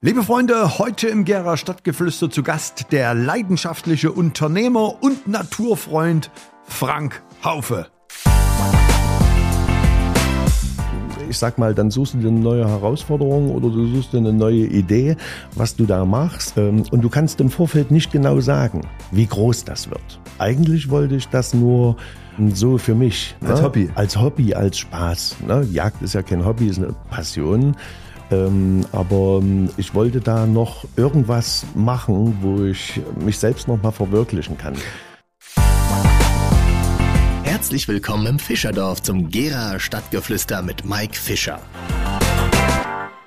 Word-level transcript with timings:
Liebe 0.00 0.22
Freunde, 0.22 0.78
heute 0.78 1.08
im 1.08 1.24
Gera 1.24 1.56
Stadtgeflüster 1.56 2.30
zu 2.30 2.44
Gast 2.44 2.92
der 2.92 3.14
leidenschaftliche 3.14 4.12
Unternehmer 4.12 5.02
und 5.02 5.26
Naturfreund 5.26 6.30
Frank 6.62 7.20
Haufe. 7.42 7.88
ich 11.28 11.36
sag 11.36 11.58
mal, 11.58 11.74
dann 11.74 11.90
suchst 11.90 12.14
du 12.14 12.18
dir 12.18 12.28
eine 12.28 12.38
neue 12.38 12.68
Herausforderung 12.68 13.50
oder 13.50 13.70
du 13.70 13.86
suchst 13.88 14.12
dir 14.12 14.18
eine 14.18 14.32
neue 14.32 14.66
Idee, 14.66 15.16
was 15.56 15.74
du 15.74 15.84
da 15.84 16.04
machst. 16.04 16.56
Ähm, 16.56 16.84
und 16.92 17.02
du 17.02 17.08
kannst 17.08 17.40
im 17.40 17.50
Vorfeld 17.50 17.90
nicht 17.90 18.12
genau 18.12 18.40
sagen, 18.40 18.82
wie 19.10 19.26
groß 19.26 19.64
das 19.64 19.90
wird. 19.90 20.20
Eigentlich 20.38 20.90
wollte 20.90 21.16
ich 21.16 21.28
das 21.28 21.54
nur 21.54 21.96
so 22.54 22.78
für 22.78 22.94
mich. 22.94 23.36
Als 23.40 23.60
ne? 23.60 23.66
Hobby. 23.66 23.90
Als 23.94 24.16
Hobby, 24.16 24.54
als 24.54 24.78
Spaß. 24.78 25.36
Ne? 25.46 25.66
Jagd 25.72 26.02
ist 26.02 26.14
ja 26.14 26.22
kein 26.22 26.44
Hobby, 26.44 26.68
ist 26.68 26.78
eine 26.78 26.94
Passion. 27.10 27.76
Ähm, 28.30 28.84
aber 28.92 29.40
ähm, 29.42 29.70
ich 29.76 29.94
wollte 29.94 30.20
da 30.20 30.46
noch 30.46 30.84
irgendwas 30.96 31.64
machen, 31.74 32.38
wo 32.42 32.64
ich 32.64 33.00
mich 33.24 33.38
selbst 33.38 33.68
noch 33.68 33.82
mal 33.82 33.92
verwirklichen 33.92 34.58
kann. 34.58 34.74
Herzlich 37.42 37.88
willkommen 37.88 38.26
im 38.26 38.38
Fischerdorf 38.38 39.02
zum 39.02 39.30
Gera 39.30 39.80
Stadtgeflüster 39.80 40.62
mit 40.62 40.84
Mike 40.84 41.16
Fischer. 41.16 41.60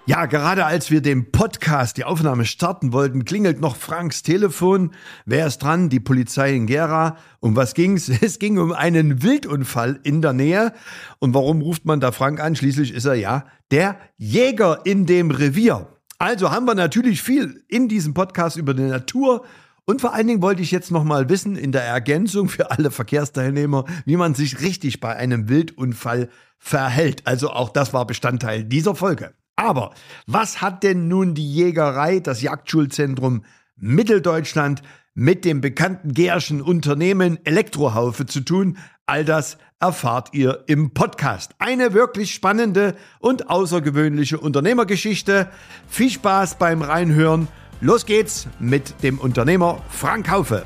Ja, 0.07 0.25
gerade 0.25 0.65
als 0.65 0.89
wir 0.89 0.99
den 1.01 1.31
Podcast, 1.31 1.95
die 1.95 2.05
Aufnahme 2.05 2.45
starten 2.45 2.91
wollten, 2.91 3.23
klingelt 3.23 3.61
noch 3.61 3.75
Franks 3.75 4.23
Telefon. 4.23 4.95
Wer 5.25 5.45
ist 5.45 5.59
dran? 5.59 5.89
Die 5.89 5.99
Polizei 5.99 6.55
in 6.55 6.65
Gera. 6.65 7.17
Um 7.39 7.55
was 7.55 7.75
ging's? 7.75 8.09
Es 8.21 8.39
ging 8.39 8.57
um 8.57 8.71
einen 8.71 9.21
Wildunfall 9.21 9.99
in 10.01 10.23
der 10.23 10.33
Nähe. 10.33 10.73
Und 11.19 11.35
warum 11.35 11.61
ruft 11.61 11.85
man 11.85 11.99
da 11.99 12.11
Frank 12.11 12.39
an? 12.39 12.55
Schließlich 12.55 12.93
ist 12.93 13.05
er 13.05 13.13
ja 13.13 13.45
der 13.69 13.95
Jäger 14.17 14.81
in 14.85 15.05
dem 15.05 15.29
Revier. 15.29 15.87
Also 16.17 16.49
haben 16.49 16.65
wir 16.65 16.75
natürlich 16.75 17.21
viel 17.21 17.63
in 17.67 17.87
diesem 17.87 18.15
Podcast 18.15 18.57
über 18.57 18.73
die 18.73 18.81
Natur. 18.81 19.45
Und 19.85 20.01
vor 20.01 20.15
allen 20.15 20.27
Dingen 20.27 20.41
wollte 20.41 20.63
ich 20.63 20.71
jetzt 20.71 20.89
noch 20.89 21.03
mal 21.03 21.29
wissen, 21.29 21.55
in 21.55 21.71
der 21.71 21.83
Ergänzung 21.83 22.49
für 22.49 22.71
alle 22.71 22.89
Verkehrsteilnehmer, 22.89 23.85
wie 24.05 24.17
man 24.17 24.33
sich 24.33 24.61
richtig 24.61 24.99
bei 24.99 25.15
einem 25.15 25.47
Wildunfall 25.47 26.29
verhält. 26.57 27.21
Also 27.27 27.51
auch 27.51 27.69
das 27.69 27.93
war 27.93 28.07
Bestandteil 28.07 28.63
dieser 28.63 28.95
Folge. 28.95 29.33
Aber 29.61 29.91
was 30.25 30.59
hat 30.59 30.81
denn 30.81 31.07
nun 31.07 31.35
die 31.35 31.47
Jägerei, 31.47 32.19
das 32.19 32.41
Jagdschulzentrum 32.41 33.43
Mitteldeutschland 33.75 34.81
mit 35.13 35.45
dem 35.45 35.61
bekannten 35.61 36.15
Gärschen 36.15 36.63
Unternehmen 36.63 37.37
Elektrohaufe 37.45 38.25
zu 38.25 38.41
tun? 38.41 38.79
All 39.05 39.23
das 39.23 39.59
erfahrt 39.79 40.29
ihr 40.33 40.63
im 40.65 40.95
Podcast. 40.95 41.53
Eine 41.59 41.93
wirklich 41.93 42.33
spannende 42.33 42.95
und 43.19 43.51
außergewöhnliche 43.51 44.39
Unternehmergeschichte. 44.39 45.51
Viel 45.87 46.09
Spaß 46.09 46.55
beim 46.57 46.81
Reinhören. 46.81 47.47
Los 47.81 48.07
geht's 48.07 48.47
mit 48.59 49.03
dem 49.03 49.19
Unternehmer 49.19 49.83
Frank 49.89 50.31
Haufe. 50.31 50.65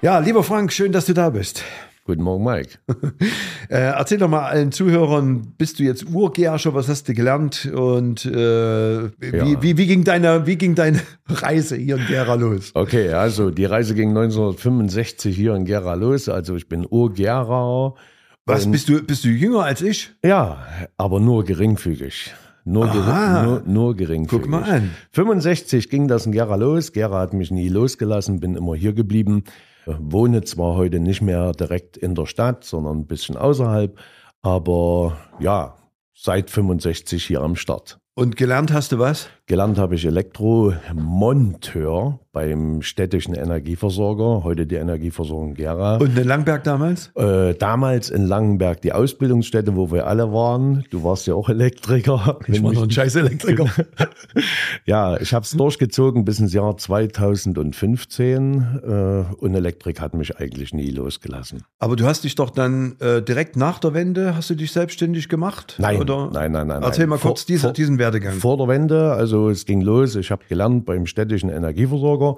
Ja, 0.00 0.20
lieber 0.20 0.42
Frank, 0.42 0.72
schön, 0.72 0.92
dass 0.92 1.04
du 1.04 1.12
da 1.12 1.28
bist. 1.28 1.64
Guten 2.06 2.22
Morgen, 2.22 2.44
Mike. 2.44 2.78
Äh, 3.68 3.78
erzähl 3.80 4.18
doch 4.18 4.28
mal 4.28 4.44
allen 4.44 4.70
Zuhörern, 4.70 5.52
bist 5.58 5.80
du 5.80 5.82
jetzt 5.82 6.06
Urgerscher, 6.12 6.72
was 6.72 6.88
hast 6.88 7.08
du 7.08 7.14
gelernt 7.14 7.66
und 7.74 8.24
äh, 8.24 8.30
wie, 9.18 9.36
Ja. 9.36 9.60
wie, 9.60 9.76
wie, 9.76 9.86
ging 9.88 10.04
deine, 10.04 10.46
wie 10.46 10.54
ging 10.54 10.76
deine 10.76 11.00
Reise 11.28 11.74
hier 11.74 11.96
in 11.96 12.06
Gera 12.06 12.34
los? 12.34 12.70
Okay, 12.74 13.12
also 13.12 13.50
die 13.50 13.64
Reise 13.64 13.96
ging 13.96 14.10
1965 14.10 15.34
hier 15.34 15.56
in 15.56 15.64
Gera 15.64 15.94
los. 15.94 16.28
Also 16.28 16.54
ich 16.54 16.68
bin 16.68 16.86
Urgerer. 16.88 17.94
Was, 18.44 18.70
bist 18.70 18.88
du, 18.88 19.02
bist 19.02 19.24
du 19.24 19.28
jünger 19.30 19.64
als 19.64 19.82
ich? 19.82 20.12
Ja, 20.24 20.64
aber 20.96 21.18
nur 21.18 21.44
geringfügig. 21.44 22.32
Nur, 22.64 22.86
gering, 22.86 23.44
nur, 23.44 23.62
nur 23.66 23.96
geringfügig. 23.96 24.42
Guck 24.42 24.48
mal 24.50 24.62
an. 24.62 24.90
65 25.10 25.88
ging 25.90 26.06
das 26.06 26.26
in 26.26 26.30
Gera 26.32 26.54
los. 26.54 26.92
Gera 26.92 27.18
hat 27.20 27.32
mich 27.32 27.50
nie 27.50 27.68
losgelassen, 27.68 28.38
bin 28.38 28.54
immer 28.54 28.76
hier 28.76 28.92
geblieben. 28.92 29.42
Wohne 29.86 30.42
zwar 30.42 30.74
heute 30.74 30.98
nicht 30.98 31.22
mehr 31.22 31.52
direkt 31.52 31.96
in 31.96 32.14
der 32.14 32.26
Stadt, 32.26 32.64
sondern 32.64 32.98
ein 32.98 33.06
bisschen 33.06 33.36
außerhalb, 33.36 33.98
aber 34.42 35.16
ja, 35.38 35.76
seit 36.14 36.50
65 36.50 37.24
hier 37.24 37.40
am 37.40 37.56
Start. 37.56 37.98
Und 38.14 38.36
gelernt 38.36 38.72
hast 38.72 38.92
du 38.92 38.98
was? 38.98 39.28
Gelernt 39.48 39.78
habe 39.78 39.94
ich 39.94 40.04
Elektromonteur 40.04 42.18
beim 42.32 42.82
städtischen 42.82 43.32
Energieversorger, 43.32 44.42
heute 44.42 44.66
die 44.66 44.74
Energieversorgung 44.74 45.54
Gera. 45.54 45.98
Und 45.98 46.18
in 46.18 46.26
Langberg 46.26 46.64
damals? 46.64 47.12
Äh, 47.14 47.54
damals 47.54 48.10
in 48.10 48.26
Langenberg 48.26 48.82
die 48.82 48.92
Ausbildungsstätte, 48.92 49.76
wo 49.76 49.92
wir 49.92 50.08
alle 50.08 50.32
waren. 50.32 50.84
Du 50.90 51.04
warst 51.04 51.28
ja 51.28 51.34
auch 51.34 51.48
Elektriker. 51.48 52.40
Ich 52.48 52.60
war 52.60 52.72
noch 52.72 52.82
ein 52.82 52.90
scheiß 52.90 53.14
Elektriker. 53.14 53.66
ja, 54.84 55.16
ich 55.18 55.32
habe 55.32 55.44
es 55.44 55.52
durchgezogen 55.52 56.24
bis 56.24 56.40
ins 56.40 56.52
Jahr 56.52 56.76
2015 56.76 58.80
äh, 58.84 59.24
und 59.36 59.54
Elektrik 59.54 60.00
hat 60.00 60.14
mich 60.14 60.36
eigentlich 60.38 60.74
nie 60.74 60.90
losgelassen. 60.90 61.62
Aber 61.78 61.94
du 61.94 62.04
hast 62.04 62.24
dich 62.24 62.34
doch 62.34 62.50
dann 62.50 62.96
äh, 62.98 63.22
direkt 63.22 63.56
nach 63.56 63.78
der 63.78 63.94
Wende, 63.94 64.34
hast 64.36 64.50
du 64.50 64.56
dich 64.56 64.72
selbstständig 64.72 65.28
gemacht? 65.28 65.76
Nein, 65.78 66.00
Oder? 66.00 66.30
nein, 66.32 66.50
nein, 66.50 66.66
nein. 66.66 66.82
Erzähl 66.82 67.04
nein. 67.04 67.10
mal 67.10 67.18
kurz 67.18 67.42
Vor- 67.42 67.46
diese, 67.46 67.62
vor- 67.62 67.72
diesen 67.72 67.98
Werdegang. 67.98 68.34
Vor 68.34 68.56
der 68.58 68.66
Wende, 68.68 69.12
also 69.12 69.35
es 69.50 69.66
ging 69.66 69.80
los, 69.80 70.16
ich 70.16 70.30
habe 70.30 70.44
gelernt 70.48 70.84
beim 70.84 71.06
städtischen 71.06 71.50
Energieversorger. 71.50 72.36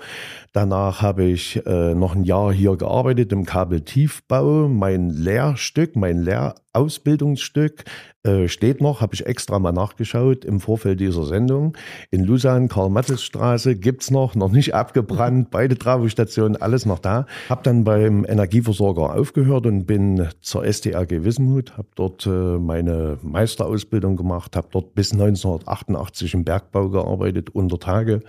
Danach 0.53 1.03
habe 1.03 1.25
ich 1.25 1.65
äh, 1.67 1.95
noch 1.95 2.15
ein 2.15 2.25
Jahr 2.25 2.53
hier 2.53 2.77
gearbeitet 2.77 3.33
im 3.33 3.45
Kabeltiefbau. 3.45 4.69
Mein 4.69 5.11
Lehrstück, 5.11 5.97
mein 5.97 6.23
Lehrausbildungsstück 6.23 7.85
äh, 8.29 8.49
steht 8.49 8.81
noch, 8.81 9.01
habe 9.01 9.15
ich 9.15 9.27
extra 9.27 9.59
mal 9.59 9.73
nachgeschaut 9.73 10.45
im 10.45 10.61
Vorfeld 10.61 11.01
dieser 11.01 11.25
Sendung. 11.25 11.77
In 12.11 12.25
Lusan, 12.25 12.69
Karl-Mattes-Straße 12.69 13.77
gibt's 13.77 14.11
noch, 14.11 14.35
noch 14.35 14.53
nicht 14.53 14.75
abgebrannt, 14.75 15.51
beide 15.51 15.79
Travostationen, 15.79 16.61
alles 16.61 16.85
noch 16.85 16.99
da. 16.99 17.27
Habe 17.49 17.63
dann 17.63 17.85
beim 17.85 18.27
Energieversorger 18.27 19.15
aufgehört 19.15 19.67
und 19.67 19.87
bin 19.87 20.29
zur 20.41 20.71
STRG 20.71 21.25
Wismut, 21.25 21.77
habe 21.79 21.89
dort 21.95 22.27
äh, 22.27 22.59
meine 22.59 23.19
Meisterausbildung 23.23 24.17
gemacht, 24.17 24.57
habe 24.57 24.69
dort 24.71 24.95
bis 24.95 25.13
1988 25.13 26.35
im 26.35 26.45
Bergbau 26.45 26.91
gearbeitet, 26.91 27.51
unter 27.51 27.79
Tage. 27.79 28.21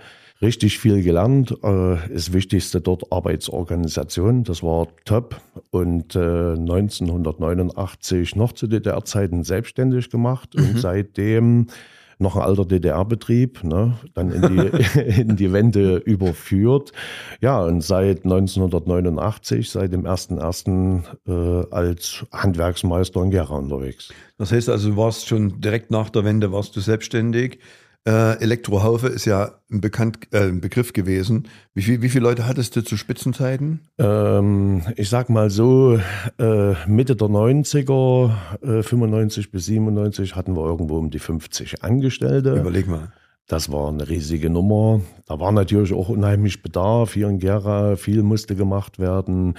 Richtig 0.42 0.78
viel 0.78 1.02
gelernt. 1.02 1.52
Äh, 1.62 1.96
das 2.12 2.32
Wichtigste 2.32 2.80
dort 2.80 3.12
Arbeitsorganisation, 3.12 4.44
das 4.44 4.62
war 4.62 4.88
top. 5.04 5.40
Und 5.70 6.16
äh, 6.16 6.52
1989 6.52 8.36
noch 8.36 8.52
zu 8.52 8.66
DDR-Zeiten 8.66 9.44
selbstständig 9.44 10.08
gemacht 10.10 10.54
und 10.56 10.78
seitdem 10.78 11.66
noch 12.20 12.36
ein 12.36 12.42
alter 12.42 12.66
DDR-Betrieb, 12.66 13.64
ne, 13.64 13.98
dann 14.14 14.30
in 14.30 14.42
die, 14.42 15.00
in 15.20 15.36
die 15.36 15.52
Wende 15.52 15.96
überführt. 15.96 16.92
Ja, 17.40 17.62
und 17.62 17.82
seit 17.82 18.24
1989, 18.24 19.70
seit 19.70 19.92
dem 19.92 20.04
1.1. 20.04 21.02
Äh, 21.26 21.66
als 21.70 22.24
Handwerksmeister 22.32 23.22
in 23.22 23.30
Gera 23.30 23.56
unterwegs. 23.56 24.12
Das 24.38 24.52
heißt 24.52 24.68
also, 24.68 24.90
du 24.90 24.96
warst 24.96 25.28
schon 25.28 25.60
direkt 25.60 25.90
nach 25.90 26.10
der 26.10 26.24
Wende 26.24 26.52
warst 26.52 26.76
du 26.76 26.80
selbstständig. 26.80 27.58
Äh, 28.06 28.40
Elektrohaufe 28.40 29.08
ist 29.08 29.26
ja 29.26 29.60
ein, 29.70 29.80
bekannt, 29.82 30.28
äh, 30.32 30.48
ein 30.48 30.60
Begriff 30.60 30.94
gewesen. 30.94 31.48
Wie, 31.74 31.82
viel, 31.82 32.00
wie 32.00 32.08
viele 32.08 32.24
Leute 32.24 32.46
hattest 32.46 32.74
du 32.74 32.82
zu 32.82 32.96
Spitzenzeiten? 32.96 33.80
Ähm, 33.98 34.82
ich 34.96 35.10
sag 35.10 35.28
mal 35.28 35.50
so, 35.50 35.98
äh, 36.38 36.74
Mitte 36.86 37.14
der 37.14 37.28
90er, 37.28 38.32
äh, 38.62 38.82
95 38.82 39.50
bis 39.50 39.66
97 39.66 40.34
hatten 40.34 40.56
wir 40.56 40.64
irgendwo 40.64 40.96
um 40.96 41.10
die 41.10 41.18
50 41.18 41.84
Angestellte. 41.84 42.54
Überleg 42.54 42.88
mal. 42.88 43.12
Das 43.46 43.70
war 43.70 43.88
eine 43.88 44.08
riesige 44.08 44.48
Nummer. 44.48 45.00
Da 45.26 45.40
war 45.40 45.52
natürlich 45.52 45.92
auch 45.92 46.08
unheimlich 46.08 46.62
Bedarf 46.62 47.14
hier 47.14 47.28
in 47.28 47.40
Gera. 47.40 47.96
Viel 47.96 48.22
musste 48.22 48.54
gemacht 48.54 48.98
werden. 48.98 49.58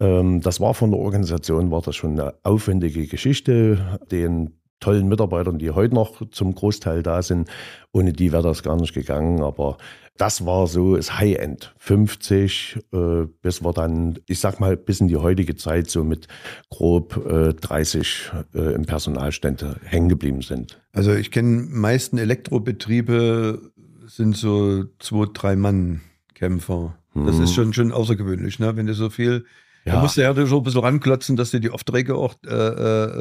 Ähm, 0.00 0.40
das 0.40 0.60
war 0.60 0.74
von 0.74 0.92
der 0.92 1.00
Organisation, 1.00 1.70
war 1.70 1.82
das 1.82 1.96
schon 1.96 2.12
eine 2.12 2.34
aufwendige 2.42 3.06
Geschichte. 3.06 3.98
Den 4.10 4.61
tollen 4.82 5.08
Mitarbeitern, 5.08 5.58
die 5.58 5.70
heute 5.70 5.94
noch 5.94 6.28
zum 6.30 6.54
Großteil 6.54 7.02
da 7.02 7.22
sind, 7.22 7.48
ohne 7.92 8.12
die 8.12 8.32
wäre 8.32 8.42
das 8.42 8.62
gar 8.62 8.76
nicht 8.76 8.92
gegangen. 8.92 9.42
Aber 9.42 9.78
das 10.18 10.44
war 10.44 10.66
so 10.66 10.96
das 10.96 11.18
High-End. 11.18 11.74
50, 11.78 12.78
äh, 12.92 13.26
bis 13.40 13.64
wir 13.64 13.72
dann, 13.72 14.18
ich 14.26 14.40
sag 14.40 14.60
mal, 14.60 14.76
bis 14.76 15.00
in 15.00 15.08
die 15.08 15.16
heutige 15.16 15.56
Zeit 15.56 15.88
so 15.88 16.04
mit 16.04 16.28
grob 16.68 17.24
äh, 17.26 17.54
30 17.54 18.30
äh, 18.54 18.74
im 18.74 18.84
Personalstände 18.84 19.76
hängen 19.84 20.08
geblieben 20.08 20.42
sind. 20.42 20.80
Also 20.92 21.14
ich 21.14 21.30
kenne 21.30 21.66
meisten 21.68 22.18
Elektrobetriebe 22.18 23.72
sind 24.06 24.36
so 24.36 24.84
zwei, 24.98 25.26
drei 25.32 25.56
Mann 25.56 26.02
Kämpfer. 26.34 26.98
Das 27.14 27.38
ist 27.38 27.52
schon, 27.54 27.74
schon 27.74 27.92
außergewöhnlich, 27.92 28.58
ne? 28.58 28.74
Wenn 28.74 28.86
du 28.86 28.94
so 28.94 29.10
viel, 29.10 29.44
da 29.84 29.94
Ja. 29.94 30.00
musst 30.00 30.16
du 30.16 30.20
ja 30.22 30.34
so 30.46 30.58
ein 30.58 30.62
bisschen 30.62 30.80
ranklotzen, 30.80 31.36
dass 31.36 31.50
du 31.50 31.60
die 31.60 31.70
Aufträge 31.70 32.14
auch 32.16 32.34
äh, 32.46 32.52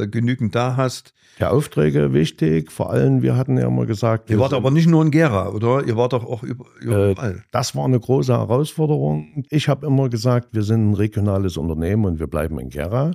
äh, 0.03 0.07
genügend 0.07 0.53
da 0.55 0.75
hast. 0.77 1.13
Ja, 1.39 1.49
Aufträge 1.49 2.13
wichtig. 2.13 2.71
Vor 2.71 2.91
allem, 2.91 3.21
wir 3.23 3.35
hatten 3.35 3.57
ja 3.57 3.65
immer 3.67 3.85
gesagt, 3.85 4.29
Ihr 4.29 4.37
wart 4.37 4.53
aber 4.53 4.69
nicht 4.69 4.87
nur 4.87 5.01
in 5.03 5.09
Gera, 5.11 5.49
oder? 5.49 5.83
Ihr 5.87 5.95
wart 5.97 6.13
doch 6.13 6.25
auch 6.25 6.43
über- 6.43 6.65
überall. 6.81 7.43
das 7.51 7.75
war 7.75 7.85
eine 7.85 7.99
große 7.99 8.33
Herausforderung. 8.33 9.43
Ich 9.49 9.67
habe 9.69 9.85
immer 9.87 10.09
gesagt, 10.09 10.49
wir 10.51 10.63
sind 10.63 10.91
ein 10.91 10.93
regionales 10.93 11.57
Unternehmen 11.57 12.05
und 12.05 12.19
wir 12.19 12.27
bleiben 12.27 12.59
in 12.59 12.69
Gera. 12.69 13.11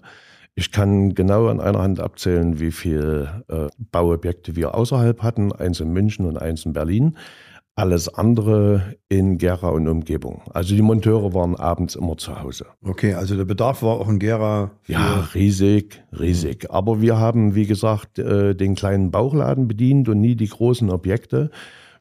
Ich 0.59 0.73
kann 0.73 1.15
genau 1.15 1.49
an 1.49 1.61
einer 1.61 1.81
Hand 1.83 2.01
abzählen, 2.01 2.59
wie 2.59 2.73
viele 2.73 3.45
äh, 3.49 3.67
Bauobjekte 3.93 4.57
wir 4.57 4.75
außerhalb 4.75 5.23
hatten, 5.23 5.53
eins 5.53 5.81
in 5.81 5.93
München 5.93 6.25
und 6.25 6.39
eins 6.39 6.65
in 6.65 6.73
Berlin. 6.73 7.17
Alles 7.78 8.08
andere 8.08 8.96
in 9.11 9.37
Gera 9.37 9.69
und 9.69 9.87
Umgebung. 9.87 10.40
Also 10.55 10.75
die 10.75 10.81
Monteure 10.81 11.34
waren 11.34 11.56
abends 11.56 11.94
immer 11.94 12.17
zu 12.17 12.40
Hause. 12.40 12.64
Okay, 12.82 13.12
also 13.12 13.37
der 13.37 13.44
Bedarf 13.44 13.82
war 13.82 14.00
auch 14.00 14.08
in 14.08 14.19
Gera. 14.19 14.70
Ja, 14.87 15.28
riesig, 15.34 16.02
riesig. 16.19 16.70
Aber 16.70 17.02
wir 17.02 17.19
haben, 17.19 17.55
wie 17.55 17.67
gesagt, 17.67 18.19
äh, 18.19 18.55
den 18.55 18.76
kleinen 18.76 19.11
Bauchladen 19.11 19.69
bedient 19.69 20.08
und 20.08 20.23
nie 20.23 20.37
die 20.37 20.49
großen 20.49 20.88
Objekte. 20.88 21.50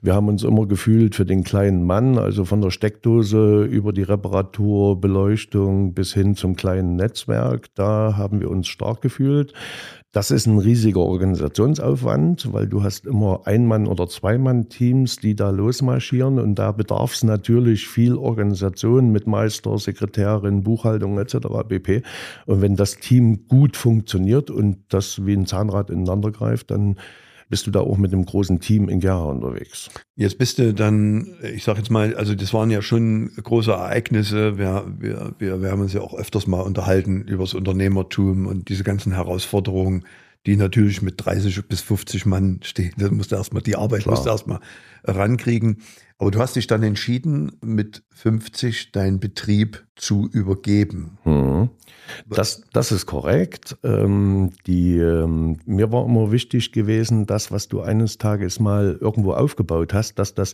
Wir 0.01 0.13
haben 0.13 0.29
uns 0.29 0.43
immer 0.43 0.65
gefühlt 0.65 1.15
für 1.15 1.25
den 1.25 1.43
kleinen 1.43 1.83
Mann, 1.83 2.19
also 2.19 2.45
von 2.45 2.61
der 2.61 2.69
Steckdose 2.69 3.63
über 3.63 3.91
die 3.91 4.03
Reparatur, 4.03 5.01
Beleuchtung 5.01 5.93
bis 5.93 6.13
hin 6.13 6.35
zum 6.35 6.55
kleinen 6.55 6.95
Netzwerk. 6.95 7.73
Da 7.75 8.15
haben 8.15 8.39
wir 8.39 8.49
uns 8.49 8.67
stark 8.67 9.01
gefühlt. 9.01 9.51
Das 10.15 10.31
ist 10.31 10.45
ein 10.45 10.59
riesiger 10.59 11.01
Organisationsaufwand, 11.01 12.53
weil 12.53 12.67
du 12.67 12.83
hast 12.83 13.05
immer 13.05 13.41
Ein-Mann- 13.43 13.85
oder 13.85 14.07
Zwei-Mann-Teams, 14.07 15.17
die 15.17 15.35
da 15.35 15.49
losmarschieren 15.49 16.39
und 16.39 16.55
da 16.55 16.71
bedarf 16.71 17.15
es 17.15 17.23
natürlich 17.25 17.89
viel 17.89 18.15
Organisation 18.15 19.11
mit 19.11 19.27
Meister, 19.27 19.77
Sekretärin, 19.77 20.63
Buchhaltung 20.63 21.19
etc. 21.19 21.35
pp. 21.67 22.01
Und 22.45 22.61
wenn 22.61 22.77
das 22.77 22.95
Team 22.99 23.49
gut 23.49 23.75
funktioniert 23.75 24.49
und 24.49 24.77
das 24.87 25.25
wie 25.25 25.33
ein 25.33 25.47
Zahnrad 25.47 25.89
ineinander 25.89 26.31
greift, 26.31 26.71
dann 26.71 26.95
bist 27.49 27.67
du 27.67 27.71
da 27.71 27.81
auch 27.81 27.97
mit 27.97 28.11
einem 28.11 28.25
großen 28.25 28.59
Team 28.59 28.89
in 28.89 28.99
Gera 28.99 29.25
unterwegs. 29.25 29.89
Jetzt 30.15 30.37
bist 30.37 30.59
du 30.59 30.73
dann, 30.73 31.35
ich 31.41 31.63
sag 31.63 31.77
jetzt 31.77 31.91
mal, 31.91 32.15
also 32.15 32.35
das 32.35 32.53
waren 32.53 32.71
ja 32.71 32.81
schon 32.81 33.31
große 33.41 33.71
Ereignisse. 33.71 34.57
Wir, 34.57 34.85
wir, 34.97 35.33
wir, 35.37 35.61
wir 35.61 35.71
haben 35.71 35.81
uns 35.81 35.93
ja 35.93 36.01
auch 36.01 36.13
öfters 36.13 36.47
mal 36.47 36.61
unterhalten 36.61 37.21
über 37.21 37.43
das 37.43 37.53
Unternehmertum 37.53 38.47
und 38.47 38.69
diese 38.69 38.83
ganzen 38.83 39.13
Herausforderungen, 39.13 40.05
die 40.45 40.57
natürlich 40.57 41.01
mit 41.01 41.23
30 41.23 41.67
bis 41.67 41.81
50 41.81 42.25
Mann 42.25 42.59
stehen. 42.63 42.93
Da 42.97 43.09
musst 43.11 43.31
du 43.31 43.35
erstmal 43.35 43.63
die 43.63 43.75
Arbeit 43.75 44.03
Klar. 44.03 44.15
musst 44.15 44.25
du 44.25 44.29
erstmal 44.29 44.59
rankriegen. 45.03 45.77
Aber 46.17 46.31
du 46.31 46.39
hast 46.39 46.55
dich 46.55 46.67
dann 46.67 46.81
entschieden, 46.81 47.57
mit 47.61 48.03
50 48.11 48.93
deinen 48.93 49.19
Betrieb 49.19 49.85
zu 49.95 50.29
übergeben. 50.31 51.17
Mhm. 51.25 51.69
Das, 52.29 52.63
das 52.71 52.91
ist 52.93 53.05
korrekt. 53.05 53.77
Ähm, 53.83 54.51
die, 54.65 54.97
ähm, 54.97 55.57
mir 55.65 55.91
war 55.91 56.05
immer 56.05 56.31
wichtig 56.31 56.71
gewesen, 56.71 57.25
das, 57.25 57.51
was 57.51 57.67
du 57.67 57.81
eines 57.81 58.17
Tages 58.17 58.59
mal 58.61 58.97
irgendwo 59.01 59.33
aufgebaut 59.33 59.93
hast, 59.93 60.17
dass 60.17 60.33
das 60.33 60.53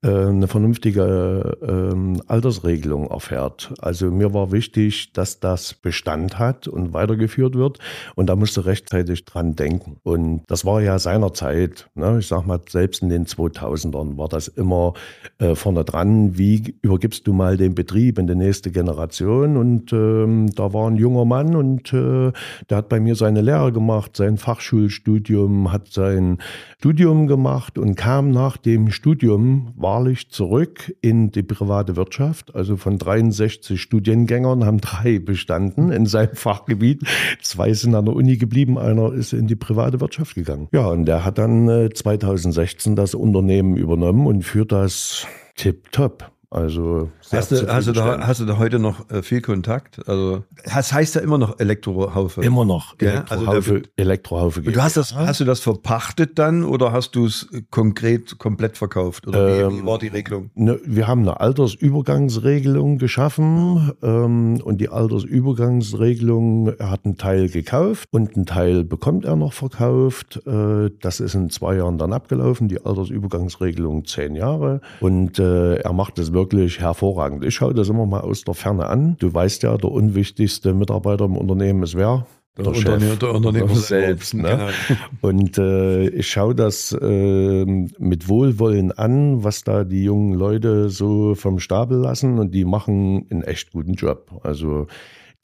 eine 0.00 0.46
vernünftige 0.46 1.58
ähm, 1.60 2.22
Altersregelung 2.28 3.08
erfährt. 3.08 3.74
Also 3.80 4.12
mir 4.12 4.32
war 4.32 4.52
wichtig, 4.52 5.12
dass 5.12 5.40
das 5.40 5.74
Bestand 5.74 6.38
hat 6.38 6.68
und 6.68 6.92
weitergeführt 6.92 7.56
wird 7.56 7.80
und 8.14 8.28
da 8.28 8.36
musste 8.36 8.64
rechtzeitig 8.64 9.24
dran 9.24 9.56
denken. 9.56 9.96
Und 10.04 10.42
das 10.46 10.64
war 10.64 10.80
ja 10.80 11.00
seinerzeit, 11.00 11.90
ne, 11.96 12.18
ich 12.20 12.28
sag 12.28 12.46
mal, 12.46 12.60
selbst 12.68 13.02
in 13.02 13.08
den 13.08 13.26
2000ern 13.26 14.16
war 14.16 14.28
das 14.28 14.46
immer 14.46 14.94
äh, 15.38 15.56
vorne 15.56 15.84
dran, 15.84 16.38
wie 16.38 16.76
übergibst 16.80 17.26
du 17.26 17.32
mal 17.32 17.56
den 17.56 17.74
Betrieb 17.74 18.18
in 18.18 18.28
die 18.28 18.36
nächste 18.36 18.70
Generation 18.70 19.56
und 19.56 19.92
ähm, 19.92 20.54
da 20.54 20.72
war 20.72 20.88
ein 20.88 20.96
junger 20.96 21.24
Mann 21.24 21.56
und 21.56 21.92
äh, 21.92 22.30
der 22.70 22.76
hat 22.76 22.88
bei 22.88 23.00
mir 23.00 23.16
seine 23.16 23.40
Lehre 23.40 23.72
gemacht, 23.72 24.16
sein 24.16 24.36
Fachschulstudium, 24.36 25.72
hat 25.72 25.88
sein 25.88 26.38
Studium 26.78 27.26
gemacht 27.26 27.78
und 27.78 27.96
kam 27.96 28.30
nach 28.30 28.56
dem 28.56 28.92
Studium, 28.92 29.72
wahrlich 29.88 30.28
zurück 30.28 30.94
in 31.00 31.30
die 31.30 31.42
private 31.42 31.96
Wirtschaft. 31.96 32.54
Also 32.54 32.76
von 32.76 32.98
63 32.98 33.80
Studiengängern 33.80 34.66
haben 34.66 34.82
drei 34.82 35.18
bestanden 35.18 35.90
in 35.90 36.04
seinem 36.04 36.34
Fachgebiet. 36.34 37.04
Zwei 37.40 37.72
sind 37.72 37.94
an 37.94 38.04
der 38.04 38.14
Uni 38.14 38.36
geblieben, 38.36 38.76
einer 38.76 39.14
ist 39.14 39.32
in 39.32 39.46
die 39.46 39.56
private 39.56 39.98
Wirtschaft 39.98 40.34
gegangen. 40.34 40.68
Ja, 40.72 40.88
und 40.88 41.06
der 41.06 41.24
hat 41.24 41.38
dann 41.38 41.70
äh, 41.70 41.88
2016 41.88 42.96
das 42.96 43.14
Unternehmen 43.14 43.78
übernommen 43.78 44.26
und 44.26 44.42
führt 44.42 44.72
das 44.72 45.26
tipptopp. 45.56 46.32
Also 46.50 47.10
Hast 47.30 47.52
du, 47.52 47.68
hast, 47.68 47.86
du 47.88 47.92
da, 47.92 48.26
hast 48.26 48.40
du 48.40 48.46
da 48.46 48.56
heute 48.56 48.78
noch 48.78 49.10
äh, 49.10 49.22
viel 49.22 49.42
Kontakt? 49.42 50.00
Also, 50.08 50.44
das 50.64 50.94
heißt 50.94 51.14
ja 51.16 51.20
immer 51.20 51.36
noch 51.36 51.60
Elektrohaufe. 51.60 52.40
immer 52.40 52.64
noch 52.64 52.94
also 52.98 53.04
Elektrohaufe, 53.04 53.80
der- 53.82 53.82
Elektrohaufe 53.96 54.60
Und 54.60 54.74
du 54.74 54.82
hast 54.82 54.96
das, 54.96 55.14
hast 55.14 55.40
du 55.40 55.44
das 55.44 55.60
verpachtet 55.60 56.38
dann 56.38 56.64
oder 56.64 56.90
hast 56.90 57.10
du 57.16 57.26
es 57.26 57.48
konkret 57.70 58.38
komplett 58.38 58.78
verkauft? 58.78 59.26
Oder 59.28 59.46
wie, 59.46 59.74
wie 59.74 59.78
Ähm, 59.80 59.86
war 59.86 59.98
die 59.98 60.06
Regelung? 60.08 60.50
Ne, 60.54 60.80
wir 60.86 61.06
haben 61.06 61.20
eine 61.20 61.38
Altersübergangsregelung 61.38 62.96
geschaffen 62.96 63.92
ähm, 64.02 64.58
und 64.64 64.80
die 64.80 64.88
Altersübergangsregelung, 64.88 66.68
er 66.78 66.90
hat 66.90 67.04
einen 67.04 67.18
Teil 67.18 67.50
gekauft 67.50 68.08
und 68.10 68.36
einen 68.36 68.46
Teil 68.46 68.84
bekommt 68.84 69.26
er 69.26 69.36
noch 69.36 69.52
verkauft. 69.52 70.40
Äh, 70.46 70.90
das 71.02 71.20
ist 71.20 71.34
in 71.34 71.50
zwei 71.50 71.76
Jahren 71.76 71.98
dann 71.98 72.14
abgelaufen, 72.14 72.68
die 72.68 72.84
Altersübergangsregelung 72.84 74.06
zehn 74.06 74.34
Jahre 74.34 74.80
und 75.00 75.38
äh, 75.38 75.76
er 75.76 75.92
macht 75.92 76.18
es 76.18 76.32
wirklich 76.38 76.80
hervorragend. 76.80 77.44
Ich 77.44 77.54
schaue 77.56 77.74
das 77.74 77.88
immer 77.88 78.06
mal 78.06 78.20
aus 78.20 78.44
der 78.44 78.54
Ferne 78.54 78.86
an. 78.86 79.16
Du 79.18 79.34
weißt 79.34 79.64
ja, 79.64 79.76
der 79.76 79.90
unwichtigste 79.90 80.72
Mitarbeiter 80.72 81.24
im 81.24 81.36
Unternehmen 81.36 81.82
ist 81.82 81.96
wer? 81.96 82.26
Der, 82.56 82.66
Unterne- 82.66 83.16
der 83.16 83.34
Unternehmer 83.34 83.74
selbst. 83.74 84.34
Ne? 84.34 84.70
Genau. 84.88 85.00
Und 85.20 85.58
äh, 85.58 86.08
ich 86.08 86.28
schaue 86.28 86.54
das 86.54 86.92
äh, 86.92 87.64
mit 87.64 88.28
Wohlwollen 88.28 88.90
an, 88.92 89.44
was 89.44 89.62
da 89.64 89.84
die 89.84 90.04
jungen 90.04 90.34
Leute 90.34 90.90
so 90.90 91.34
vom 91.34 91.58
Stapel 91.60 91.98
lassen 91.98 92.38
und 92.38 92.52
die 92.52 92.64
machen 92.64 93.26
einen 93.30 93.42
echt 93.42 93.72
guten 93.72 93.94
Job. 93.94 94.40
Also 94.42 94.86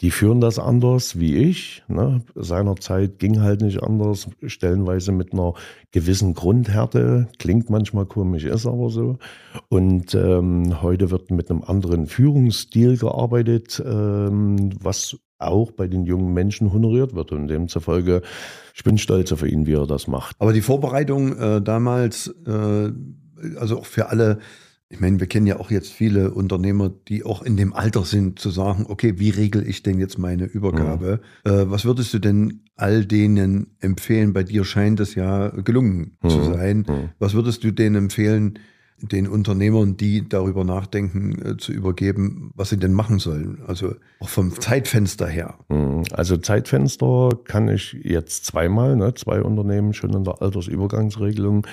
die 0.00 0.11
führen 0.11 0.41
das 0.41 0.58
anders 0.58 1.19
wie 1.20 1.37
ich. 1.37 1.85
Ne? 1.88 2.23
Seinerzeit 2.35 3.19
ging 3.19 3.41
halt 3.41 3.61
nicht 3.61 3.82
anders, 3.82 4.29
stellenweise 4.44 5.12
mit 5.12 5.32
einer 5.32 5.55
gewissen 5.93 6.35
Grundhärte. 6.35 7.29
Klingt 7.38 7.70
manchmal 7.70 8.06
komisch, 8.06 8.44
ist 8.44 8.67
aber 8.67 8.91
so. 8.91 9.19
Und 9.69 10.14
ähm, 10.14 10.82
heute 10.82 11.11
wird 11.11 11.31
mit 11.31 11.50
einem 11.50 11.62
anderen 11.62 12.06
Führungsstil 12.06 12.99
gearbeitet, 12.99 13.82
ähm, 13.85 14.70
was 14.82 15.17
auch 15.38 15.70
bei 15.70 15.87
den 15.87 16.06
jungen 16.06 16.32
Menschen 16.32 16.73
honoriert 16.73 17.14
wird. 17.14 17.31
Und 17.31 17.49
demzufolge, 17.49 18.23
ich 18.75 18.82
bin 18.82 18.99
stolz 18.99 19.31
auf 19.32 19.44
ihn, 19.44 19.67
wie 19.67 19.75
er 19.75 19.87
das 19.87 20.08
macht. 20.08 20.37
Aber 20.41 20.52
die 20.52 20.61
Vorbereitung 20.61 21.38
äh, 21.38 21.62
damals, 21.62 22.35
äh, 22.46 22.91
also 23.56 23.79
auch 23.79 23.87
für 23.87 24.08
alle, 24.08 24.38
ich 24.94 25.00
meine, 25.00 25.19
wir 25.19 25.26
kennen 25.26 25.46
ja 25.49 25.58
auch 25.58 25.73
jetzt 25.73 25.91
viele 25.93 26.31
Unternehmer, 26.31 26.88
die 27.08 27.25
auch 27.25 27.43
in 27.43 27.56
dem 27.56 27.73
Alter 27.73 28.05
sind, 28.05 28.38
zu 28.38 28.50
sagen, 28.50 28.87
okay, 28.88 29.14
wie 29.19 29.31
regel 29.31 29.69
ich 29.69 29.82
denn 29.82 29.99
jetzt 29.99 30.19
meine 30.19 30.44
Übergabe? 30.44 31.20
Äh, 31.44 31.64
was 31.67 31.85
würdest 31.85 32.14
du 32.14 32.20
denn 32.20 32.61
all 32.76 33.05
denen 33.05 33.76
empfehlen? 33.81 34.32
Bei 34.32 34.44
dir 34.44 34.64
scheint 34.64 35.00
es 35.00 35.17
ja 35.17 35.49
gelungen 35.49 36.17
zu 36.29 36.38
Mhm. 36.38 36.44
sein. 36.55 36.79
Mhm. 36.88 37.08
Was 37.19 37.35
würdest 37.35 37.64
du 37.64 37.73
denen 37.73 37.96
empfehlen, 37.96 38.58
den 39.02 39.26
Unternehmern, 39.26 39.96
die 39.96 40.29
darüber 40.29 40.62
nachdenken, 40.62 41.43
äh, 41.44 41.56
zu 41.56 41.72
übergeben, 41.72 42.53
was 42.55 42.70
sie 42.70 42.77
denn 42.77 42.93
machen 42.93 43.19
sollen? 43.19 43.58
Also 43.67 43.96
auch 44.20 44.29
vom 44.29 44.53
Zeitfenster 44.60 45.27
her. 45.27 45.58
Mhm. 45.69 46.05
Also 46.13 46.36
Zeitfenster 46.36 47.31
kann 47.44 47.69
ich 47.69 47.96
jetzt 48.05 48.46
zweimal, 48.46 48.94
ne, 48.94 49.13
zwei 49.15 49.43
Unternehmen 49.43 49.93
schon 49.93 50.15
in 50.15 50.22
der 50.22 50.41
Altersübergangsregelung. 50.41 51.67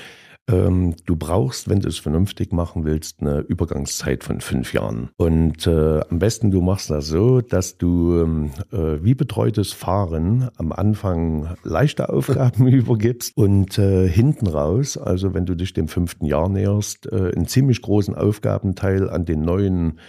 Ähm, 0.49 0.95
du 1.05 1.15
brauchst, 1.15 1.69
wenn 1.69 1.79
du 1.79 1.87
es 1.87 1.99
vernünftig 1.99 2.51
machen 2.51 2.83
willst, 2.83 3.21
eine 3.21 3.39
Übergangszeit 3.39 4.23
von 4.23 4.41
fünf 4.41 4.73
Jahren. 4.73 5.09
Und 5.17 5.67
äh, 5.67 6.01
am 6.09 6.19
besten 6.19 6.51
du 6.51 6.61
machst 6.61 6.89
das 6.89 7.07
so, 7.07 7.41
dass 7.41 7.77
du 7.77 8.21
ähm, 8.21 8.51
äh, 8.71 9.03
wie 9.03 9.13
betreutes 9.13 9.71
Fahren 9.71 10.49
am 10.57 10.71
Anfang 10.71 11.55
leichte 11.63 12.09
Aufgaben 12.09 12.67
übergibst 12.69 13.37
und 13.37 13.77
äh, 13.77 14.07
hinten 14.07 14.47
raus, 14.47 14.97
also 14.97 15.33
wenn 15.33 15.45
du 15.45 15.55
dich 15.55 15.73
dem 15.73 15.87
fünften 15.87 16.25
Jahr 16.25 16.49
näherst, 16.49 17.11
äh, 17.11 17.31
einen 17.35 17.47
ziemlich 17.47 17.81
großen 17.81 18.15
Aufgabenteil 18.15 19.09
an 19.09 19.25
den 19.25 19.41
neuen 19.41 19.99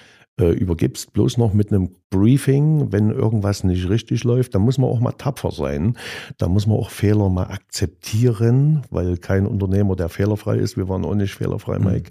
äh, 0.41 0.51
übergibst, 0.51 1.13
bloß 1.13 1.37
noch 1.37 1.53
mit 1.53 1.73
einem 1.73 1.91
Briefing, 2.13 2.93
wenn 2.93 3.11
irgendwas 3.11 3.65
nicht 3.65 3.89
richtig 3.89 4.23
läuft, 4.23 4.55
da 4.55 4.59
muss 4.59 4.77
man 4.77 4.91
auch 4.91 5.01
mal 5.01 5.13
tapfer 5.13 5.51
sein. 5.51 5.97
Da 6.37 6.47
muss 6.47 6.67
man 6.67 6.77
auch 6.77 6.91
Fehler 6.91 7.31
mal 7.31 7.47
akzeptieren, 7.47 8.83
weil 8.91 9.17
kein 9.17 9.47
Unternehmer, 9.47 9.97
der 9.97 10.11
fehlerfrei 10.11 10.59
ist, 10.59 10.77
wir 10.77 10.89
waren 10.91 11.07
auch 11.07 11.15
nicht 11.15 11.35
fehlerfrei, 11.35 11.79
Mike. 11.79 12.11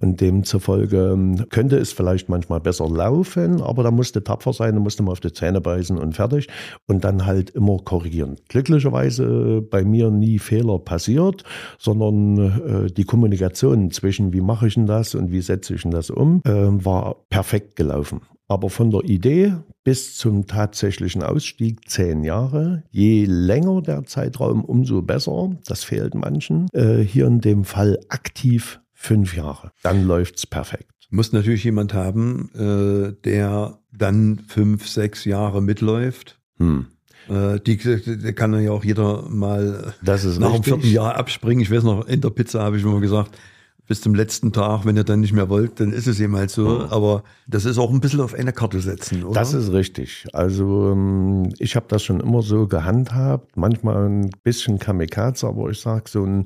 Und 0.00 0.20
demzufolge 0.22 1.12
ähm, 1.12 1.48
könnte 1.50 1.76
es 1.76 1.92
vielleicht 1.92 2.30
manchmal 2.30 2.60
besser 2.60 2.88
laufen, 2.88 3.60
aber 3.60 3.82
da 3.82 3.90
musste 3.90 4.24
tapfer 4.24 4.54
sein, 4.54 4.74
da 4.74 4.80
musste 4.80 5.02
man 5.02 5.12
auf 5.12 5.20
die 5.20 5.32
Zähne 5.32 5.60
beißen 5.60 5.98
und 5.98 6.16
fertig 6.16 6.48
und 6.88 7.04
dann 7.04 7.26
halt 7.26 7.50
immer 7.50 7.76
korrigieren. 7.76 8.36
Glücklicherweise 8.48 9.58
äh, 9.58 9.60
bei 9.60 9.84
mir 9.84 10.10
nie 10.10 10.38
Fehler 10.38 10.78
passiert, 10.78 11.44
sondern 11.78 12.86
äh, 12.86 12.90
die 12.90 13.04
Kommunikation 13.04 13.90
zwischen 13.90 14.32
wie 14.32 14.40
mache 14.40 14.66
ich 14.66 14.74
denn 14.74 14.86
das 14.86 15.14
und 15.14 15.30
wie 15.30 15.42
setze 15.42 15.74
ich 15.74 15.82
denn 15.82 15.90
das 15.90 16.08
um, 16.08 16.40
äh, 16.46 16.50
war 16.52 17.16
perfekt 17.28 17.76
gelaufen. 17.76 18.22
Aber 18.48 18.70
von 18.70 18.90
der 18.90 19.04
Idee 19.04 19.54
bis 19.84 20.16
zum 20.16 20.46
tatsächlichen 20.46 21.22
Ausstieg 21.22 21.88
zehn 21.88 22.22
Jahre. 22.22 22.84
Je 22.90 23.24
länger 23.24 23.82
der 23.82 24.04
Zeitraum, 24.04 24.64
umso 24.64 25.02
besser. 25.02 25.56
Das 25.66 25.84
fehlt 25.84 26.14
manchen. 26.14 26.68
Äh, 26.72 26.98
hier 26.98 27.26
in 27.26 27.40
dem 27.40 27.64
Fall 27.64 27.98
aktiv 28.08 28.80
fünf 28.92 29.36
Jahre. 29.36 29.72
Dann 29.82 30.04
läuft's 30.04 30.46
perfekt. 30.46 30.90
Muss 31.10 31.32
natürlich 31.32 31.64
jemand 31.64 31.92
haben, 31.92 32.50
äh, 32.54 33.12
der 33.24 33.78
dann 33.92 34.40
fünf, 34.46 34.88
sechs 34.88 35.24
Jahre 35.24 35.60
mitläuft. 35.60 36.38
Hm. 36.58 36.86
Äh, 37.28 37.60
die, 37.60 37.76
die 37.76 38.32
kann 38.32 38.58
ja 38.60 38.70
auch 38.70 38.84
jeder 38.84 39.28
mal 39.28 39.94
nach 40.02 40.22
dem 40.22 40.42
richtig. 40.42 40.64
vierten 40.64 40.88
Jahr 40.88 41.16
abspringen. 41.16 41.62
Ich 41.62 41.70
weiß 41.70 41.82
noch, 41.82 42.06
in 42.06 42.20
der 42.20 42.30
Pizza 42.30 42.62
habe 42.62 42.76
ich 42.76 42.82
immer 42.82 43.00
gesagt, 43.00 43.36
bis 43.92 44.00
zum 44.00 44.14
letzten 44.14 44.54
Tag, 44.54 44.86
wenn 44.86 44.96
ihr 44.96 45.04
dann 45.04 45.20
nicht 45.20 45.34
mehr 45.34 45.50
wollt, 45.50 45.78
dann 45.78 45.92
ist 45.92 46.06
es 46.06 46.18
eben 46.18 46.34
halt 46.34 46.50
so. 46.50 46.86
Aber 46.88 47.24
das 47.46 47.66
ist 47.66 47.76
auch 47.76 47.90
ein 47.90 48.00
bisschen 48.00 48.22
auf 48.22 48.32
eine 48.32 48.54
Karte 48.54 48.80
setzen, 48.80 49.22
oder? 49.22 49.38
Das 49.38 49.52
ist 49.52 49.70
richtig. 49.70 50.24
Also 50.32 50.92
ähm, 50.92 51.52
ich 51.58 51.76
habe 51.76 51.84
das 51.90 52.02
schon 52.02 52.18
immer 52.20 52.40
so 52.40 52.66
gehandhabt, 52.66 53.54
manchmal 53.54 54.08
ein 54.08 54.30
bisschen 54.44 54.78
Kamikaze, 54.78 55.46
aber 55.46 55.68
ich 55.68 55.78
sage 55.78 56.04
so 56.08 56.24
ein 56.24 56.44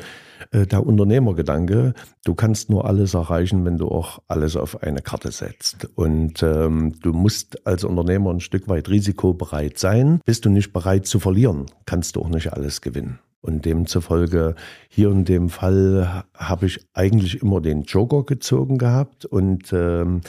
äh, 0.51 0.67
der 0.67 0.85
Unternehmergedanke, 0.85 1.95
du 2.25 2.35
kannst 2.35 2.69
nur 2.69 2.85
alles 2.85 3.15
erreichen, 3.15 3.65
wenn 3.65 3.79
du 3.79 3.91
auch 3.91 4.19
alles 4.27 4.57
auf 4.57 4.83
eine 4.83 5.01
Karte 5.01 5.31
setzt. 5.31 5.89
Und 5.95 6.43
ähm, 6.43 6.95
du 7.01 7.13
musst 7.13 7.65
als 7.65 7.85
Unternehmer 7.85 8.33
ein 8.33 8.41
Stück 8.41 8.67
weit 8.67 8.89
risikobereit 8.89 9.79
sein. 9.79 10.21
Bist 10.25 10.45
du 10.47 10.51
nicht 10.51 10.73
bereit 10.73 11.07
zu 11.07 11.21
verlieren, 11.21 11.67
kannst 11.85 12.17
du 12.17 12.23
auch 12.23 12.29
nicht 12.29 12.53
alles 12.53 12.81
gewinnen. 12.81 13.21
Und 13.41 13.65
demzufolge 13.65 14.55
hier 14.89 15.11
in 15.11 15.25
dem 15.25 15.49
Fall 15.49 16.25
habe 16.35 16.67
ich 16.67 16.81
eigentlich 16.95 17.43
immer 17.43 17.61
den 17.61 17.83
Joker 17.83 18.25
gezogen 18.25 18.77
gehabt 18.79 19.25
und 19.25 19.73
ähm, 19.73 20.23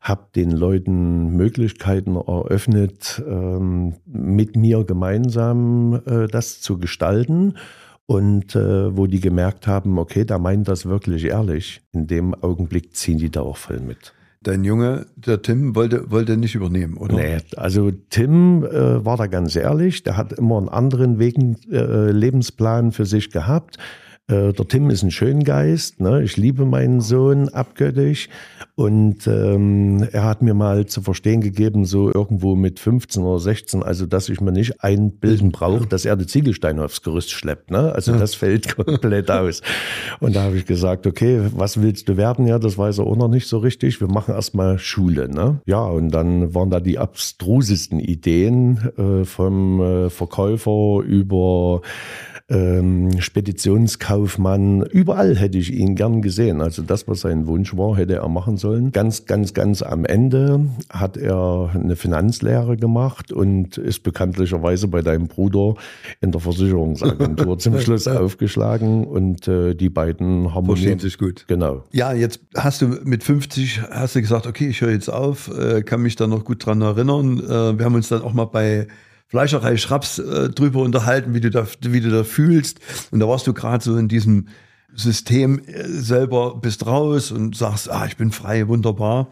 habe 0.00 0.26
den 0.34 0.50
Leuten 0.50 1.30
Möglichkeiten 1.30 2.16
eröffnet, 2.16 3.22
ähm, 3.26 3.94
mit 4.06 4.54
mir 4.54 4.84
gemeinsam 4.84 6.02
äh, 6.06 6.26
das 6.26 6.60
zu 6.60 6.78
gestalten. 6.78 7.56
Und 8.06 8.54
äh, 8.54 8.94
wo 8.94 9.06
die 9.06 9.20
gemerkt 9.20 9.66
haben, 9.66 9.98
okay, 9.98 10.26
der 10.26 10.38
meint 10.38 10.68
das 10.68 10.84
wirklich 10.84 11.24
ehrlich, 11.24 11.80
in 11.92 12.06
dem 12.06 12.34
Augenblick 12.34 12.94
ziehen 12.94 13.16
die 13.16 13.30
da 13.30 13.40
auch 13.40 13.56
voll 13.56 13.80
mit. 13.80 14.12
Dein 14.44 14.62
Junge, 14.62 15.06
der 15.16 15.40
Tim, 15.40 15.74
wollte, 15.74 16.10
wollte 16.10 16.36
nicht 16.36 16.54
übernehmen, 16.54 16.98
oder? 16.98 17.16
Nee, 17.16 17.38
also 17.56 17.90
Tim 18.10 18.62
äh, 18.62 19.04
war 19.04 19.16
da 19.16 19.26
ganz 19.26 19.56
ehrlich, 19.56 20.02
der 20.02 20.18
hat 20.18 20.34
immer 20.34 20.58
einen 20.58 20.68
anderen 20.68 21.18
Wegen, 21.18 21.56
äh, 21.72 22.10
Lebensplan 22.10 22.92
für 22.92 23.06
sich 23.06 23.30
gehabt. 23.30 23.78
Äh, 24.26 24.54
der 24.54 24.68
Tim 24.68 24.88
ist 24.88 25.02
ein 25.02 25.10
Schöngeist, 25.10 26.00
ne? 26.00 26.22
ich 26.22 26.38
liebe 26.38 26.64
meinen 26.64 27.02
Sohn 27.02 27.50
abgöttisch 27.50 28.30
und 28.74 29.26
ähm, 29.26 30.08
er 30.12 30.24
hat 30.24 30.40
mir 30.40 30.54
mal 30.54 30.86
zu 30.86 31.02
verstehen 31.02 31.42
gegeben, 31.42 31.84
so 31.84 32.10
irgendwo 32.10 32.56
mit 32.56 32.80
15 32.80 33.22
oder 33.22 33.38
16, 33.38 33.82
also 33.82 34.06
dass 34.06 34.30
ich 34.30 34.40
mir 34.40 34.52
nicht 34.52 34.82
einbilden 34.82 35.52
brauche, 35.52 35.86
dass 35.86 36.06
er 36.06 36.16
die 36.16 36.26
Ziegelsteine 36.26 36.82
aufs 36.82 37.02
Gerüst 37.02 37.32
schleppt. 37.32 37.70
Ne? 37.70 37.92
Also 37.92 38.16
das 38.16 38.34
fällt 38.34 38.74
komplett 38.76 39.30
aus. 39.30 39.60
Und 40.20 40.36
da 40.36 40.44
habe 40.44 40.56
ich 40.56 40.64
gesagt, 40.64 41.06
okay, 41.06 41.42
was 41.54 41.82
willst 41.82 42.08
du 42.08 42.16
werden? 42.16 42.46
Ja, 42.46 42.58
das 42.58 42.78
weiß 42.78 42.98
er 42.98 43.06
auch 43.06 43.16
noch 43.16 43.28
nicht 43.28 43.46
so 43.46 43.58
richtig. 43.58 44.00
Wir 44.00 44.08
machen 44.08 44.34
erstmal 44.34 44.78
Schule. 44.78 45.28
Ne? 45.28 45.60
Ja, 45.66 45.84
und 45.84 46.08
dann 46.08 46.54
waren 46.54 46.70
da 46.70 46.80
die 46.80 46.98
abstrusesten 46.98 48.00
Ideen 48.00 48.90
äh, 48.96 49.26
vom 49.26 49.82
äh, 49.82 50.08
Verkäufer 50.08 51.02
über 51.04 51.82
ähm, 52.48 53.20
Speditionskaufmann. 53.20 54.82
Überall 54.82 55.34
hätte 55.36 55.56
ich 55.56 55.72
ihn 55.72 55.94
gern 55.94 56.20
gesehen. 56.20 56.60
Also 56.60 56.82
das, 56.82 57.08
was 57.08 57.20
sein 57.20 57.46
Wunsch 57.46 57.76
war, 57.76 57.96
hätte 57.96 58.16
er 58.16 58.28
machen 58.28 58.58
sollen. 58.58 58.92
Ganz, 58.92 59.24
ganz, 59.24 59.54
ganz 59.54 59.82
am 59.82 60.04
Ende 60.04 60.66
hat 60.90 61.16
er 61.16 61.70
eine 61.74 61.96
Finanzlehre 61.96 62.76
gemacht 62.76 63.32
und 63.32 63.78
ist 63.78 64.02
bekanntlicherweise 64.02 64.88
bei 64.88 65.00
deinem 65.00 65.26
Bruder 65.26 65.74
in 66.20 66.32
der 66.32 66.40
Versicherungsagentur 66.40 67.58
zum 67.58 67.78
Schluss 67.80 68.06
aufgeschlagen 68.06 69.06
und 69.06 69.48
äh, 69.48 69.74
die 69.74 69.88
beiden 69.88 70.54
haben 70.54 70.66
Verstehen 70.66 70.98
sich 70.98 71.16
gut. 71.16 71.46
Genau. 71.48 71.84
Ja, 71.92 72.12
jetzt 72.12 72.40
hast 72.54 72.82
du 72.82 72.88
mit 73.04 73.24
50 73.24 73.82
hast 73.90 74.16
du 74.16 74.20
gesagt, 74.20 74.46
okay, 74.46 74.68
ich 74.68 74.82
höre 74.82 74.90
jetzt 74.90 75.08
auf, 75.08 75.50
äh, 75.56 75.82
kann 75.82 76.02
mich 76.02 76.16
da 76.16 76.26
noch 76.26 76.44
gut 76.44 76.66
dran 76.66 76.82
erinnern. 76.82 77.38
Äh, 77.38 77.78
wir 77.78 77.84
haben 77.86 77.94
uns 77.94 78.08
dann 78.08 78.20
auch 78.20 78.34
mal 78.34 78.44
bei 78.44 78.86
Fleischerei 79.34 79.76
Schraps 79.76 80.20
äh, 80.20 80.48
drüber 80.50 80.82
unterhalten, 80.82 81.34
wie 81.34 81.40
du 81.40 81.50
da, 81.50 81.66
wie 81.80 82.00
du 82.00 82.08
da 82.08 82.22
fühlst. 82.22 82.78
Und 83.10 83.18
da 83.18 83.26
warst 83.26 83.48
du 83.48 83.52
gerade 83.52 83.82
so 83.82 83.96
in 83.96 84.06
diesem 84.06 84.46
System 84.94 85.60
äh, 85.66 85.88
selber, 85.88 86.54
bist 86.54 86.86
raus 86.86 87.32
und 87.32 87.56
sagst, 87.56 87.90
ah, 87.90 88.06
ich 88.06 88.16
bin 88.16 88.30
frei, 88.30 88.68
wunderbar. 88.68 89.30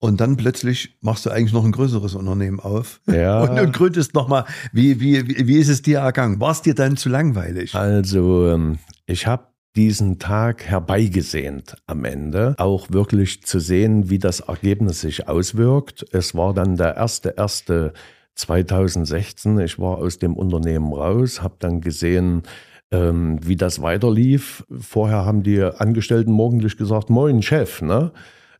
Und 0.00 0.20
dann 0.20 0.36
plötzlich 0.36 0.96
machst 1.02 1.24
du 1.24 1.30
eigentlich 1.30 1.52
noch 1.52 1.64
ein 1.64 1.70
größeres 1.70 2.16
Unternehmen 2.16 2.58
auf 2.58 3.00
Ja. 3.06 3.42
und, 3.48 3.56
und 3.60 3.72
gründest 3.72 4.12
nochmal. 4.12 4.44
Wie, 4.72 4.98
wie, 4.98 5.28
wie, 5.28 5.46
wie 5.46 5.58
ist 5.58 5.68
es 5.68 5.82
dir 5.82 6.00
ergangen? 6.00 6.40
War 6.40 6.50
es 6.50 6.62
dir 6.62 6.74
dann 6.74 6.96
zu 6.96 7.08
langweilig? 7.08 7.76
Also, 7.76 8.48
ähm, 8.48 8.78
ich 9.06 9.28
habe 9.28 9.46
diesen 9.76 10.18
Tag 10.18 10.64
herbeigesehnt 10.64 11.76
am 11.86 12.04
Ende, 12.04 12.56
auch 12.58 12.90
wirklich 12.90 13.44
zu 13.44 13.60
sehen, 13.60 14.10
wie 14.10 14.18
das 14.18 14.40
Ergebnis 14.40 15.00
sich 15.02 15.28
auswirkt. 15.28 16.04
Es 16.10 16.34
war 16.34 16.54
dann 16.54 16.76
der 16.76 16.96
erste, 16.96 17.34
erste 17.36 17.92
2016. 18.34 19.58
Ich 19.60 19.78
war 19.78 19.98
aus 19.98 20.18
dem 20.18 20.34
Unternehmen 20.34 20.92
raus, 20.92 21.42
habe 21.42 21.54
dann 21.58 21.80
gesehen, 21.80 22.42
ähm, 22.90 23.38
wie 23.42 23.56
das 23.56 23.82
weiterlief. 23.82 24.64
Vorher 24.78 25.24
haben 25.24 25.42
die 25.42 25.62
Angestellten 25.62 26.32
morgendlich 26.32 26.76
gesagt, 26.76 27.10
moin 27.10 27.42
Chef, 27.42 27.82
ne? 27.82 28.12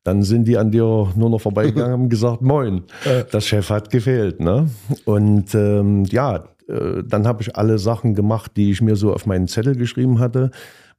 Dann 0.03 0.23
sind 0.23 0.47
die 0.47 0.59
an 0.59 0.71
dir 0.71 1.09
nur 1.17 1.31
noch 1.31 1.41
vorbeigegangen 1.41 1.95
und 1.95 2.01
haben 2.01 2.09
gesagt, 2.11 2.43
moin, 2.43 2.83
das 3.31 3.47
Chef 3.47 3.71
hat 3.71 3.91
gefehlt. 3.91 4.39
Ne? 4.39 4.69
Und 5.07 5.55
ähm, 5.55 6.05
ja, 6.05 6.45
äh, 6.69 7.03
dann 7.07 7.27
habe 7.27 7.43
ich 7.43 7.57
alle 7.57 7.79
Sachen 7.79 8.15
gemacht, 8.15 8.53
die 8.57 8.71
ich 8.71 8.83
mir 8.83 8.97
so 8.97 9.15
auf 9.15 9.25
meinen 9.25 9.49
Zettel 9.49 9.77
geschrieben 9.77 10.19
hatte. 10.19 10.51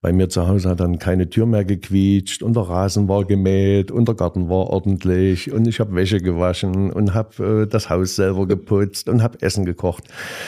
Bei 0.02 0.14
mir 0.14 0.30
zu 0.30 0.48
Hause 0.48 0.70
hat 0.70 0.80
dann 0.80 1.00
keine 1.00 1.30
Tür 1.30 1.46
mehr 1.46 1.66
gequietscht 1.66 2.44
und 2.44 2.56
der 2.56 2.64
Rasen 2.64 3.08
war 3.08 3.26
gemäht 3.26 3.92
und 3.92 4.08
der 4.08 4.16
Garten 4.16 4.50
war 4.50 4.70
ordentlich 4.70 5.52
und 5.52 5.68
ich 5.68 5.80
habe 5.80 5.96
Wäsche 5.96 6.20
gewaschen 6.20 6.92
und 6.92 7.14
habe 7.14 7.64
äh, 7.64 7.68
das 7.68 7.90
Haus 7.90 8.16
selber 8.16 8.48
geputzt 8.48 9.10
und 9.10 9.24
habe 9.24 9.42
Essen 9.42 9.66
gekocht. 9.66 10.04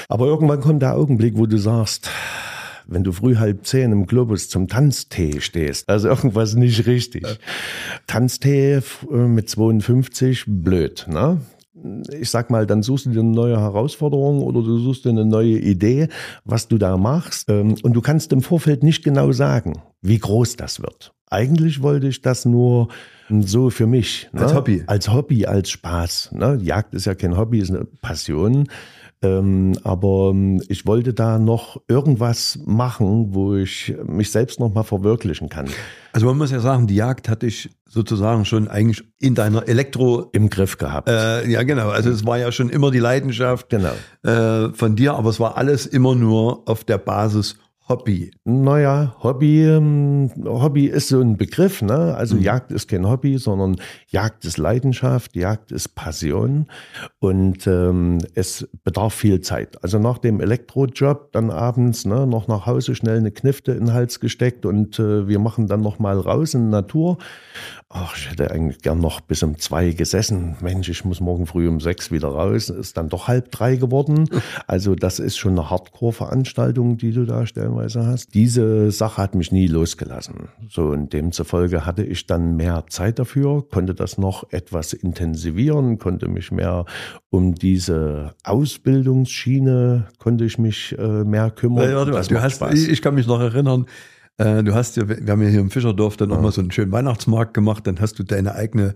Aber 0.10 0.27
irgendwann 0.27 0.62
kommt 0.62 0.82
der 0.82 0.96
Augenblick, 0.96 1.38
wo 1.38 1.46
du 1.46 1.58
sagst, 1.58 2.10
wenn 2.88 3.04
du 3.04 3.12
früh 3.12 3.36
halb 3.36 3.66
zehn 3.66 3.92
im 3.92 4.06
Globus 4.06 4.50
zum 4.50 4.68
Tanztee 4.68 5.42
stehst, 5.42 5.89
also 5.89 6.08
irgendwas 6.10 6.56
nicht 6.56 6.86
richtig. 6.86 7.25
Tanztee 8.08 8.80
äh, 9.12 9.16
mit 9.16 9.50
52, 9.50 10.46
blöd, 10.48 11.06
ne? 11.10 11.42
Ich 12.20 12.29
sag 12.29 12.50
mal, 12.50 12.65
dann 12.65 12.84
suchst 12.84 13.06
du 13.06 13.10
dir 13.12 13.20
eine 13.20 13.29
neue 13.29 13.60
Herausforderung 13.60 14.41
oder 14.44 14.62
du 14.62 14.77
suchst 14.79 15.06
dir 15.06 15.10
eine 15.10 15.25
neue 15.25 15.58
Idee, 15.58 16.08
was 16.46 16.67
du 16.67 16.77
da 16.77 16.98
machst. 16.98 17.50
Ähm, 17.50 17.75
Und 17.82 17.94
du 17.94 18.01
kannst 18.01 18.32
im 18.34 18.41
Vorfeld 18.41 18.84
nicht 18.84 19.03
genau 19.03 19.32
sagen, 19.32 19.74
wie 20.01 20.17
groß 20.17 20.56
das 20.56 20.82
wird. 20.82 21.13
Eigentlich 21.29 21.82
wollte 21.82 22.08
ich 22.08 22.22
das 22.22 22.46
nur 22.46 22.88
so 23.29 23.70
für 23.70 23.88
mich. 23.88 24.29
Ne? 24.32 24.41
Als 24.41 24.53
Hobby. 24.53 24.84
Als 24.88 25.12
Hobby, 25.12 25.46
als 25.46 25.70
Spaß. 25.70 26.32
Ne? 26.34 26.60
Jagd 26.62 26.94
ist 26.94 27.06
ja 27.06 27.15
kein 27.15 27.38
Hobby, 27.38 27.60
ist 27.60 27.70
eine 27.70 27.86
Passion. 28.01 28.67
Ähm, 29.24 29.74
aber 29.83 30.29
ähm, 30.31 30.62
ich 30.69 30.86
wollte 30.86 31.13
da 31.13 31.39
noch 31.39 31.81
irgendwas 31.88 32.59
machen, 32.65 33.33
wo 33.33 33.55
ich 33.55 33.95
mich 34.05 34.31
selbst 34.31 34.59
noch 34.59 34.71
mal 34.74 34.83
verwirklichen 34.83 35.50
kann. 35.50 35.67
Also 36.13 36.27
man 36.27 36.38
muss 36.38 36.51
ja 36.51 36.59
sagen, 36.59 36.86
die 36.88 36.95
Jagd 36.95 37.27
hatte 37.27 37.47
ich 37.47 37.69
sozusagen 37.89 38.45
schon 38.45 38.67
eigentlich 38.67 39.03
in 39.19 39.33
deiner 39.33 39.67
Elektro 39.67 40.29
Im 40.33 40.50
Griff 40.50 40.77
gehabt. 40.77 41.09
Äh, 41.09 41.47
ja, 41.50 41.63
genau. 41.63 41.89
Also 41.89 42.09
es 42.12 42.25
war 42.25 42.38
ja 42.38 42.51
schon 42.51 42.69
immer 42.69 42.91
die 42.91 43.00
Leidenschaft 43.00 43.69
Genau. 43.69 43.93
äh, 44.24 44.71
von 44.74 44.95
dir, 44.95 45.13
aber 45.15 45.29
es 45.29 45.39
war 45.39 45.57
alles 45.57 45.86
immer 45.86 46.13
nur 46.13 46.67
auf 46.67 46.83
der 46.83 46.97
Basis 47.00 47.57
Hobby. 47.89 48.32
Naja, 48.44 49.15
Hobby, 49.24 49.63
ähm, 49.63 50.29
Hobby 50.44 50.88
ist 50.88 51.08
so 51.08 51.22
ein 51.22 51.38
Begriff, 51.38 51.82
ne? 51.82 52.15
Also 52.15 52.36
Jagd 52.36 52.72
ist 52.74 52.89
kein 52.89 53.08
Hobby, 53.08 53.38
sondern 53.38 53.77
Jagd 54.10 54.44
ist 54.44 54.58
Leidenschaft, 54.58 55.38
Jagd 55.38 55.72
ist 55.72 55.96
Passion 55.96 56.67
und 57.20 57.65
ähm, 57.65 58.20
es 58.36 58.67
bedarf 58.84 59.13
viel 59.13 59.39
Zeit. 59.39 59.82
Also 59.84 60.00
nach 60.00 60.17
dem 60.17 60.41
Elektrojob 60.41 61.32
dann 61.32 61.50
abends 61.50 62.03
ne, 62.03 62.27
noch 62.27 62.50
nach 62.50 62.65
Hause 62.65 62.94
schnell 62.94 63.20
eine 63.20 63.32
Knifte 63.32 63.72
in 63.72 63.86
den 63.86 63.94
Hals 63.94 64.20
gesteckt 64.20 64.65
und 64.65 65.00
äh, 65.00 65.27
wir 65.29 65.39
machen 65.39 65.67
dann 65.67 65.82
noch 65.82 65.98
mal 65.98 66.20
raus 66.20 66.56
in 66.56 66.65
die 66.65 66.72
Natur. 66.72 67.17
Ach, 67.89 68.17
ich 68.17 68.29
hätte 68.29 68.51
eigentlich 68.51 68.82
gern 68.82 69.00
noch 69.00 69.22
bis 69.22 69.44
um 69.44 69.58
zwei 69.60 69.91
gesessen. 69.91 70.58
Mensch, 70.60 70.89
ich 70.89 71.06
muss 71.06 71.22
morgen 71.22 71.46
früh 71.48 71.70
um 71.70 71.79
sechs 71.79 72.12
wieder 72.12 72.27
raus. 72.27 72.70
Ist 72.70 72.98
dann 72.98 73.08
doch 73.08 73.29
halb 73.29 73.51
drei 73.51 73.75
geworden. 73.75 74.29
Also 74.65 74.96
das 74.96 75.20
ist 75.20 75.38
schon 75.38 75.53
eine 75.53 75.70
Hardcore-Veranstaltung, 75.70 76.98
die 76.98 77.12
du 77.12 77.25
da 77.25 77.46
stellenweise 77.77 78.05
hast. 78.05 78.34
Diese 78.34 78.91
Sache 78.91 79.22
hat 79.22 79.36
mich 79.36 79.51
nie 79.51 79.67
losgelassen. 79.67 80.50
So 80.69 80.84
und 80.88 81.13
demzufolge 81.13 81.86
hatte 81.86 82.03
ich 82.03 82.27
dann 82.27 82.55
mehr 82.55 82.86
Zeit 82.89 83.19
dafür, 83.19 83.67
konnte 83.69 83.93
das 83.93 84.17
noch 84.17 84.51
etwas 84.51 84.93
intensivieren, 84.93 85.98
konnte 85.98 86.27
mich 86.27 86.51
mehr 86.51 86.86
um 87.29 87.55
diese 87.55 88.34
Ausbildungsschiene, 88.43 90.07
konnte 90.19 90.46
ich 90.46 90.57
mich 90.57 90.96
äh, 90.98 91.24
mehr 91.24 91.51
kümmern. 91.51 91.89
Ja, 91.89 91.96
warte 91.98 92.12
du 92.12 92.41
hast, 92.41 92.55
Spaß. 92.55 92.74
ich, 92.74 92.89
ich 92.89 93.01
kann 93.01 93.15
mich 93.15 93.27
noch 93.27 93.39
erinnern, 93.39 93.86
äh, 94.38 94.63
du 94.63 94.74
hast 94.74 94.98
ja, 94.98 95.07
wir 95.07 95.31
haben 95.31 95.41
ja 95.41 95.50
hier 95.50 95.62
im 95.62 95.72
Fischerdorf 95.72 96.17
dann 96.17 96.31
auch 96.31 96.41
mal 96.41 96.51
so 96.51 96.62
einen 96.62 96.72
schönen 96.72 96.91
Weihnachtsmarkt 96.91 97.53
gemacht, 97.53 97.88
dann 97.88 98.00
hast 98.00 98.19
du 98.19 98.24
deine 98.24 98.55
eigene, 98.55 98.93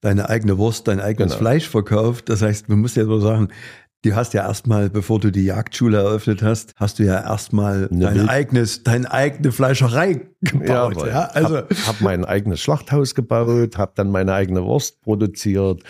deine 0.00 0.28
eigene 0.28 0.58
Wurst, 0.58 0.88
dein 0.88 1.00
eigenes 1.00 1.32
Genau. 1.32 1.38
Fleisch 1.38 1.68
verkauft. 1.68 2.28
Das 2.28 2.42
heißt, 2.42 2.68
man 2.68 2.80
muss 2.80 2.94
ja 2.94 3.04
so 3.04 3.20
sagen, 3.20 3.48
Du 4.02 4.14
hast 4.14 4.32
ja 4.32 4.46
erstmal, 4.46 4.88
bevor 4.88 5.20
du 5.20 5.30
die 5.30 5.44
Jagdschule 5.44 5.98
eröffnet 5.98 6.42
hast, 6.42 6.72
hast 6.76 6.98
du 6.98 7.04
ja 7.04 7.20
erstmal 7.20 7.86
dein 7.90 8.14
Wild- 8.14 8.28
eigenes, 8.30 8.82
deine 8.82 9.10
eigene 9.12 9.52
Fleischerei 9.52 10.22
gebaut. 10.40 10.96
Ja, 10.96 11.06
Ja, 11.06 11.24
also 11.34 11.56
habe 11.58 11.74
hab 11.86 12.00
mein 12.00 12.24
eigenes 12.24 12.60
Schlachthaus 12.60 13.14
gebaut, 13.14 13.76
habe 13.76 13.92
dann 13.94 14.10
meine 14.10 14.32
eigene 14.32 14.64
Wurst 14.64 15.02
produziert. 15.02 15.82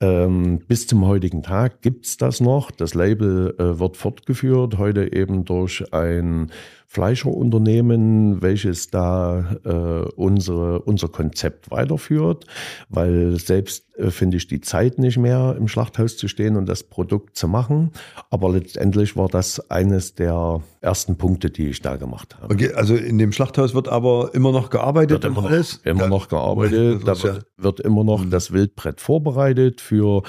Ähm, 0.00 0.58
bis 0.68 0.86
zum 0.86 1.06
heutigen 1.06 1.42
Tag 1.42 1.80
gibt's 1.80 2.18
das 2.18 2.40
noch. 2.42 2.70
Das 2.70 2.92
Label 2.92 3.54
äh, 3.58 3.78
wird 3.78 3.96
fortgeführt, 3.96 4.76
heute 4.76 5.14
eben 5.14 5.46
durch 5.46 5.90
ein 5.94 6.50
Fleischerunternehmen, 6.86 8.42
welches 8.42 8.90
da 8.90 9.56
äh, 9.64 10.08
unsere, 10.16 10.80
unser 10.82 11.08
Konzept 11.08 11.70
weiterführt, 11.70 12.46
weil 12.88 13.38
selbst 13.38 13.86
äh, 13.96 14.10
finde 14.10 14.36
ich 14.36 14.46
die 14.46 14.60
Zeit 14.60 14.98
nicht 14.98 15.18
mehr, 15.18 15.56
im 15.58 15.68
Schlachthaus 15.68 16.16
zu 16.16 16.28
stehen 16.28 16.56
und 16.56 16.66
das 16.68 16.84
Produkt 16.84 17.36
zu 17.36 17.48
machen. 17.48 17.90
Aber 18.30 18.50
letztendlich 18.50 19.16
war 19.16 19.28
das 19.28 19.70
eines 19.70 20.14
der 20.14 20.62
ersten 20.84 21.16
Punkte, 21.16 21.50
die 21.50 21.68
ich 21.68 21.80
da 21.82 21.96
gemacht 21.96 22.36
habe. 22.40 22.54
okay, 22.54 22.72
also 22.74 22.94
in 22.94 23.18
dem 23.18 23.32
Schlachthaus 23.32 23.74
wird 23.74 23.88
aber 23.88 24.30
immer 24.34 24.52
noch 24.52 24.70
gearbeitet 24.70 25.10
Wird 25.22 25.24
immer 25.24 25.42
noch, 25.42 25.50
alles. 25.50 25.80
immer 25.84 26.02
Ja. 26.02 26.08
noch 26.08 26.28
gearbeitet. 26.28 27.02
Da 27.06 27.20
wird, 27.22 27.46
wird 27.56 27.80
immer 27.80 28.04
noch 28.04 28.24
das 28.28 28.52
Wildbrett 28.52 29.00
vorbereitet 29.00 29.80
für 29.80 30.22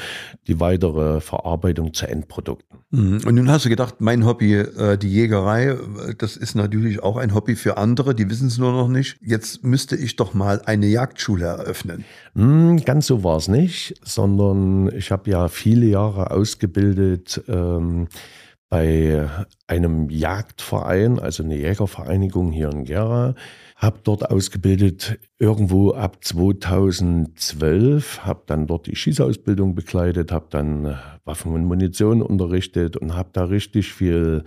die 0.48 0.60
weitere 0.60 1.22
Verarbeitung 1.22 1.94
zu 1.94 2.08
Endprodukten. 2.08 2.80
Mhm. 2.92 3.22
Und 3.26 3.36
nun 3.36 3.52
hast 3.52 3.66
du 3.66 3.70
gedacht, 3.70 3.96
mein 4.00 4.26
Hobby, 4.26 4.54
äh, 4.56 4.98
die 4.98 5.12
Jägerei, 5.12 5.76
das 6.18 6.38
ist 6.38 6.56
natürlich 6.56 7.04
auch 7.04 7.18
ein 7.18 7.34
Hobby 7.36 7.56
für 7.56 7.78
andere, 7.78 8.16
die 8.16 8.30
wissen 8.30 8.48
es 8.48 8.58
nur 8.58 8.72
noch 8.72 8.88
nicht. 8.88 9.18
Jetzt 9.22 9.64
müsste 9.64 9.96
ich 9.96 10.16
doch 10.16 10.34
mal 10.34 10.62
eine 10.66 10.88
Jagdschule 10.88 11.46
eröffnen. 11.46 12.06
Hm, 12.36 12.78
ganz 12.86 13.08
so 13.08 13.24
war 13.24 13.38
es 13.38 13.48
nicht, 13.48 13.96
sondern 14.04 14.90
ich 14.96 15.12
habe 15.12 15.30
ja 15.30 15.48
viele 15.50 15.86
Jahre 15.88 16.32
ausgebildet 16.32 17.44
ähm, 17.48 18.08
bei 18.70 19.28
einem 19.68 20.10
Jagdverein, 20.10 21.20
also 21.20 21.44
eine 21.44 21.56
Jägervereinigung 21.56 22.52
hier 22.52 22.72
in 22.72 22.86
Gera. 22.86 23.36
Habe 23.76 24.00
dort 24.04 24.30
ausgebildet 24.30 25.20
irgendwo 25.38 25.92
ab 25.92 26.24
2012, 26.24 28.26
habe 28.26 28.44
dann 28.48 28.68
dort 28.68 28.88
die 28.88 28.96
Schießausbildung 28.96 29.76
begleitet, 29.76 30.32
habe 30.32 30.48
dann 30.50 30.98
Waffen 31.26 31.54
und 31.54 31.66
Munition 31.66 32.22
unterrichtet 32.22 32.98
und 32.98 33.16
habe 33.16 33.30
da 33.34 33.46
richtig 33.46 33.94
viel 33.94 34.44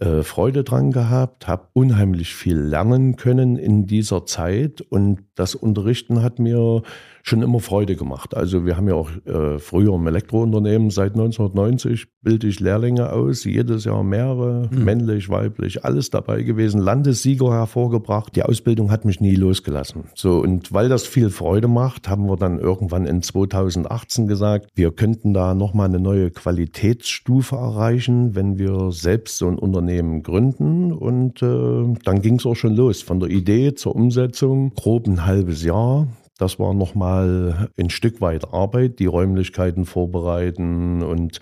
äh, 0.00 0.22
Freude 0.22 0.62
dran 0.62 0.92
gehabt, 0.92 1.48
habe 1.48 1.68
unheimlich 1.72 2.34
viel 2.34 2.56
lernen 2.56 3.16
können 3.16 3.56
in 3.56 3.86
dieser 3.86 4.26
Zeit 4.26 4.80
und 4.80 5.24
das 5.34 5.56
Unterrichten 5.56 6.22
hat 6.22 6.38
mir 6.38 6.82
schon 7.28 7.42
immer 7.42 7.60
Freude 7.60 7.96
gemacht. 7.96 8.36
Also 8.36 8.64
wir 8.66 8.76
haben 8.76 8.88
ja 8.88 8.94
auch 8.94 9.10
äh, 9.26 9.58
früher 9.58 9.94
im 9.94 10.06
Elektrounternehmen 10.06 10.90
seit 10.90 11.12
1990 11.12 12.06
bilde 12.22 12.48
ich 12.48 12.60
Lehrlinge 12.60 13.12
aus, 13.12 13.44
jedes 13.44 13.84
Jahr 13.84 14.02
mehrere, 14.02 14.68
männlich, 14.70 15.28
weiblich, 15.28 15.84
alles 15.84 16.10
dabei 16.10 16.42
gewesen, 16.42 16.80
Landessieger 16.80 17.52
hervorgebracht. 17.52 18.34
Die 18.36 18.42
Ausbildung 18.42 18.90
hat 18.90 19.04
mich 19.04 19.20
nie 19.20 19.36
losgelassen. 19.36 20.04
So 20.14 20.38
und 20.40 20.72
weil 20.72 20.88
das 20.88 21.06
viel 21.06 21.30
Freude 21.30 21.68
macht, 21.68 22.08
haben 22.08 22.26
wir 22.26 22.36
dann 22.36 22.58
irgendwann 22.58 23.06
in 23.06 23.22
2018 23.22 24.26
gesagt, 24.26 24.70
wir 24.74 24.90
könnten 24.90 25.34
da 25.34 25.54
nochmal 25.54 25.88
eine 25.88 26.00
neue 26.00 26.30
Qualitätsstufe 26.30 27.56
erreichen, 27.56 28.34
wenn 28.34 28.58
wir 28.58 28.90
selbst 28.90 29.38
so 29.38 29.48
ein 29.48 29.58
Unternehmen 29.58 30.22
gründen. 30.22 30.92
Und 30.92 31.42
äh, 31.42 31.94
dann 32.04 32.22
ging 32.22 32.36
es 32.36 32.46
auch 32.46 32.56
schon 32.56 32.74
los. 32.74 33.02
Von 33.02 33.20
der 33.20 33.30
Idee 33.30 33.74
zur 33.74 33.94
Umsetzung, 33.94 34.72
grob 34.74 35.06
ein 35.06 35.24
halbes 35.24 35.62
Jahr. 35.62 36.08
Das 36.38 36.58
war 36.58 36.72
nochmal 36.72 37.68
ein 37.76 37.90
Stück 37.90 38.20
weit 38.20 38.54
Arbeit, 38.54 39.00
die 39.00 39.06
Räumlichkeiten 39.06 39.84
vorbereiten 39.84 41.02
und 41.02 41.40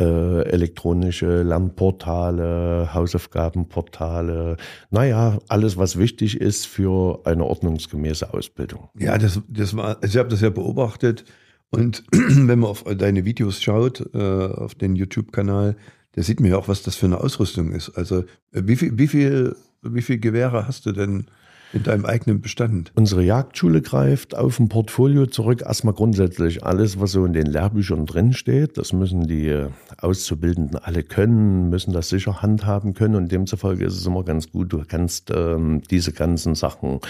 äh, 0.00 0.42
elektronische 0.48 1.42
Lernportale, 1.42 2.94
Hausaufgabenportale. 2.94 4.56
Naja, 4.90 5.38
alles, 5.48 5.76
was 5.76 5.98
wichtig 5.98 6.40
ist 6.40 6.66
für 6.66 7.20
eine 7.26 7.44
ordnungsgemäße 7.44 8.32
Ausbildung. 8.32 8.88
Ja, 8.96 9.18
das, 9.18 9.42
das 9.48 9.76
war, 9.76 9.96
also 10.00 10.06
ich 10.06 10.16
habe 10.16 10.28
das 10.28 10.40
ja 10.40 10.50
beobachtet 10.50 11.24
und 11.70 12.04
wenn 12.12 12.60
man 12.60 12.70
auf 12.70 12.84
deine 12.84 13.24
Videos 13.24 13.60
schaut, 13.60 14.08
äh, 14.14 14.18
auf 14.18 14.76
den 14.76 14.94
YouTube-Kanal, 14.94 15.76
da 16.12 16.22
sieht 16.22 16.40
man 16.40 16.50
ja 16.50 16.56
auch, 16.56 16.68
was 16.68 16.82
das 16.82 16.94
für 16.94 17.06
eine 17.06 17.18
Ausrüstung 17.18 17.72
ist. 17.72 17.90
Also 17.90 18.20
äh, 18.52 18.62
wie 18.64 18.76
viel, 18.76 18.96
wie 18.96 19.08
viel, 19.08 19.56
wie 19.82 20.02
viel 20.02 20.18
Gewehre 20.18 20.68
hast 20.68 20.86
du 20.86 20.92
denn 20.92 21.26
in 21.72 21.82
deinem 21.82 22.04
eigenen 22.04 22.40
Bestand? 22.40 22.92
Unsere 22.94 23.22
Jagdschule 23.22 23.82
greift 23.82 24.36
auf 24.36 24.58
ein 24.58 24.68
Portfolio 24.68 25.26
zurück. 25.26 25.62
Erstmal 25.62 25.94
grundsätzlich 25.94 26.64
alles, 26.64 27.00
was 27.00 27.12
so 27.12 27.24
in 27.24 27.32
den 27.32 27.46
Lehrbüchern 27.46 28.06
drinsteht. 28.06 28.78
Das 28.78 28.92
müssen 28.92 29.26
die 29.26 29.48
äh, 29.48 29.68
Auszubildenden 29.98 30.78
alle 30.78 31.02
können, 31.02 31.68
müssen 31.68 31.92
das 31.92 32.08
sicher 32.08 32.42
handhaben 32.42 32.94
können. 32.94 33.14
Und 33.14 33.32
demzufolge 33.32 33.84
ist 33.84 33.94
es 33.94 34.06
immer 34.06 34.24
ganz 34.24 34.50
gut, 34.50 34.72
du 34.72 34.82
kannst 34.86 35.30
ähm, 35.34 35.82
diese 35.90 36.12
ganzen 36.12 36.54
Sachen 36.54 37.00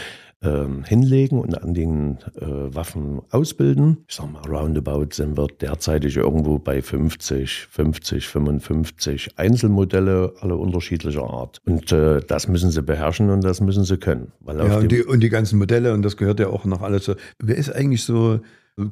ähm, 0.43 0.85
hinlegen 0.85 1.39
und 1.39 1.63
an 1.63 1.75
den 1.75 2.19
äh, 2.37 2.75
Waffen 2.75 3.21
ausbilden. 3.31 4.05
Ich 4.09 4.17
sag 4.17 4.31
mal, 4.31 4.43
roundabout 4.43 5.09
sind 5.13 5.37
wir 5.37 5.47
derzeitig 5.47 6.17
irgendwo 6.17 6.59
bei 6.59 6.83
50, 6.83 7.67
50, 7.71 8.29
55 8.29 9.31
Einzelmodelle 9.37 10.35
aller 10.41 10.59
unterschiedlicher 10.59 11.25
Art. 11.25 11.61
Und 11.67 11.91
äh, 11.93 12.21
das 12.21 12.49
müssen 12.49 12.71
sie 12.71 12.83
beherrschen 12.83 13.31
und 13.31 13.43
das 13.45 13.61
müssen 13.61 13.85
sie 13.85 13.97
können. 13.97 14.33
Ja, 14.47 14.79
und 14.79 14.93
die, 14.93 15.03
und 15.03 15.21
die 15.21 15.31
ganzen 15.31 15.59
Modelle, 15.59 15.95
und 15.95 16.03
das 16.03 16.17
gehört 16.17 16.41
ja 16.41 16.49
auch 16.49 16.65
noch 16.65 16.83
alles. 16.83 17.11
Wer 17.39 17.57
ist 17.57 17.75
eigentlich 17.75 18.05
so 18.05 18.41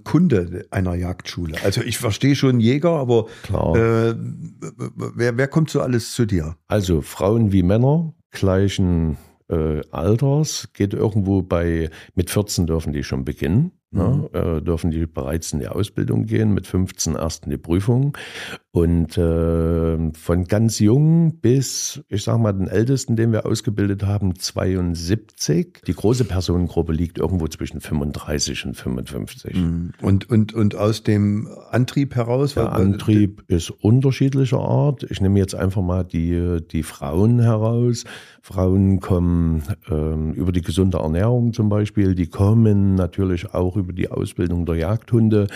Kunde 0.04 0.64
einer 0.70 0.94
Jagdschule? 0.94 1.56
Also 1.62 1.82
ich 1.82 1.98
verstehe 1.98 2.34
schon 2.34 2.58
Jäger, 2.58 2.92
aber 2.92 3.26
äh, 3.50 4.14
wer, 5.14 5.36
wer 5.36 5.48
kommt 5.48 5.68
so 5.68 5.82
alles 5.82 6.12
zu 6.12 6.24
dir? 6.24 6.56
Also 6.68 7.02
Frauen 7.02 7.52
wie 7.52 7.62
Männer 7.62 8.14
gleichen 8.30 9.18
äh, 9.54 9.82
Alters 9.90 10.68
geht 10.72 10.94
irgendwo 10.94 11.42
bei, 11.42 11.90
mit 12.14 12.30
14 12.30 12.66
dürfen 12.66 12.92
die 12.92 13.02
schon 13.02 13.24
beginnen, 13.24 13.72
ne? 13.94 14.28
äh, 14.32 14.62
dürfen 14.62 14.90
die 14.90 15.06
bereits 15.06 15.52
in 15.52 15.60
die 15.60 15.68
Ausbildung 15.68 16.26
gehen, 16.26 16.52
mit 16.52 16.66
15 16.66 17.14
erst 17.14 17.44
in 17.44 17.50
die 17.50 17.58
Prüfung. 17.58 18.16
Und 18.72 19.16
äh, 19.16 20.12
von 20.12 20.44
ganz 20.48 20.80
jung 20.80 21.38
bis, 21.40 22.02
ich 22.08 22.24
sag 22.24 22.38
mal, 22.38 22.52
den 22.52 22.66
Ältesten, 22.66 23.14
den 23.14 23.30
wir 23.30 23.46
ausgebildet 23.46 24.04
haben, 24.04 24.34
72. 24.34 25.82
Die 25.86 25.94
große 25.94 26.24
Personengruppe 26.24 26.92
liegt 26.92 27.18
irgendwo 27.18 27.46
zwischen 27.46 27.80
35 27.80 28.66
und 28.66 28.74
55. 28.74 29.56
Und, 30.02 30.28
und, 30.28 30.54
und 30.54 30.74
aus 30.74 31.04
dem 31.04 31.48
Antrieb 31.70 32.16
heraus? 32.16 32.54
Der 32.54 32.72
Antrieb 32.72 33.44
ist 33.46 33.70
unterschiedlicher 33.70 34.58
Art. 34.58 35.04
Ich 35.08 35.20
nehme 35.20 35.38
jetzt 35.38 35.54
einfach 35.54 35.82
mal 35.82 36.02
die, 36.02 36.58
die 36.72 36.82
Frauen 36.82 37.40
heraus. 37.40 38.04
Frauen 38.42 39.00
kommen 39.00 39.62
ähm, 39.88 40.32
über 40.32 40.52
die 40.52 40.60
gesunde 40.60 40.98
Ernährung 40.98 41.52
zum 41.52 41.68
Beispiel, 41.68 42.14
die 42.14 42.26
kommen 42.26 42.94
natürlich 42.94 43.54
auch 43.54 43.76
über 43.76 43.83
die 43.92 44.08
Ausbildung 44.08 44.66
der 44.66 44.76
Jagdhunde. 44.76 45.48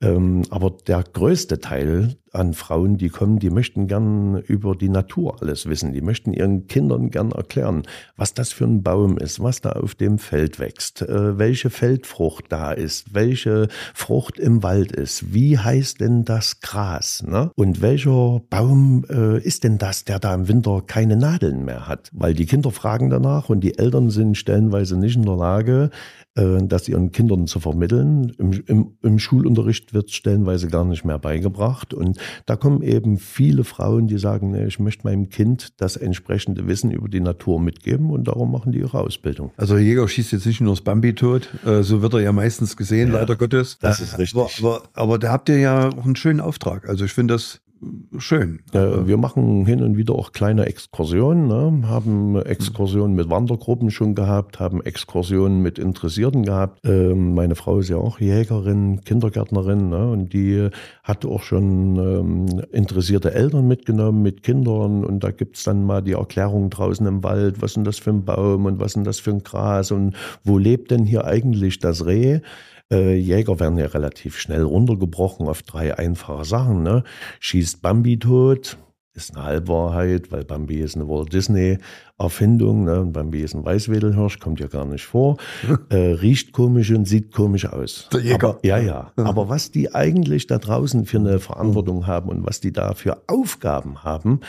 Ähm, 0.00 0.42
aber 0.50 0.76
der 0.86 1.02
größte 1.02 1.60
Teil 1.60 2.16
an 2.32 2.54
Frauen, 2.54 2.96
die 2.96 3.08
kommen, 3.08 3.38
die 3.38 3.50
möchten 3.50 3.86
gern 3.86 4.36
über 4.36 4.74
die 4.74 4.88
Natur 4.88 5.40
alles 5.40 5.66
wissen. 5.66 5.92
Die 5.92 6.00
möchten 6.00 6.32
ihren 6.32 6.66
Kindern 6.66 7.10
gern 7.10 7.32
erklären, 7.32 7.82
was 8.16 8.34
das 8.34 8.52
für 8.52 8.64
ein 8.64 8.82
Baum 8.82 9.18
ist, 9.18 9.40
was 9.40 9.60
da 9.60 9.72
auf 9.72 9.94
dem 9.94 10.18
Feld 10.18 10.58
wächst, 10.58 11.02
äh, 11.02 11.38
welche 11.38 11.70
Feldfrucht 11.70 12.46
da 12.48 12.72
ist, 12.72 13.14
welche 13.14 13.68
Frucht 13.94 14.38
im 14.38 14.62
Wald 14.62 14.92
ist, 14.92 15.32
wie 15.32 15.58
heißt 15.58 16.00
denn 16.00 16.24
das 16.24 16.60
Gras 16.60 17.24
ne? 17.26 17.50
und 17.54 17.80
welcher 17.80 18.40
Baum 18.50 19.04
äh, 19.08 19.38
ist 19.42 19.64
denn 19.64 19.78
das, 19.78 20.04
der 20.04 20.18
da 20.18 20.34
im 20.34 20.48
Winter 20.48 20.82
keine 20.86 21.16
Nadeln 21.16 21.64
mehr 21.64 21.86
hat. 21.86 22.10
Weil 22.12 22.34
die 22.34 22.46
Kinder 22.46 22.70
fragen 22.70 23.10
danach 23.10 23.48
und 23.48 23.60
die 23.60 23.78
Eltern 23.78 24.10
sind 24.10 24.36
stellenweise 24.36 24.98
nicht 24.98 25.16
in 25.16 25.24
der 25.24 25.36
Lage, 25.36 25.90
äh, 26.34 26.58
das 26.62 26.88
ihren 26.88 27.12
Kindern 27.12 27.46
zu 27.46 27.60
vermitteln. 27.60 28.32
Im, 28.38 28.52
im, 28.66 28.98
im 29.02 29.18
Schulunterricht 29.18 29.94
wird 29.94 30.08
es 30.08 30.14
stellenweise 30.14 30.68
gar 30.68 30.84
nicht 30.84 31.04
mehr 31.04 31.18
beigebracht. 31.18 31.94
Und 31.94 32.17
da 32.46 32.56
kommen 32.56 32.82
eben 32.82 33.18
viele 33.18 33.64
Frauen, 33.64 34.06
die 34.06 34.18
sagen, 34.18 34.50
nee, 34.52 34.64
ich 34.66 34.78
möchte 34.78 35.06
meinem 35.06 35.28
Kind 35.28 35.80
das 35.80 35.96
entsprechende 35.96 36.66
Wissen 36.66 36.90
über 36.90 37.08
die 37.08 37.20
Natur 37.20 37.60
mitgeben 37.60 38.10
und 38.10 38.28
darum 38.28 38.52
machen 38.52 38.72
die 38.72 38.78
ihre 38.78 38.98
Ausbildung. 38.98 39.50
Also 39.56 39.74
der 39.74 39.84
Jäger 39.84 40.06
schießt 40.08 40.32
jetzt 40.32 40.46
nicht 40.46 40.60
nur 40.60 40.72
das 40.74 40.80
Bambi 40.82 41.14
tot, 41.14 41.48
äh, 41.66 41.82
so 41.82 42.02
wird 42.02 42.14
er 42.14 42.20
ja 42.20 42.32
meistens 42.32 42.76
gesehen, 42.76 43.12
Ja, 43.12 43.20
leider 43.20 43.36
Gottes. 43.36 43.78
das 43.80 44.00
ist 44.00 44.18
richtig. 44.18 44.38
Aber, 44.38 44.50
aber, 44.60 44.82
aber 44.94 45.18
da 45.18 45.30
habt 45.32 45.48
ihr 45.48 45.58
ja 45.58 45.88
auch 45.88 46.04
einen 46.04 46.16
schönen 46.16 46.40
Auftrag. 46.40 46.88
Also 46.88 47.04
ich 47.04 47.12
finde 47.12 47.34
das 47.34 47.60
schön. 48.18 48.60
Äh, 48.72 49.06
wir 49.06 49.16
machen 49.16 49.66
hin 49.66 49.82
und 49.82 49.96
wieder 49.96 50.14
auch 50.14 50.32
kleine 50.32 50.66
Exkursionen, 50.66 51.46
ne? 51.46 51.88
haben 51.88 52.40
Exkursionen 52.40 53.14
mit 53.14 53.30
Wandergruppen 53.30 53.90
schon 53.90 54.14
gehabt, 54.14 54.60
haben 54.60 54.82
Exkursionen 54.82 55.62
mit 55.62 55.78
Interessierten 55.78 56.44
gehabt. 56.44 56.80
Ähm, 56.84 57.34
meine 57.34 57.54
Frau 57.54 57.78
ist 57.78 57.88
ja 57.88 57.96
auch 57.96 58.20
Jägerin, 58.20 59.02
Kindergärtnerin 59.04 59.88
ne? 59.88 60.10
und 60.10 60.32
die 60.32 60.68
hat 61.02 61.24
auch 61.24 61.42
schon 61.42 61.96
ähm, 61.96 62.62
interessierte 62.72 63.34
Eltern 63.34 63.68
mitgenommen 63.68 64.22
mit 64.22 64.42
Kindern 64.42 65.04
und 65.04 65.22
da 65.22 65.30
gibt's 65.30 65.64
dann 65.64 65.84
mal 65.84 66.02
die 66.02 66.12
Erklärung 66.12 66.70
draußen 66.70 67.06
im 67.06 67.22
Wald, 67.22 67.62
was 67.62 67.76
ist 67.76 67.86
das 67.86 67.98
für 67.98 68.10
ein 68.10 68.24
Baum 68.24 68.66
und 68.66 68.80
was 68.80 68.96
ist 68.96 69.06
das 69.06 69.20
für 69.20 69.30
ein 69.30 69.42
Gras 69.42 69.90
und 69.90 70.14
wo 70.44 70.58
lebt 70.58 70.90
denn 70.90 71.04
hier 71.04 71.24
eigentlich 71.24 71.78
das 71.78 72.06
Reh? 72.06 72.40
Äh, 72.90 73.16
Jäger 73.16 73.60
werden 73.60 73.78
ja 73.78 73.86
relativ 73.86 74.38
schnell 74.38 74.62
runtergebrochen 74.62 75.48
auf 75.48 75.62
drei 75.62 75.96
einfache 75.98 76.44
Sachen. 76.44 76.82
Ne? 76.82 77.04
Schießt 77.40 77.82
Bambi 77.82 78.18
tot, 78.18 78.78
ist 79.14 79.36
eine 79.36 79.44
Halbwahrheit, 79.44 80.32
weil 80.32 80.44
Bambi 80.44 80.80
ist 80.80 80.96
eine 80.96 81.08
Walt 81.08 81.32
Disney 81.32 81.78
Erfindung. 82.18 82.84
Ne? 82.84 83.12
Ist 83.38 83.54
ein 83.54 83.64
Weißwedelhirsch, 83.64 84.40
kommt 84.40 84.60
ja 84.60 84.66
gar 84.66 84.84
nicht 84.84 85.04
vor. 85.04 85.36
äh, 85.88 85.96
riecht 85.96 86.52
komisch 86.52 86.90
und 86.90 87.06
sieht 87.06 87.32
komisch 87.32 87.66
aus. 87.66 88.08
Der 88.12 88.20
Jäger. 88.20 88.48
Aber, 88.50 88.58
ja, 88.62 88.78
ja. 88.78 89.12
Aber 89.16 89.48
was 89.48 89.70
die 89.70 89.94
eigentlich 89.94 90.46
da 90.46 90.58
draußen 90.58 91.06
für 91.06 91.18
eine 91.18 91.38
Verantwortung 91.38 92.06
haben 92.06 92.28
und 92.28 92.46
was 92.46 92.60
die 92.60 92.72
da 92.72 92.94
für 92.94 93.22
Aufgaben 93.28 94.02
haben, 94.02 94.40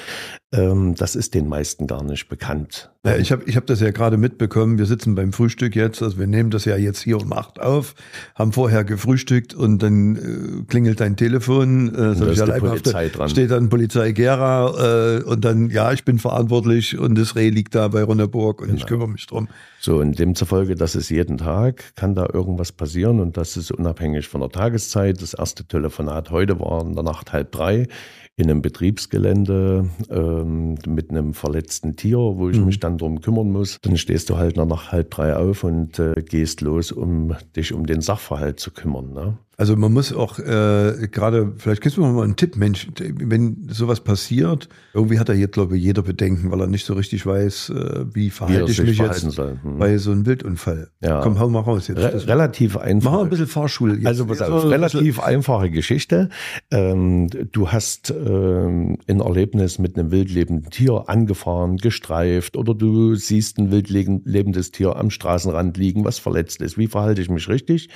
ähm, 0.52 0.96
das 0.96 1.16
ist 1.16 1.36
den 1.36 1.48
meisten 1.48 1.86
gar 1.86 2.04
nicht 2.04 2.28
bekannt. 2.28 2.90
Ja, 3.06 3.16
ich 3.16 3.32
habe 3.32 3.44
ich 3.46 3.56
hab 3.56 3.68
das 3.68 3.80
ja 3.80 3.92
gerade 3.92 4.18
mitbekommen. 4.18 4.78
Wir 4.78 4.86
sitzen 4.86 5.16
beim 5.16 5.32
Frühstück 5.32 5.76
jetzt. 5.76 6.02
Also 6.02 6.18
wir 6.18 6.28
nehmen 6.28 6.50
das 6.50 6.66
ja 6.66 6.76
jetzt 6.76 7.02
hier 7.02 7.22
um 7.22 7.32
acht 7.32 7.62
auf, 7.62 7.94
haben 8.36 8.52
vorher 8.52 8.84
gefrühstückt 8.84 9.54
und 9.54 9.82
dann 9.84 10.16
äh, 10.16 10.64
klingelt 10.68 11.00
dein 11.00 11.16
Telefon. 11.16 11.94
Äh, 11.94 12.16
so 12.16 12.26
da 12.26 12.32
ist 12.32 12.46
die 12.46 12.60
Polizei 12.60 13.10
dran. 13.10 13.30
Steht 13.30 13.52
dann 13.52 13.70
Polizei 13.70 14.12
Gera 14.12 15.18
äh, 15.20 15.24
und 15.24 15.46
dann, 15.46 15.70
ja, 15.70 15.94
ich 15.94 16.04
bin 16.04 16.18
verantwortlich 16.18 16.98
und 16.98 17.16
das 17.16 17.36
Reh 17.36 17.52
liegt 17.60 17.76
da 17.76 17.89
bei 17.89 18.04
Ronneburg 18.04 18.62
und 18.62 18.69
ich 18.69 18.76
Genau. 18.78 18.88
kümmere 18.88 19.10
mich 19.10 19.28
drum. 19.28 19.48
So, 19.82 20.00
und 20.00 20.20
demzufolge, 20.20 20.76
das 20.76 20.96
ist 20.96 21.10
jeden 21.10 21.38
Tag, 21.38 21.96
kann 21.96 22.13
da 22.13 22.28
irgendwas 22.34 22.72
passieren 22.74 23.20
und 23.22 23.38
das 23.38 23.56
ist 23.56 23.72
unabhängig 23.72 24.28
von 24.28 24.42
der 24.42 24.50
Tageszeit. 24.50 25.22
Das 25.22 25.34
erste 25.34 25.63
Telefonat 25.65 26.32
heute 26.32 26.60
war 26.60 26.82
in 26.86 26.94
der 26.96 27.04
Nacht 27.04 27.32
halb 27.32 27.52
drei 27.54 27.88
in 28.36 28.50
einem 28.50 28.62
Betriebsgelände 28.62 29.89
ähm, 30.10 30.76
mit 30.88 31.10
einem 31.10 31.34
verletzten 31.34 31.96
Tier, 31.98 32.18
wo 32.18 32.50
ich 32.50 32.58
Mhm. 32.58 32.65
mich 32.65 32.80
dann 32.80 32.98
drum 32.98 33.20
kümmern 33.22 33.52
muss. 33.52 33.80
Dann 33.82 33.98
stehst 33.98 34.30
du 34.30 34.38
halt 34.38 34.52
in 34.52 34.58
der 34.60 34.65
Nacht 34.65 34.92
halb 34.94 35.12
drei 35.12 35.36
auf 35.36 35.63
und 35.65 36.00
äh, 36.00 36.13
gehst 36.22 36.62
los, 36.62 36.92
um 36.94 37.36
dich 37.56 37.74
um 37.74 37.86
den 37.86 38.00
Sachverhalt 38.02 38.60
zu 38.60 38.72
kümmern. 38.72 39.12
Ne? 39.13 39.38
Also 39.58 39.76
man 39.76 39.92
muss 39.92 40.13
auch 40.13 40.39
äh, 40.39 41.10
gerade, 41.12 41.52
vielleicht 41.58 41.82
gibst 41.82 41.98
du 41.98 42.02
mir 42.02 42.13
mal 42.13 42.24
einen 42.24 42.38
Tipp, 42.38 42.56
Mensch, 42.56 42.88
wenn 42.98 43.68
sowas 43.70 44.00
passiert, 44.00 44.70
irgendwie 44.94 45.20
hat 45.20 45.28
da 45.28 45.34
jetzt, 45.34 45.52
glaube 45.52 45.76
ich, 45.76 45.84
jeder 45.84 46.02
Bedenken, 46.02 46.50
weil 46.50 46.62
er 46.62 46.68
nicht 46.68 46.86
so 46.86 46.94
richtig 46.94 47.26
weiß, 47.26 47.72
äh, 47.72 48.06
wie 48.13 48.22
Wie 48.22 48.28
er 48.28 48.32
verhalte 48.32 48.72
ich 48.72 48.78
sich 48.78 48.88
mich 48.88 48.96
verhalten 48.98 49.26
jetzt 49.26 49.36
soll. 49.36 49.60
Hm. 49.72 49.78
bei 49.80 49.98
so 49.98 50.12
einem 50.12 50.26
Wildunfall. 50.26 50.90
Ja. 51.02 51.22
Komm, 51.22 51.40
hau 51.40 51.50
mal 51.50 51.62
raus 51.62 51.88
jetzt. 51.88 52.00
Re 52.00 52.28
relativ 52.28 52.78
einfach. 52.78 53.12
Mach 53.12 53.18
mal 53.20 53.24
ein 53.24 53.30
bisschen 53.30 53.48
Fahrschule. 53.48 53.96
Jetzt. 53.96 54.08
Also 54.08 54.26
pass 54.26 54.42
auf, 54.42 54.66
relativ 54.66 55.20
einfache 55.20 55.70
Geschichte. 55.70 56.30
Ähm, 56.72 57.30
du 57.52 57.72
hast 57.72 58.12
ähm, 58.12 58.98
ein 59.08 59.20
Erlebnis 59.20 59.80
mit 59.80 59.98
einem 59.98 60.12
wildlebenden 60.12 60.70
Tier 60.70 61.06
angefahren, 61.08 61.78
gestreift 61.78 62.58
oder 62.58 62.74
du 62.74 63.16
siehst 63.16 63.58
ein 63.58 63.72
wildlebendes 63.72 64.72
Tier 64.72 64.96
am 64.96 65.10
Straßenrand 65.10 65.78
liegen, 65.78 66.06
was 66.06 66.20
verletzt 66.20 66.62
ist. 66.62 66.78
Wie 66.78 66.88
verhalte 66.88 67.22
ich 67.22 67.30
mich 67.30 67.48
richtig? 67.50 67.90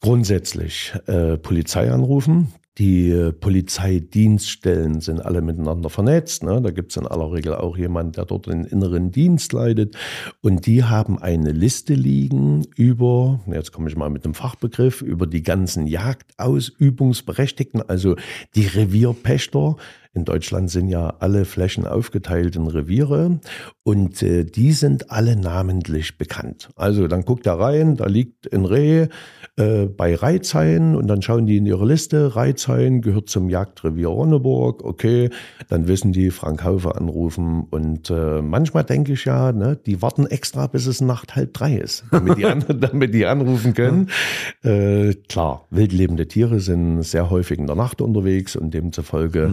Grundsätzlich 0.00 0.92
äh, 1.06 1.38
Polizei 1.38 1.90
anrufen. 1.90 2.48
Die 2.78 3.10
äh, 3.10 3.32
Polizeidienststellen 3.32 5.00
sind 5.00 5.24
alle 5.24 5.42
miteinander 5.42 5.90
vernetzt. 5.90 6.42
Ne? 6.42 6.60
Da 6.60 6.72
gibt 6.72 6.90
es 6.90 6.96
in 6.96 7.06
aller 7.06 7.32
Regel 7.32 7.54
auch 7.54 7.76
jemand, 7.76 8.16
der 8.16 8.24
dort 8.24 8.46
den 8.46 8.64
inneren 8.64 9.12
Dienst 9.12 9.52
leitet. 9.52 9.96
Und 10.40 10.66
die 10.66 10.82
haben 10.82 11.20
eine 11.20 11.52
Liste 11.52 11.94
liegen 11.94 12.66
über, 12.74 13.38
jetzt 13.46 13.70
komme 13.70 13.88
ich 13.88 13.96
mal 13.96 14.10
mit 14.10 14.24
dem 14.24 14.34
Fachbegriff, 14.34 15.02
über 15.02 15.28
die 15.28 15.44
ganzen 15.44 15.86
Jagdausübungsberechtigten, 15.86 17.88
also 17.88 18.16
die 18.56 18.66
Revierpächter. 18.66 19.76
In 20.14 20.24
Deutschland 20.24 20.70
sind 20.70 20.88
ja 20.88 21.14
alle 21.18 21.44
Flächen 21.44 21.86
aufgeteilt 21.86 22.54
in 22.54 22.68
Reviere 22.68 23.40
und 23.82 24.22
äh, 24.22 24.44
die 24.44 24.72
sind 24.72 25.10
alle 25.10 25.36
namentlich 25.36 26.18
bekannt. 26.18 26.70
Also 26.76 27.08
dann 27.08 27.24
guckt 27.24 27.46
er 27.46 27.58
rein, 27.58 27.96
da 27.96 28.06
liegt 28.06 28.52
ein 28.52 28.64
Reh 28.64 29.08
äh, 29.56 29.86
bei 29.86 30.14
Reitzein 30.14 30.96
und 30.96 31.08
dann 31.08 31.20
schauen 31.20 31.46
die 31.46 31.56
in 31.56 31.66
ihre 31.66 31.84
Liste. 31.84 32.36
Reitzein 32.36 33.02
gehört 33.02 33.28
zum 33.28 33.48
Jagdrevier 33.48 34.08
Ronneburg. 34.08 34.84
Okay, 34.84 35.30
dann 35.68 35.88
wissen 35.88 36.12
die 36.12 36.30
Frank 36.30 36.64
Haufe 36.64 36.94
anrufen 36.94 37.66
und 37.70 38.08
äh, 38.10 38.40
manchmal 38.40 38.84
denke 38.84 39.12
ich 39.12 39.24
ja, 39.24 39.52
ne, 39.52 39.76
die 39.84 40.00
warten 40.00 40.26
extra, 40.26 40.66
bis 40.66 40.86
es 40.86 41.00
Nacht 41.00 41.36
halb 41.36 41.54
drei 41.54 41.76
ist, 41.76 42.04
damit 42.10 42.38
die, 42.38 42.46
an, 42.46 42.64
damit 42.80 43.12
die 43.12 43.26
anrufen 43.26 43.74
können. 43.74 44.10
Äh, 44.62 45.14
klar, 45.28 45.66
wildlebende 45.70 46.28
Tiere 46.28 46.60
sind 46.60 47.02
sehr 47.02 47.30
häufig 47.30 47.58
in 47.58 47.66
der 47.66 47.76
Nacht 47.76 48.00
unterwegs 48.00 48.56
und 48.56 48.72
demzufolge 48.72 49.52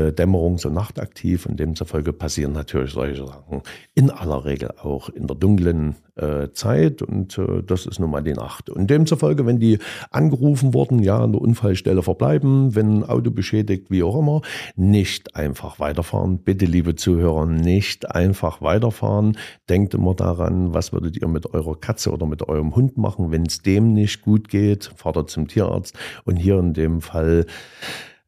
äh, 0.00 0.12
dämmerungs- 0.12 0.66
und 0.66 0.74
nachtaktiv 0.74 1.46
und 1.46 1.60
demzufolge 1.60 2.12
passieren 2.12 2.52
natürlich 2.52 2.92
solche 2.92 3.26
Sachen 3.26 3.62
in 3.94 4.10
aller 4.10 4.44
Regel 4.44 4.70
auch 4.82 5.08
in 5.08 5.26
der 5.26 5.36
dunklen 5.36 5.96
äh, 6.16 6.52
Zeit 6.52 7.02
und 7.02 7.38
äh, 7.38 7.62
das 7.62 7.86
ist 7.86 7.98
nun 7.98 8.10
mal 8.10 8.22
die 8.22 8.32
Nacht. 8.32 8.70
Und 8.70 8.88
demzufolge, 8.90 9.46
wenn 9.46 9.58
die 9.58 9.78
angerufen 10.10 10.74
wurden, 10.74 11.00
ja, 11.00 11.18
an 11.18 11.32
der 11.32 11.40
Unfallstelle 11.40 12.02
verbleiben, 12.02 12.74
wenn 12.74 12.98
ein 12.98 13.04
Auto 13.04 13.30
beschädigt, 13.30 13.90
wie 13.90 14.02
auch 14.02 14.18
immer, 14.18 14.42
nicht 14.76 15.36
einfach 15.36 15.80
weiterfahren. 15.80 16.38
Bitte, 16.38 16.66
liebe 16.66 16.94
Zuhörer, 16.94 17.46
nicht 17.46 18.10
einfach 18.10 18.62
weiterfahren. 18.62 19.36
Denkt 19.68 19.94
immer 19.94 20.14
daran, 20.14 20.74
was 20.74 20.92
würdet 20.92 21.20
ihr 21.20 21.28
mit 21.28 21.52
eurer 21.52 21.78
Katze 21.78 22.10
oder 22.10 22.26
mit 22.26 22.48
eurem 22.48 22.74
Hund 22.76 22.96
machen, 22.98 23.30
wenn 23.30 23.46
es 23.46 23.62
dem 23.62 23.92
nicht 23.92 24.22
gut 24.22 24.48
geht, 24.48 24.92
fahrt 24.96 25.16
ihr 25.16 25.26
zum 25.26 25.48
Tierarzt 25.48 25.96
und 26.24 26.36
hier 26.36 26.58
in 26.58 26.74
dem 26.74 27.00
Fall 27.00 27.46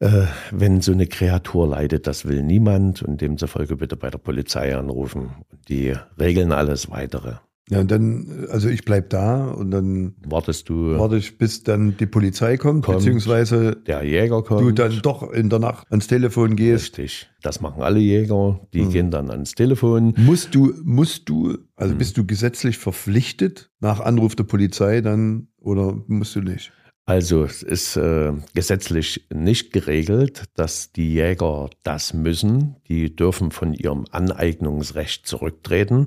äh, 0.03 0.27
wenn 0.51 0.81
so 0.81 0.93
eine 0.93 1.07
Kreatur 1.07 1.69
leidet, 1.69 2.07
das 2.07 2.27
will 2.27 2.43
niemand 2.43 3.03
und 3.03 3.21
demzufolge 3.21 3.77
bitte 3.77 3.97
bei 3.97 4.11
der 4.11 4.19
Polizei 4.19 4.77
anrufen. 4.77 5.31
Die 5.69 5.95
regeln 6.19 6.53
alles 6.53 6.91
weitere. 6.91 7.35
Ja, 7.71 7.79
und 7.79 7.91
dann, 7.93 8.49
also 8.51 8.69
ich 8.69 8.85
bleib 8.85 9.11
da 9.11 9.47
und 9.47 9.71
dann 9.71 10.17
Wartest 10.27 10.69
du, 10.69 10.99
warte 10.99 11.17
ich, 11.17 11.38
bis 11.38 11.62
dann 11.62 11.97
die 11.97 12.07
Polizei 12.07 12.57
kommt, 12.57 12.85
Kommt. 12.85 12.99
beziehungsweise 12.99 13.77
der 13.77 14.03
Jäger 14.03 14.43
kommt. 14.43 14.61
du 14.61 14.73
dann 14.73 14.99
doch 15.01 15.31
in 15.33 15.49
der 15.49 15.61
Nacht 15.61 15.87
ans 15.91 16.09
Telefon 16.09 16.57
gehst. 16.57 16.99
Richtig. 16.99 17.31
Das 17.41 17.61
machen 17.61 17.83
alle 17.83 18.01
Jäger. 18.01 18.61
Die 18.75 18.83
Mhm. 18.83 18.91
gehen 18.91 19.11
dann 19.12 19.31
ans 19.31 19.53
Telefon. 19.55 20.12
Musst 20.19 20.55
du, 20.57 20.75
musst 20.83 21.29
du, 21.29 21.51
Mhm. 21.51 21.59
also 21.77 21.95
bist 21.95 22.19
du 22.19 22.27
gesetzlich 22.27 22.79
verpflichtet, 22.79 23.71
nach 23.81 24.01
Anruf 24.01 24.35
der 24.35 24.45
Polizei 24.45 25.01
dann, 25.01 25.47
oder 25.61 25.97
musst 26.09 26.35
du 26.35 26.41
nicht? 26.41 26.73
Also 27.05 27.43
es 27.43 27.65
ist 27.65 27.97
äh, 27.97 28.33
gesetzlich 28.55 29.27
nicht 29.35 29.73
geregelt, 29.73 30.45
dass 30.55 30.93
die 30.93 31.15
Jäger 31.15 31.69
das 31.83 32.15
müssen. 32.15 32.77
Die 32.88 33.15
dürfen 33.15 33.51
von 33.51 33.75
ihrem 33.75 34.05
Aneignungsrecht 34.12 35.27
zurücktreten. 35.27 36.07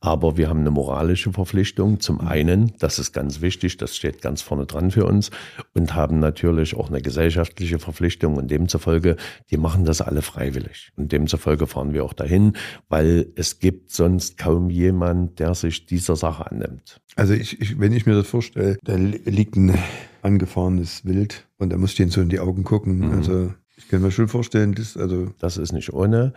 Aber 0.00 0.36
wir 0.36 0.48
haben 0.48 0.60
eine 0.60 0.72
moralische 0.72 1.32
Verpflichtung. 1.32 2.00
Zum 2.00 2.20
einen, 2.20 2.72
das 2.80 2.98
ist 2.98 3.12
ganz 3.12 3.40
wichtig, 3.40 3.76
das 3.76 3.94
steht 3.94 4.20
ganz 4.20 4.42
vorne 4.42 4.66
dran 4.66 4.90
für 4.90 5.06
uns, 5.06 5.30
und 5.74 5.94
haben 5.94 6.18
natürlich 6.18 6.74
auch 6.74 6.88
eine 6.88 7.02
gesellschaftliche 7.02 7.78
Verpflichtung. 7.78 8.36
Und 8.36 8.50
demzufolge, 8.50 9.16
die 9.50 9.58
machen 9.58 9.84
das 9.84 10.00
alle 10.00 10.22
freiwillig. 10.22 10.90
Und 10.96 11.12
demzufolge 11.12 11.68
fahren 11.68 11.92
wir 11.92 12.04
auch 12.04 12.14
dahin, 12.14 12.54
weil 12.88 13.28
es 13.36 13.60
gibt 13.60 13.92
sonst 13.92 14.38
kaum 14.38 14.70
jemand, 14.70 15.38
der 15.38 15.54
sich 15.54 15.86
dieser 15.86 16.16
Sache 16.16 16.50
annimmt. 16.50 17.00
Also 17.14 17.32
ich, 17.32 17.60
ich, 17.60 17.78
wenn 17.78 17.92
ich 17.92 18.06
mir 18.06 18.14
das 18.14 18.26
vorstelle, 18.26 18.76
da 18.82 18.96
li- 18.96 19.20
liegt 19.24 19.54
ein 19.54 19.78
angefahrenes 20.22 21.04
Wild 21.04 21.46
und 21.58 21.70
da 21.70 21.76
muss 21.76 21.90
ich 21.90 21.96
denen 21.96 22.10
so 22.10 22.20
in 22.20 22.28
die 22.30 22.40
Augen 22.40 22.64
gucken. 22.64 22.98
Mhm. 22.98 23.12
Also 23.12 23.52
ich 23.76 23.88
kann 23.88 24.02
mir 24.02 24.10
schon 24.10 24.28
vorstellen, 24.28 24.74
das, 24.74 24.96
also 24.96 25.28
Das 25.38 25.56
ist 25.58 25.72
nicht 25.72 25.92
ohne. 25.92 26.32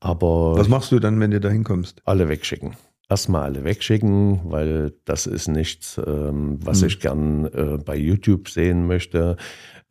Aber 0.00 0.56
was 0.56 0.68
machst 0.68 0.90
du 0.92 0.98
dann, 0.98 1.18
wenn 1.20 1.30
du 1.30 1.40
da 1.40 1.48
hinkommst? 1.48 2.02
alle 2.04 2.28
wegschicken. 2.28 2.74
Erstmal 3.08 3.42
alle 3.42 3.62
wegschicken, 3.64 4.40
weil 4.44 4.94
das 5.04 5.26
ist 5.26 5.46
nichts, 5.48 6.00
ähm, 6.04 6.58
was 6.64 6.80
Mhm. 6.80 6.86
ich 6.88 7.00
gern 7.00 7.44
äh, 7.46 7.78
bei 7.84 7.96
YouTube 7.96 8.48
sehen 8.48 8.86
möchte. 8.86 9.36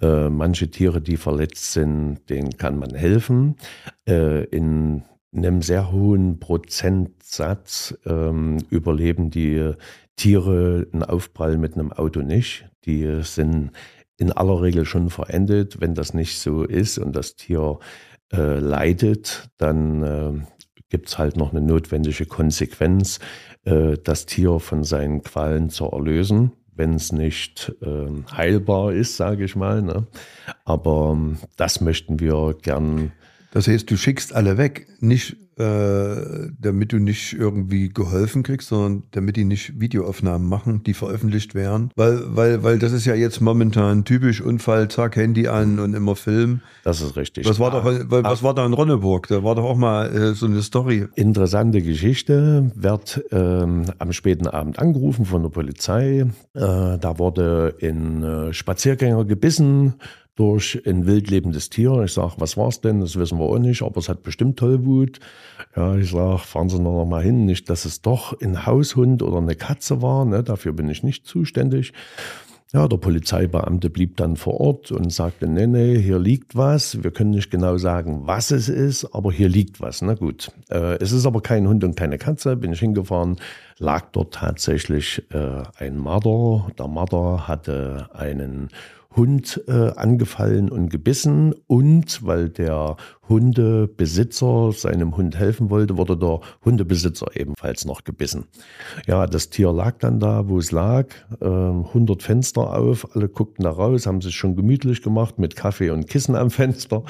Äh, 0.02 0.30
manche 0.30 0.70
Tiere, 0.72 1.02
die 1.02 1.18
verletzt 1.18 1.74
sind, 1.74 2.20
denen 2.30 2.58
kann 2.58 2.80
man 2.80 2.94
helfen. 2.96 3.56
Äh, 4.08 4.46
in 4.46 5.04
einem 5.34 5.62
sehr 5.62 5.92
hohen 5.92 6.40
Prozentsatz 6.40 7.98
ähm, 8.06 8.58
überleben 8.70 9.30
die 9.30 9.74
Tiere 10.16 10.88
einen 10.92 11.04
Aufprall 11.04 11.58
mit 11.58 11.76
einem 11.76 11.92
Auto 11.92 12.22
nicht. 12.22 12.70
Die 12.86 13.22
sind 13.24 13.72
in 14.18 14.32
aller 14.32 14.62
Regel 14.62 14.86
schon 14.86 15.10
verendet. 15.10 15.82
Wenn 15.82 15.96
das 15.96 16.14
nicht 16.14 16.40
so 16.40 16.64
ist 16.64 16.98
und 16.98 17.16
das 17.16 17.36
Tier 17.36 17.80
äh, 18.32 18.60
leidet, 18.60 19.50
dann 19.58 20.04
äh, 20.04 20.34
gibt 20.90 21.08
es 21.08 21.18
halt 21.18 21.38
noch 21.38 21.52
eine 21.52 21.62
notwendige 21.62 22.26
Konsequenz, 22.26 23.20
äh, 23.66 23.98
das 24.04 24.26
Tier 24.26 24.60
von 24.60 24.84
seinen 24.84 25.24
Qualen 25.24 25.70
zu 25.70 25.86
erlösen, 25.86 26.52
wenn 26.76 26.94
es 26.94 27.12
nicht 27.12 27.74
ähm, 27.82 28.26
heilbar 28.32 28.94
ist, 28.94 29.18
sage 29.18 29.46
ich 29.46 29.56
mal. 29.56 29.82
Ne? 29.82 30.06
Aber 30.66 31.14
ähm, 31.14 31.38
das 31.58 31.82
möchten 31.82 32.20
wir 32.20 32.56
gern. 32.62 33.14
Das 33.52 33.68
heißt, 33.68 33.92
du 33.92 33.98
schickst 33.98 34.34
alle 34.34 34.58
weg, 34.58 34.88
nicht, 35.02 35.36
äh, 35.58 36.50
damit 36.60 36.94
du 36.94 37.00
nicht 37.00 37.34
irgendwie 37.34 37.90
geholfen 37.90 38.44
kriegst, 38.44 38.70
sondern 38.70 39.04
damit 39.12 39.36
die 39.36 39.44
nicht 39.44 39.80
Videoaufnahmen 39.80 40.48
machen, 40.48 40.84
die 40.84 40.94
veröffentlicht 40.94 41.54
werden. 41.54 41.92
Weil, 41.98 42.22
weil, 42.36 42.64
weil 42.64 42.80
das 42.80 42.94
ist 42.94 43.06
ja 43.06 43.14
jetzt 43.14 43.42
momentan 43.42 44.06
typisch 44.06 44.40
Unfall, 44.42 44.88
zack, 44.88 45.18
Handy 45.18 45.50
an 45.50 45.80
und 45.80 45.94
immer 45.94 46.16
Film. 46.16 46.62
Das 46.86 47.02
ist 47.02 47.18
richtig. 47.18 47.48
Was 47.48 47.60
war, 47.60 47.72
doch, 47.72 47.84
was 47.86 48.42
war 48.42 48.56
da 48.56 48.66
in 48.66 48.72
Ronneburg? 48.72 49.28
Da 49.28 49.44
war 49.44 49.56
doch 49.56 49.66
auch 49.66 49.78
mal 49.78 50.16
äh, 50.16 50.34
so 50.34 50.46
eine 50.46 50.62
Story. 50.62 51.08
Interessante 51.16 51.82
Geschichte, 51.82 52.72
wird 52.76 53.22
ähm, 53.32 53.84
am 54.00 54.14
späten 54.14 54.48
Abend 54.48 54.80
angerufen 54.80 55.26
von 55.26 55.44
der 55.44 55.50
Polizei. 55.50 56.20
Äh, 56.20 56.28
da 56.54 57.20
wurde 57.20 57.76
ein 57.82 58.24
äh, 58.24 58.54
Spaziergänger 58.54 59.26
gebissen 59.26 59.96
durch 60.42 60.82
ein 60.88 61.06
wildlebendes 61.06 61.70
Tier. 61.70 62.02
Ich 62.02 62.14
sage, 62.14 62.34
was 62.38 62.58
war 62.58 62.68
es 62.68 62.82
denn? 62.82 63.00
Das 63.00 63.16
wissen 63.16 63.38
wir 63.38 63.46
auch 63.46 63.60
nicht, 63.60 63.84
aber 63.84 63.98
es 63.98 64.10
hat 64.10 64.24
bestimmt 64.24 64.58
Tollwut. 64.58 65.20
Ja, 65.76 65.96
ich 65.96 66.10
sage, 66.10 66.40
fahren 66.40 66.68
Sie 66.68 66.80
noch 66.80 67.06
mal 67.06 67.22
hin, 67.22 67.46
nicht, 67.46 67.70
dass 67.70 67.86
es 67.86 68.02
doch 68.02 68.34
ein 68.42 68.66
Haushund 68.66 69.22
oder 69.22 69.38
eine 69.38 69.54
Katze 69.54 70.02
war. 70.02 70.26
Ne? 70.26 70.42
Dafür 70.42 70.74
bin 70.74 70.90
ich 70.90 71.04
nicht 71.04 71.28
zuständig. 71.28 71.94
Ja, 72.74 72.88
der 72.88 72.98
Polizeibeamte 72.98 73.92
blieb 73.92 74.18
dann 74.18 74.36
vor 74.36 74.60
Ort 74.60 74.92
und 74.92 75.14
sagte, 75.14 75.46
nee, 75.46 75.68
nee, 75.68 76.00
hier 76.00 76.18
liegt 76.18 76.56
was. 76.56 77.04
Wir 77.04 77.12
können 77.12 77.32
nicht 77.32 77.52
genau 77.52 77.78
sagen, 77.78 78.22
was 78.26 78.50
es 78.50 78.68
ist, 78.68 79.14
aber 79.14 79.32
hier 79.32 79.48
liegt 79.48 79.80
was. 79.80 80.02
Na 80.02 80.16
gut. 80.16 80.52
Äh, 80.72 80.96
es 81.04 81.12
ist 81.12 81.28
aber 81.28 81.42
kein 81.42 81.68
Hund 81.68 81.84
und 81.84 81.96
keine 81.96 82.18
Katze. 82.18 82.56
Bin 82.56 82.74
ich 82.74 82.80
hingefahren, 82.80 83.36
lag 83.78 84.06
dort 84.14 84.34
tatsächlich 84.34 85.22
äh, 85.32 85.62
ein 85.78 85.98
Marder. 85.98 86.66
Der 86.80 86.88
Marder 86.88 87.48
hatte 87.48 88.10
einen 88.14 88.70
Hund 89.16 89.62
äh, 89.68 89.92
angefallen 89.96 90.70
und 90.70 90.90
gebissen 90.90 91.54
und 91.68 92.26
weil 92.26 92.50
der 92.50 92.96
Hundebesitzer 93.32 94.72
seinem 94.74 95.18
Hund 95.18 95.38
helfen 95.40 95.72
wollte, 95.72 95.98
wurde 95.98 96.18
der 96.18 96.42
Hundebesitzer 96.64 97.28
ebenfalls 97.34 97.86
noch 97.86 98.04
gebissen. 98.04 98.46
Ja, 99.08 99.26
das 99.26 99.50
Tier 99.50 99.72
lag 99.72 99.98
dann 99.98 100.20
da, 100.20 100.48
wo 100.48 100.60
es 100.60 100.72
lag, 100.72 101.08
äh, 101.40 101.46
100 101.46 102.22
Fenster 102.22 102.78
auf, 102.78 103.16
alle 103.16 103.30
guckten 103.30 103.64
da 103.64 103.72
raus, 103.72 104.06
haben 104.06 104.22
sich 104.22 104.36
schon 104.36 104.56
gemütlich 104.56 105.02
gemacht 105.02 105.40
mit 105.40 105.56
Kaffee 105.56 105.90
und 105.90 106.08
Kissen 106.08 106.36
am 106.36 106.52
Fenster 106.52 107.04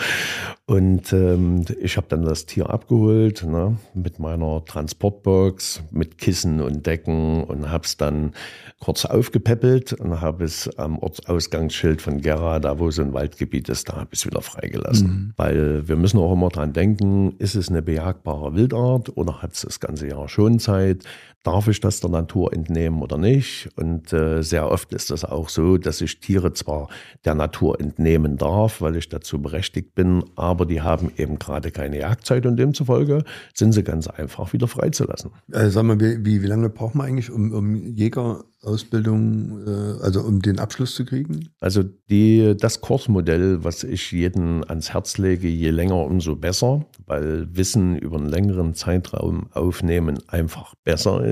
und 0.72 1.12
ähm, 1.12 1.66
ich 1.82 1.98
habe 1.98 2.08
dann 2.08 2.24
das 2.24 2.46
Tier 2.46 2.70
abgeholt 2.70 3.44
ne, 3.44 3.78
mit 3.94 4.20
meiner 4.20 4.64
Transportbox, 4.64 5.84
mit 5.92 6.18
Kissen 6.18 6.62
und 6.62 6.86
Decken 6.86 7.44
und 7.44 7.70
habe 7.70 7.84
es 7.84 7.98
dann 7.98 8.32
kurz 8.80 9.06
aufgepäppelt 9.06 9.94
und 9.94 10.22
habe 10.22 10.44
es 10.46 10.70
am 10.78 10.98
Ortsausgangsschild 10.98 12.02
von 12.02 12.22
Gera, 12.22 12.60
da 12.60 12.80
wo 12.80 12.90
so 12.90 13.02
ein 13.02 13.14
Waldgebiet 13.14 13.70
ist, 13.70 13.90
da 13.90 13.98
habe 13.98 14.10
ich 14.12 14.20
es 14.20 14.26
wieder 14.26 14.42
freigelassen. 14.42 15.08
Mhm. 15.08 15.34
Weil 15.36 15.88
wir 15.88 15.96
müssen 15.98 16.11
auch 16.20 16.34
immer 16.34 16.50
dran 16.50 16.74
denken, 16.74 17.36
ist 17.38 17.56
es 17.56 17.70
eine 17.70 17.82
bejagbare 17.82 18.56
Wildart 18.56 19.16
oder 19.18 19.42
hat 19.42 19.54
es 19.54 19.62
das 19.62 19.80
ganze 19.80 20.08
Jahr 20.08 20.28
schon 20.28 20.60
Zeit? 20.60 21.04
Darf 21.44 21.68
ich 21.68 21.80
das 21.80 22.00
der 22.00 22.10
Natur 22.12 22.54
entnehmen 22.54 23.02
oder 23.02 23.18
nicht? 23.18 23.70
Und 23.76 24.14
äh, 24.14 24.44
sehr 24.44 24.70
oft 24.70 24.94
ist 24.94 25.10
das 25.10 25.26
auch 25.26 25.50
so, 25.50 25.78
dass 25.78 26.00
ich 26.02 26.20
Tiere 26.20 26.54
zwar 26.54 26.88
der 27.26 27.34
Natur 27.34 27.80
entnehmen 27.80 28.38
darf, 28.38 28.82
weil 28.82 28.96
ich 28.96 29.10
dazu 29.10 29.42
berechtigt 29.42 29.96
bin, 29.96 30.24
aber 30.36 30.66
die 30.66 30.82
haben 30.82 31.12
eben 31.18 31.40
gerade 31.40 31.72
keine 31.72 32.00
Jagdzeit 32.00 32.46
und 32.46 32.58
demzufolge 32.58 33.24
sind 33.54 33.74
sie 33.74 33.84
ganz 33.84 34.08
einfach 34.08 34.54
wieder 34.54 34.68
freizulassen. 34.68 35.32
Äh, 35.52 35.70
sag 35.70 35.84
mal, 35.84 36.00
wie, 36.00 36.24
wie, 36.24 36.44
wie 36.44 36.48
lange 36.48 36.70
braucht 36.70 36.96
man 36.96 37.08
eigentlich, 37.08 37.32
um, 37.32 37.52
um 37.52 37.76
Jäger 37.76 38.44
Ausbildung, 38.64 39.66
äh, 39.66 40.04
also 40.04 40.22
um 40.22 40.42
den 40.42 40.60
Abschluss 40.60 40.94
zu 40.94 41.06
kriegen? 41.06 41.50
Also 41.60 41.84
die, 42.10 42.56
das 42.60 42.82
Kursmodell, 42.82 43.64
was 43.64 43.84
ich 43.84 44.12
jedem 44.12 44.64
ans 44.68 44.94
Herz 44.94 45.18
lege, 45.18 45.48
je 45.48 45.72
länger 45.72 46.06
umso 46.06 46.36
besser, 46.36 46.86
weil 47.08 47.48
Wissen 47.56 47.98
über 47.98 48.18
einen 48.18 48.30
längeren 48.30 48.76
Zeitraum 48.76 49.48
aufnehmen 49.54 50.20
einfach 50.28 50.76
besser 50.84 51.26
ist. 51.26 51.31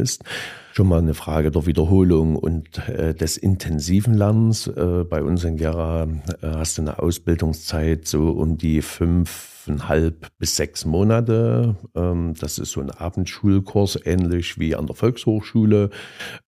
Schon 0.71 0.87
mal 0.87 0.99
eine 0.99 1.13
Frage 1.13 1.51
der 1.51 1.65
Wiederholung 1.65 2.35
und 2.35 2.87
äh, 2.87 3.13
des 3.13 3.37
intensiven 3.37 4.13
Lernens. 4.13 4.67
Äh, 4.67 5.03
bei 5.03 5.23
uns 5.23 5.43
in 5.43 5.57
Gera 5.57 6.03
äh, 6.03 6.47
hast 6.47 6.77
du 6.77 6.83
eine 6.83 6.99
Ausbildungszeit 6.99 8.07
so 8.07 8.29
um 8.29 8.57
die 8.57 8.81
fünf 8.81 9.58
fünfeinhalb 9.69 10.27
bis 10.39 10.55
sechs 10.55 10.85
Monate. 10.85 11.75
Ähm, 11.95 12.33
das 12.39 12.57
ist 12.57 12.71
so 12.71 12.81
ein 12.81 12.89
Abendschulkurs, 12.89 13.99
ähnlich 14.05 14.59
wie 14.59 14.75
an 14.75 14.87
der 14.87 14.95
Volkshochschule. 14.95 15.89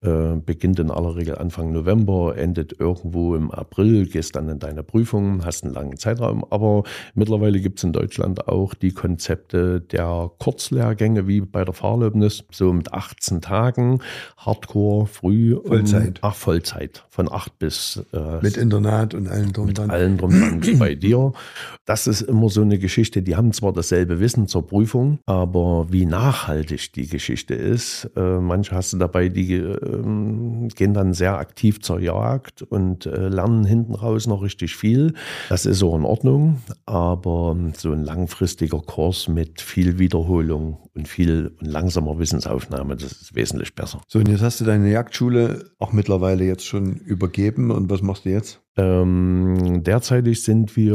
Äh, 0.01 0.37
beginnt 0.37 0.79
in 0.79 0.93
aller 0.93 1.17
Regel 1.17 1.39
Anfang 1.39 1.73
November, 1.73 2.37
endet 2.37 2.79
irgendwo 2.79 3.35
im 3.35 3.51
April, 3.51 4.07
gehst 4.07 4.37
dann 4.37 4.49
in 4.49 4.61
deine 4.61 4.85
Prüfung, 4.85 5.45
hast 5.45 5.65
einen 5.65 5.75
langen 5.75 5.97
Zeitraum. 5.97 6.45
Aber 6.51 6.85
mittlerweile 7.15 7.61
gibt 7.61 7.79
es 7.79 7.85
in 7.85 7.93
Deutschland 7.93 8.47
auch 8.47 8.75
die 8.75 8.93
Konzepte 8.93 9.81
der 9.81 10.31
Kurzlehrgänge 10.39 11.27
wie 11.27 11.41
bei 11.41 11.65
der 11.65 11.75
Fahrlöbnis, 11.75 12.45
so 12.53 12.73
mit 12.73 12.93
18 12.93 13.41
Tagen, 13.41 14.01
Hardcore, 14.37 15.07
früh. 15.07 15.57
Vollzeit. 15.67 16.21
ach, 16.23 16.37
Vollzeit. 16.37 17.05
Von 17.09 17.31
acht 17.31 17.59
bis. 17.59 18.01
Äh, 18.13 18.41
mit 18.41 18.57
Internat 18.57 19.15
und 19.15 19.27
allen 19.27 19.53
drum 19.53 19.75
dran. 19.75 19.89
Mit 19.89 19.95
allen 19.97 20.19
drum 20.19 20.31
dran 20.31 20.79
bei 20.79 20.95
dir. 20.95 21.33
Das 21.87 22.07
ist 22.07 22.21
immer 22.21 22.51
so 22.51 22.63
eine 22.63 22.79
Geschichte 22.79 23.08
Geschichte, 23.09 23.23
die 23.23 23.37
haben 23.37 23.53
zwar 23.53 23.73
dasselbe 23.73 24.21
Wissen 24.21 24.49
zur 24.49 24.67
Prüfung, 24.67 25.19
aber 25.25 25.87
wie 25.91 26.05
nachhaltig 26.05 26.93
die 26.93 27.07
Geschichte 27.07 27.55
ist, 27.55 28.11
äh, 28.17 28.39
manche 28.39 28.75
hast 28.75 28.93
du 28.93 28.99
dabei, 28.99 29.31
die 29.31 29.55
äh, 29.55 30.69
gehen 30.75 30.93
dann 30.93 31.15
sehr 31.15 31.39
aktiv 31.39 31.81
zur 31.81 32.01
Jagd 32.01 32.61
und 32.63 33.07
äh, 33.07 33.29
lernen 33.29 33.65
hinten 33.65 33.95
raus 33.95 34.27
noch 34.27 34.43
richtig 34.43 34.77
viel. 34.77 35.15
Das 35.49 35.65
ist 35.65 35.79
so 35.79 35.97
in 35.97 36.05
Ordnung, 36.05 36.59
aber 36.85 37.57
so 37.79 37.93
ein 37.93 38.05
langfristiger 38.05 38.81
Kurs 38.81 39.27
mit 39.27 39.63
viel 39.63 39.99
Wiederholung 39.99 40.77
und 40.95 41.09
viel 41.09 41.55
und 41.61 41.67
langsamer 41.67 42.19
Wissensaufnahme, 42.19 42.95
das 42.97 43.13
ist 43.13 43.35
wesentlich 43.35 43.75
besser. 43.75 44.03
So, 44.07 44.19
und 44.19 44.29
jetzt 44.29 44.43
hast 44.43 44.61
du 44.61 44.67
deine 44.67 44.91
Jagdschule 44.91 45.71
auch 45.79 45.93
mittlerweile 45.93 46.45
jetzt 46.45 46.67
schon 46.67 46.97
übergeben 46.97 47.71
und 47.71 47.89
was 47.89 48.03
machst 48.03 48.27
du 48.27 48.31
jetzt? 48.31 48.61
Ähm, 48.79 49.83
derzeitig 49.83 50.45
sind 50.45 50.77
wir 50.77 50.95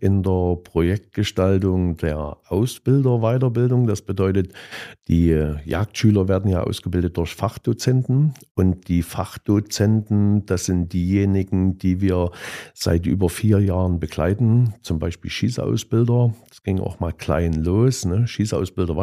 in 0.00 0.22
der 0.24 0.56
Projektgestaltung 0.56 1.96
der 1.96 2.36
Ausbilder-Weiterbildung. 2.48 3.86
Das 3.86 4.02
bedeutet, 4.02 4.52
die 5.06 5.28
Jagdschüler 5.64 6.26
werden 6.26 6.50
ja 6.50 6.64
ausgebildet 6.64 7.16
durch 7.16 7.36
Fachdozenten 7.36 8.34
und 8.56 8.88
die 8.88 9.02
Fachdozenten, 9.02 10.44
das 10.46 10.64
sind 10.64 10.92
diejenigen, 10.92 11.78
die 11.78 12.00
wir 12.00 12.32
seit 12.74 13.06
über 13.06 13.28
vier 13.28 13.60
Jahren 13.60 14.00
begleiten, 14.00 14.74
zum 14.82 14.98
Beispiel 14.98 15.30
Schießausbilder. 15.30 16.34
Das 16.48 16.64
ging 16.64 16.80
auch 16.80 16.98
mal 16.98 17.12
klein 17.12 17.52
los, 17.52 18.06
ne? 18.06 18.26
Schießausbilder 18.26 18.96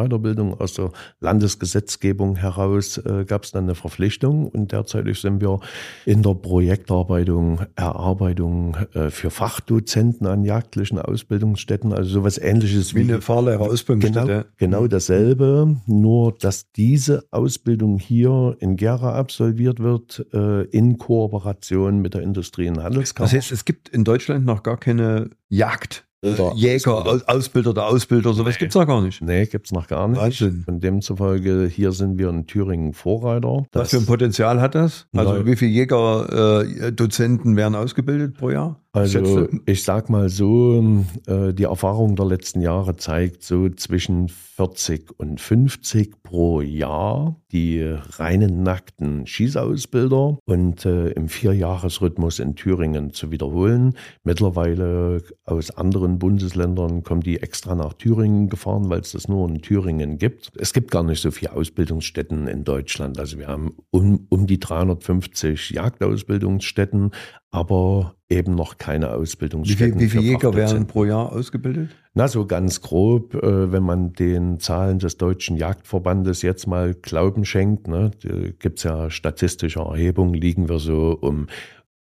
aus 0.58 0.74
der 0.74 0.90
Landesgesetzgebung 1.20 2.36
heraus 2.36 2.98
äh, 2.98 3.24
gab 3.24 3.44
es 3.44 3.52
dann 3.52 3.64
eine 3.64 3.74
Verpflichtung 3.74 4.48
und 4.48 4.72
derzeitig 4.72 5.18
sind 5.18 5.40
wir 5.40 5.60
in 6.04 6.22
der 6.22 6.34
Projektarbeitung 6.34 7.60
Erarbeitung 7.86 8.76
äh, 8.94 9.10
für 9.10 9.30
Fachdozenten 9.30 10.26
an 10.26 10.44
jagdlichen 10.44 10.98
Ausbildungsstätten, 10.98 11.92
also 11.92 12.10
sowas 12.10 12.38
ähnliches 12.38 12.94
wie, 12.94 13.00
eine 13.00 13.20
Fahrlehrerausbildungsstätte. 13.20 14.26
Genau, 14.26 14.44
genau 14.56 14.86
dasselbe, 14.86 15.76
nur 15.86 16.32
dass 16.38 16.70
diese 16.72 17.24
Ausbildung 17.30 17.98
hier 17.98 18.56
in 18.60 18.76
Gera 18.76 19.14
absolviert 19.14 19.80
wird, 19.80 20.26
äh, 20.32 20.62
in 20.64 20.98
Kooperation 20.98 22.00
mit 22.00 22.14
der 22.14 22.22
Industrie- 22.22 22.68
und 22.68 22.82
Handelskammer. 22.82 23.26
Das 23.26 23.34
heißt, 23.34 23.52
es 23.52 23.64
gibt 23.64 23.88
in 23.88 24.04
Deutschland 24.04 24.44
noch 24.44 24.62
gar 24.62 24.76
keine 24.76 25.30
Jagd 25.48 26.05
äh, 26.22 26.34
Jäger, 26.54 26.94
Ausbilder. 26.96 27.24
Ausbilder 27.28 27.74
der 27.74 27.86
Ausbilder, 27.86 28.32
sowas 28.32 28.54
nee. 28.54 28.58
gibt 28.60 28.72
es 28.72 28.74
noch 28.74 28.86
gar 28.86 29.02
nicht. 29.02 29.22
Nee, 29.22 29.46
gibt 29.46 29.66
es 29.66 29.72
noch 29.72 29.86
gar 29.86 30.08
nicht. 30.08 30.20
Wahnsinn. 30.20 30.62
Von 30.64 30.80
demzufolge, 30.80 31.66
hier 31.66 31.92
sind 31.92 32.18
wir 32.18 32.30
in 32.30 32.46
Thüringen 32.46 32.94
Vorreiter. 32.94 33.64
Was 33.72 33.90
für 33.90 33.98
ein 33.98 34.06
Potenzial 34.06 34.60
hat 34.60 34.74
das? 34.74 35.06
Also 35.14 35.34
Nein. 35.34 35.46
wie 35.46 35.56
viele 35.56 35.70
Jägerdozenten 35.70 37.54
äh, 37.54 37.56
werden 37.56 37.74
ausgebildet 37.74 38.36
pro 38.38 38.50
Jahr? 38.50 38.80
Also 38.96 39.48
ich 39.66 39.84
sag 39.84 40.08
mal 40.08 40.28
so, 40.28 41.04
äh, 41.26 41.52
die 41.52 41.64
Erfahrung 41.64 42.16
der 42.16 42.26
letzten 42.26 42.60
Jahre 42.60 42.96
zeigt 42.96 43.42
so 43.42 43.68
zwischen 43.68 44.28
40 44.28 45.18
und 45.18 45.38
50 45.38 46.22
pro 46.22 46.62
Jahr 46.62 47.36
die 47.52 47.82
reinen 47.82 48.62
nackten 48.62 49.26
Schießausbilder 49.26 50.38
und 50.46 50.86
äh, 50.86 51.10
im 51.10 51.28
Vierjahresrhythmus 51.28 52.38
in 52.38 52.56
Thüringen 52.56 53.12
zu 53.12 53.30
wiederholen. 53.30 53.94
Mittlerweile 54.24 55.22
aus 55.44 55.70
anderen 55.70 56.18
Bundesländern 56.18 57.02
kommen 57.02 57.20
die 57.20 57.40
extra 57.40 57.74
nach 57.74 57.92
Thüringen 57.92 58.48
gefahren, 58.48 58.88
weil 58.88 59.00
es 59.00 59.12
das 59.12 59.28
nur 59.28 59.46
in 59.48 59.60
Thüringen 59.60 60.16
gibt. 60.16 60.50
Es 60.56 60.72
gibt 60.72 60.90
gar 60.90 61.02
nicht 61.02 61.20
so 61.20 61.30
viele 61.30 61.52
Ausbildungsstätten 61.52 62.48
in 62.48 62.64
Deutschland. 62.64 63.18
Also 63.18 63.38
wir 63.38 63.48
haben 63.48 63.74
um, 63.90 64.26
um 64.30 64.46
die 64.46 64.58
350 64.58 65.70
Jagdausbildungsstätten, 65.70 67.10
aber 67.56 68.14
eben 68.28 68.54
noch 68.54 68.76
keine 68.76 69.12
Ausbildungsstätten. 69.12 69.98
Wie, 69.98 70.08
viel, 70.08 70.20
wie 70.20 70.24
viele 70.24 70.32
Jäger 70.32 70.54
werden 70.54 70.86
pro 70.86 71.04
Jahr 71.06 71.32
ausgebildet? 71.32 71.88
Na, 72.12 72.28
so 72.28 72.44
ganz 72.46 72.82
grob, 72.82 73.34
äh, 73.34 73.72
wenn 73.72 73.82
man 73.82 74.12
den 74.12 74.60
Zahlen 74.60 74.98
des 74.98 75.16
Deutschen 75.16 75.56
Jagdverbandes 75.56 76.42
jetzt 76.42 76.66
mal 76.66 76.92
Glauben 76.94 77.46
schenkt, 77.46 77.88
ne, 77.88 78.10
gibt 78.58 78.78
es 78.78 78.84
ja 78.84 79.08
statistische 79.08 79.80
Erhebungen, 79.80 80.34
liegen 80.34 80.68
wir 80.68 80.78
so 80.78 81.16
um 81.18 81.46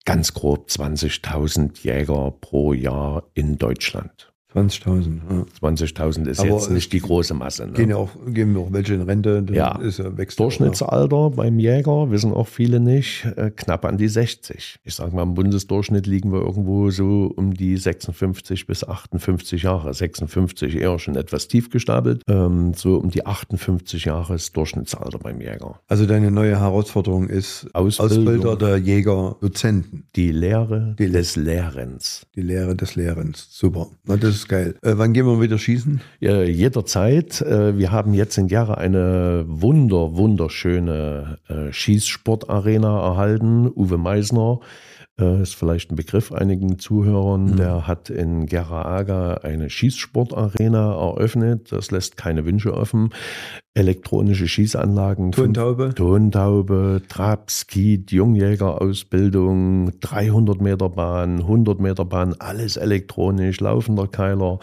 ganz 0.06 0.32
grob 0.32 0.68
20.000 0.68 1.82
Jäger 1.82 2.32
pro 2.40 2.72
Jahr 2.72 3.24
in 3.34 3.58
Deutschland. 3.58 4.31
20.000. 4.54 5.20
Ja. 5.30 5.44
20.000 5.68 6.26
ist 6.28 6.40
Aber 6.40 6.48
jetzt 6.50 6.70
nicht 6.70 6.92
die 6.92 7.00
große 7.00 7.34
Masse. 7.34 7.66
Ne? 7.66 7.72
Gehen 7.72 7.90
ja 7.90 7.96
auch, 7.96 8.10
gehen 8.26 8.56
auch 8.56 8.68
welche 8.72 8.94
in 8.94 9.02
Rente, 9.02 9.44
Ja. 9.52 9.78
ist 9.78 9.98
er 9.98 10.16
wächst 10.18 10.38
er 10.38 10.44
Durchschnittsalter 10.44 11.30
beim 11.30 11.58
Jäger, 11.58 12.10
wissen 12.10 12.32
auch 12.32 12.48
viele 12.48 12.80
nicht, 12.80 13.24
äh, 13.36 13.50
knapp 13.50 13.84
an 13.84 13.96
die 13.98 14.08
60. 14.08 14.76
Ich 14.84 14.94
sage 14.94 15.14
mal, 15.14 15.22
im 15.22 15.34
Bundesdurchschnitt 15.34 16.06
liegen 16.06 16.32
wir 16.32 16.40
irgendwo 16.40 16.90
so 16.90 17.32
um 17.36 17.54
die 17.54 17.76
56 17.76 18.66
bis 18.66 18.84
58 18.86 19.62
Jahre. 19.62 19.94
56 19.94 20.76
eher 20.76 20.98
schon 20.98 21.16
etwas 21.16 21.48
tief 21.48 21.70
gestapelt. 21.70 22.22
Ähm, 22.28 22.74
so 22.74 22.96
um 22.96 23.10
die 23.10 23.24
58 23.26 24.04
Jahre 24.04 24.34
ist 24.34 24.56
Durchschnittsalter 24.56 25.18
beim 25.18 25.40
Jäger. 25.40 25.80
Also 25.88 26.06
deine 26.06 26.30
neue 26.30 26.58
Herausforderung 26.60 27.28
ist 27.28 27.68
Ausbildung. 27.74 28.26
Ausbilder 28.26 28.56
der 28.56 28.76
Jäger, 28.78 29.36
Dozenten, 29.40 30.04
Die 30.16 30.30
Lehre 30.32 30.94
Die- 30.98 31.10
des 31.10 31.36
Lehrens. 31.36 32.26
die 32.36 32.42
Lehre 32.42 32.74
des 32.76 32.96
Lehrens. 32.96 33.46
Super, 33.50 33.86
Na, 34.04 34.16
das 34.16 34.41
ist 34.42 34.48
geil. 34.48 34.74
Äh, 34.82 34.94
wann 34.96 35.12
gehen 35.12 35.26
wir 35.26 35.40
wieder 35.40 35.58
schießen? 35.58 36.00
Ja, 36.20 36.42
jederzeit. 36.42 37.40
Äh, 37.40 37.78
Wir 37.78 37.92
haben 37.92 38.14
jetzt 38.14 38.36
in 38.38 38.48
Gera 38.48 38.74
eine 38.74 39.44
wunder, 39.46 40.16
wunderschöne 40.16 41.38
äh, 41.48 41.72
Schießsportarena 41.72 43.00
erhalten. 43.00 43.70
Uwe 43.74 43.98
Meisner 43.98 44.60
äh, 45.20 45.42
ist 45.42 45.54
vielleicht 45.54 45.90
ein 45.90 45.96
Begriff 45.96 46.32
einigen 46.32 46.78
Zuhörern. 46.78 47.56
Der 47.56 47.86
hat 47.86 48.10
in 48.10 48.46
Gera 48.46 49.36
eine 49.42 49.68
Schießsportarena 49.68 50.92
eröffnet. 50.92 51.70
Das 51.70 51.90
lässt 51.90 52.16
keine 52.16 52.44
Wünsche 52.44 52.74
offen. 52.74 53.10
Elektronische 53.74 54.48
Schießanlagen. 54.48 55.32
Tontaube? 55.32 55.94
Tontaube, 55.94 57.02
Trab, 57.08 57.50
Skeet, 57.50 58.12
Jungjägerausbildung, 58.12 59.92
300 60.00 60.60
Meter 60.60 60.90
Bahn, 60.90 61.38
100 61.40 61.80
Meter 61.80 62.04
Bahn, 62.04 62.34
alles 62.38 62.76
elektronisch, 62.76 63.60
laufender 63.60 64.08
Keiler, 64.08 64.58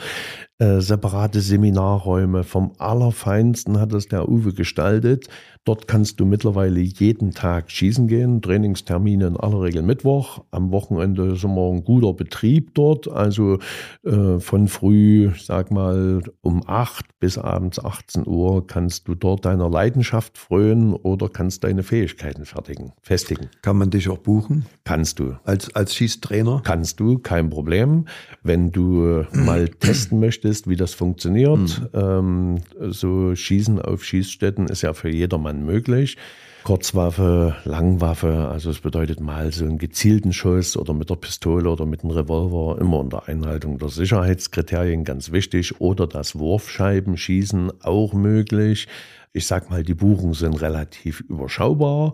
äh, 0.60 0.80
separate 0.80 1.42
Seminarräume. 1.42 2.44
Vom 2.44 2.74
Allerfeinsten 2.78 3.80
hat 3.80 3.94
es 3.94 4.08
der 4.08 4.30
Uwe 4.30 4.54
gestaltet. 4.54 5.28
Dort 5.70 5.88
kannst 5.88 6.20
du 6.20 6.26
mittlerweile 6.26 6.80
jeden 6.80 7.30
Tag 7.30 7.70
schießen 7.70 8.08
gehen. 8.08 8.42
Trainingstermine 8.42 9.28
in 9.28 9.38
aller 9.38 9.62
Regel 9.62 9.84
Mittwoch. 9.84 10.44
Am 10.50 10.72
Wochenende 10.72 11.34
ist 11.34 11.44
immer 11.44 11.70
ein 11.70 11.84
guter 11.84 12.14
Betrieb 12.14 12.74
dort. 12.74 13.08
Also 13.08 13.60
äh, 14.04 14.40
von 14.40 14.68
früh, 14.68 15.30
sag 15.40 15.70
mal, 15.70 16.24
um 16.42 16.64
8 16.66 17.20
bis 17.20 17.38
abends 17.38 17.78
18 17.78 18.26
Uhr 18.26 18.66
kannst 18.66 19.08
du 19.08 19.14
dort 19.14 19.46
deiner 19.46 19.70
Leidenschaft 19.70 20.40
frönen 20.40 20.94
oder 20.94 21.30
kannst 21.30 21.64
deine 21.64 21.84
Fähigkeiten 21.84 22.46
fertigen, 22.46 22.94
festigen. 23.04 23.50
Kann 23.62 23.78
man 23.78 23.92
dich 23.92 24.10
auch 24.10 24.18
buchen 24.18 24.66
Kannst 24.86 25.20
du. 25.20 25.36
als, 25.44 25.76
als 25.76 25.94
Schießtrainer? 25.94 26.64
Kannst 26.64 27.00
du, 27.00 27.20
kein 27.20 27.52
Problem. 27.52 28.06
Wenn 28.42 28.72
du 28.72 29.04
äh, 29.06 29.38
mal 29.38 29.68
testen 29.68 30.20
möchtest, 30.20 30.68
wie 30.68 30.78
das 30.78 30.96
funktioniert, 30.96 31.88
ähm, 31.94 32.58
so 32.80 33.36
Schießen 33.36 33.80
auf 33.80 34.04
Schießstätten 34.04 34.66
ist 34.66 34.82
ja 34.82 34.94
für 34.94 35.10
jedermann 35.10 35.59
möglich. 35.66 36.18
Kurzwaffe, 36.64 37.56
Langwaffe, 37.64 38.50
also 38.50 38.70
es 38.70 38.80
bedeutet 38.80 39.20
mal 39.22 39.52
so 39.52 39.66
einen 39.66 39.78
gezielten 39.78 40.34
Schuss 40.34 40.76
oder 40.76 40.94
mit 40.94 41.10
der 41.10 41.16
Pistole 41.16 41.70
oder 41.70 41.86
mit 41.86 42.04
einem 42.04 42.12
Revolver, 42.12 42.80
immer 42.80 43.00
unter 43.00 43.28
Einhaltung 43.28 43.78
der 43.80 43.90
Sicherheitskriterien 43.90 45.04
ganz 45.04 45.32
wichtig. 45.32 45.80
Oder 45.80 46.06
das 46.06 46.38
Wurfscheibenschießen 46.38 47.72
auch 47.82 48.14
möglich. 48.14 48.88
Ich 49.32 49.48
sag 49.48 49.70
mal, 49.70 49.84
die 49.84 49.94
Buchungen 49.94 50.34
sind 50.34 50.62
relativ 50.62 51.22
überschaubar, 51.22 52.14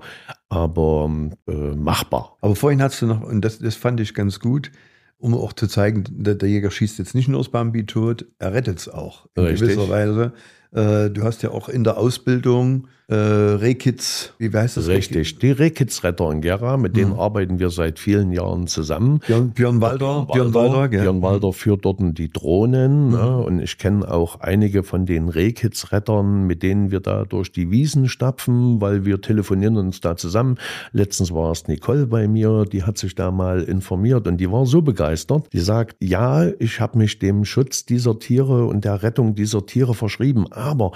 aber 0.49 1.09
äh, 1.47 1.51
machbar. 1.51 2.37
Aber 2.41 2.55
vorhin 2.55 2.81
hast 2.81 3.01
du 3.01 3.07
noch, 3.07 3.21
und 3.21 3.41
das, 3.41 3.59
das 3.59 3.75
fand 3.75 3.99
ich 3.99 4.13
ganz 4.13 4.39
gut, 4.39 4.71
um 5.17 5.33
auch 5.33 5.53
zu 5.53 5.67
zeigen, 5.67 6.03
der, 6.09 6.35
der 6.35 6.49
Jäger 6.49 6.71
schießt 6.71 6.99
jetzt 6.99 7.15
nicht 7.15 7.27
nur 7.27 7.39
das 7.39 7.49
Bambi 7.49 7.85
tot, 7.85 8.25
er 8.37 8.53
rettet 8.53 8.79
es 8.79 8.89
auch 8.89 9.27
in 9.35 9.43
Richtig. 9.43 9.69
gewisser 9.69 9.89
Weise. 9.89 10.33
Äh, 10.75 11.09
du 11.09 11.23
hast 11.23 11.41
ja 11.41 11.51
auch 11.51 11.69
in 11.69 11.83
der 11.83 11.97
Ausbildung 11.97 12.87
äh, 13.07 13.13
Rehkids, 13.15 14.33
wie 14.39 14.51
heißt 14.51 14.77
das? 14.77 14.87
Richtig. 14.87 15.37
Die 15.37 15.51
Rehkitzretter 15.51 16.31
in 16.31 16.41
Gera, 16.41 16.77
mit 16.77 16.97
denen 16.97 17.13
arbeiten 17.13 17.59
wir 17.59 17.69
seit 17.69 17.99
vielen 17.99 18.31
Jahren 18.31 18.65
zusammen. 18.65 19.19
Björn, 19.27 19.51
Björn 19.51 19.79
Walder, 19.79 20.27
Björn 20.31 20.53
Walder, 20.55 20.89
gell? 20.89 21.01
Björn 21.01 21.21
Walder 21.21 21.53
führt 21.53 21.85
dort 21.85 21.99
die 21.99 22.31
Drohnen. 22.31 23.09
Ne? 23.09 23.37
Und 23.37 23.59
ich 23.59 23.77
kenne 23.77 24.09
auch 24.11 24.39
einige 24.39 24.81
von 24.81 25.05
den 25.05 25.29
Rehkitzrettern, 25.29 26.47
mit 26.47 26.63
denen 26.63 26.89
wir 26.89 26.99
da 26.99 27.25
durch 27.25 27.51
die 27.51 27.69
Wiesen 27.69 28.09
stapfen, 28.09 28.81
weil 28.81 29.05
wir 29.05 29.21
telefonieren 29.21 29.77
uns 29.77 30.01
da 30.01 30.17
zusammen. 30.17 30.57
Letztens 30.91 31.31
war 31.31 31.51
es 31.51 31.67
Nicole 31.67 32.07
bei 32.07 32.27
mir, 32.27 32.65
die 32.65 32.83
hat 32.83 32.97
sich 32.97 33.13
da 33.13 33.29
mal 33.29 33.61
informiert 33.61 34.27
und 34.27 34.37
die 34.37 34.51
war 34.51 34.65
so 34.65 34.81
begeistert. 34.81 35.53
Die 35.53 35.59
sagt, 35.59 35.95
ja, 36.01 36.49
ich 36.57 36.79
habe 36.79 36.97
mich 36.97 37.19
dem 37.19 37.45
Schutz 37.45 37.85
dieser 37.85 38.17
Tiere 38.17 38.65
und 38.65 38.83
der 38.83 39.03
Rettung 39.03 39.35
dieser 39.35 39.63
Tiere 39.67 39.93
verschrieben, 39.93 40.47
aber 40.65 40.91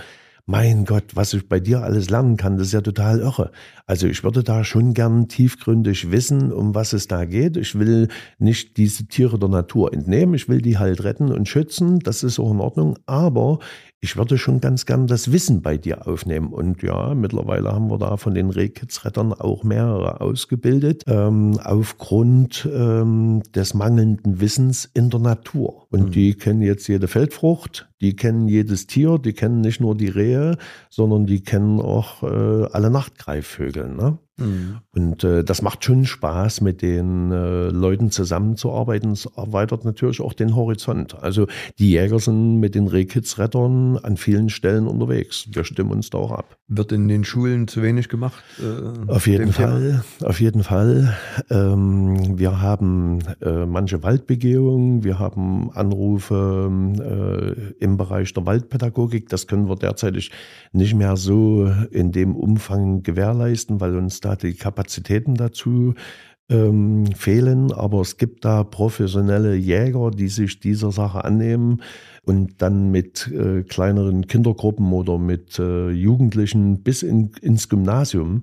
mein 0.50 0.86
Gott, 0.86 1.16
was 1.16 1.36
ich 1.36 1.48
bei 1.48 1.60
dir 1.60 1.84
alles 1.84 2.10
lernen 2.10 2.36
kann, 2.36 2.58
das 2.58 2.68
ist 2.68 2.74
ja 2.74 2.82
total 2.82 3.20
irre. 3.20 3.52
Also 3.86 4.08
ich 4.08 4.24
würde 4.24 4.44
da 4.44 4.64
schon 4.64 4.96
gern 4.96 5.28
tiefgründig 5.28 6.10
wissen, 6.10 6.52
um 6.52 6.74
was 6.74 6.92
es 6.94 7.08
da 7.08 7.26
geht. 7.26 7.56
Ich 7.56 7.78
will 7.78 8.08
nicht 8.40 8.78
diese 8.78 9.06
Tiere 9.06 9.38
der 9.38 9.50
Natur 9.50 9.94
entnehmen, 9.94 10.34
ich 10.34 10.50
will 10.50 10.64
die 10.64 10.80
halt 10.80 11.04
retten 11.04 11.32
und 11.32 11.48
schützen, 11.48 12.00
das 12.00 12.24
ist 12.24 12.40
auch 12.40 12.50
in 12.50 12.62
Ordnung, 12.62 12.98
aber 13.06 13.60
ich 14.02 14.16
würde 14.16 14.38
schon 14.38 14.62
ganz 14.62 14.86
gern 14.86 15.08
das 15.08 15.32
Wissen 15.32 15.62
bei 15.62 15.78
dir 15.78 16.08
aufnehmen. 16.08 16.54
Und 16.54 16.82
ja, 16.84 17.14
mittlerweile 17.16 17.74
haben 17.74 17.90
wir 17.90 17.98
da 17.98 18.16
von 18.16 18.34
den 18.34 18.50
Rehkitzrettern 18.50 19.34
auch 19.34 19.64
mehrere 19.64 20.22
ausgebildet, 20.22 21.04
ähm, 21.08 21.60
aufgrund 21.62 22.68
ähm, 22.72 23.44
des 23.54 23.74
mangelnden 23.74 24.40
Wissens 24.40 24.90
in 24.94 25.10
der 25.10 25.20
Natur. 25.20 25.88
Und 25.90 26.16
die 26.16 26.34
kennen 26.36 26.62
jetzt 26.62 26.88
jede 26.88 27.10
Feldfrucht, 27.10 27.90
die 28.00 28.16
kennen 28.16 28.48
jedes 28.48 28.88
Tier, 28.88 29.18
die 29.18 29.34
kennen 29.34 29.62
nicht 29.62 29.82
nur 29.82 29.96
die 29.96 30.08
Rehe, 30.08 30.58
sondern 30.90 31.26
die 31.26 31.44
kennen 31.44 31.82
auch 31.82 32.24
äh, 32.24 32.68
alle 32.72 32.90
Nachtgreifvögel. 32.90 33.90
Ne? 33.94 34.18
Mhm. 34.40 34.78
Und 34.94 35.24
äh, 35.24 35.44
das 35.44 35.62
macht 35.62 35.84
schon 35.84 36.06
Spaß, 36.06 36.62
mit 36.62 36.82
den 36.82 37.32
äh, 37.32 37.70
Leuten 37.70 38.12
zusammenzuarbeiten. 38.12 39.12
Es 39.12 39.26
erweitert 39.26 39.86
natürlich 39.86 40.22
auch 40.22 40.34
den 40.34 40.56
Horizont. 40.56 41.16
Also 41.22 41.48
die 41.78 41.92
Jäger 41.92 42.20
sind 42.20 42.60
mit 42.60 42.76
den 42.76 42.88
Rehkitzrettern 42.88 43.98
an 43.98 44.18
vielen 44.18 44.50
Stellen 44.50 44.88
unterwegs. 44.88 45.48
Wir 45.52 45.64
stimmen 45.64 45.92
uns 45.92 46.10
da 46.10 46.18
auch 46.18 46.32
ab. 46.32 46.58
Wird 46.68 46.92
in 46.92 47.08
den 47.08 47.24
Schulen 47.24 47.68
zu 47.68 47.82
wenig 47.82 48.10
gemacht? 48.10 48.44
äh, 48.60 49.12
Auf 49.12 49.28
jeden? 49.28 49.52
Fall, 49.54 50.04
auf 50.24 50.40
jeden 50.40 50.64
Fall. 50.64 51.16
Ähm, 51.50 52.38
wir 52.38 52.62
haben 52.62 53.20
äh, 53.42 53.66
manche 53.66 54.04
Waldbegehungen, 54.04 55.04
wir 55.04 55.20
haben 55.20 55.72
Anrufe 55.72 56.70
äh, 57.00 57.84
im 57.84 57.98
Bereich 57.98 58.34
der 58.34 58.46
Waldpädagogik. 58.46 59.30
Das 59.30 59.48
können 59.48 59.68
wir 59.68 59.76
derzeitig 59.76 60.32
nicht 60.72 60.94
mehr 60.94 61.18
so 61.18 61.72
in 61.92 62.12
dem 62.12 62.36
Umfang 62.36 63.04
gewährleisten, 63.04 63.82
weil 63.82 63.96
uns 63.96 64.20
da 64.20 64.29
die 64.36 64.54
Kapazitäten 64.54 65.36
dazu 65.36 65.94
ähm, 66.50 67.06
fehlen. 67.16 67.72
Aber 67.72 68.02
es 68.02 68.18
gibt 68.18 68.46
da 68.46 68.64
professionelle 68.64 69.56
Jäger, 69.56 70.12
die 70.12 70.28
sich 70.28 70.60
dieser 70.60 70.92
Sache 70.92 71.24
annehmen 71.24 71.82
und 72.26 72.62
dann 72.62 72.92
mit 72.92 73.28
äh, 73.28 73.64
kleineren 73.64 74.28
Kindergruppen 74.28 74.92
oder 74.92 75.18
mit 75.18 75.60
äh, 75.60 75.90
Jugendlichen 75.90 76.82
bis 76.82 77.04
in, 77.04 77.32
ins 77.42 77.70
Gymnasium 77.70 78.42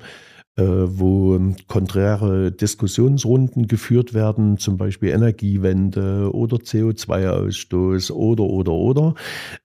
wo 0.58 1.38
konträre 1.66 2.50
Diskussionsrunden 2.52 3.66
geführt 3.66 4.14
werden, 4.14 4.56
zum 4.58 4.76
Beispiel 4.78 5.10
Energiewende 5.10 6.30
oder 6.34 6.56
CO2-Ausstoß 6.56 8.10
oder, 8.12 8.44
oder, 8.44 8.72
oder, 8.72 9.14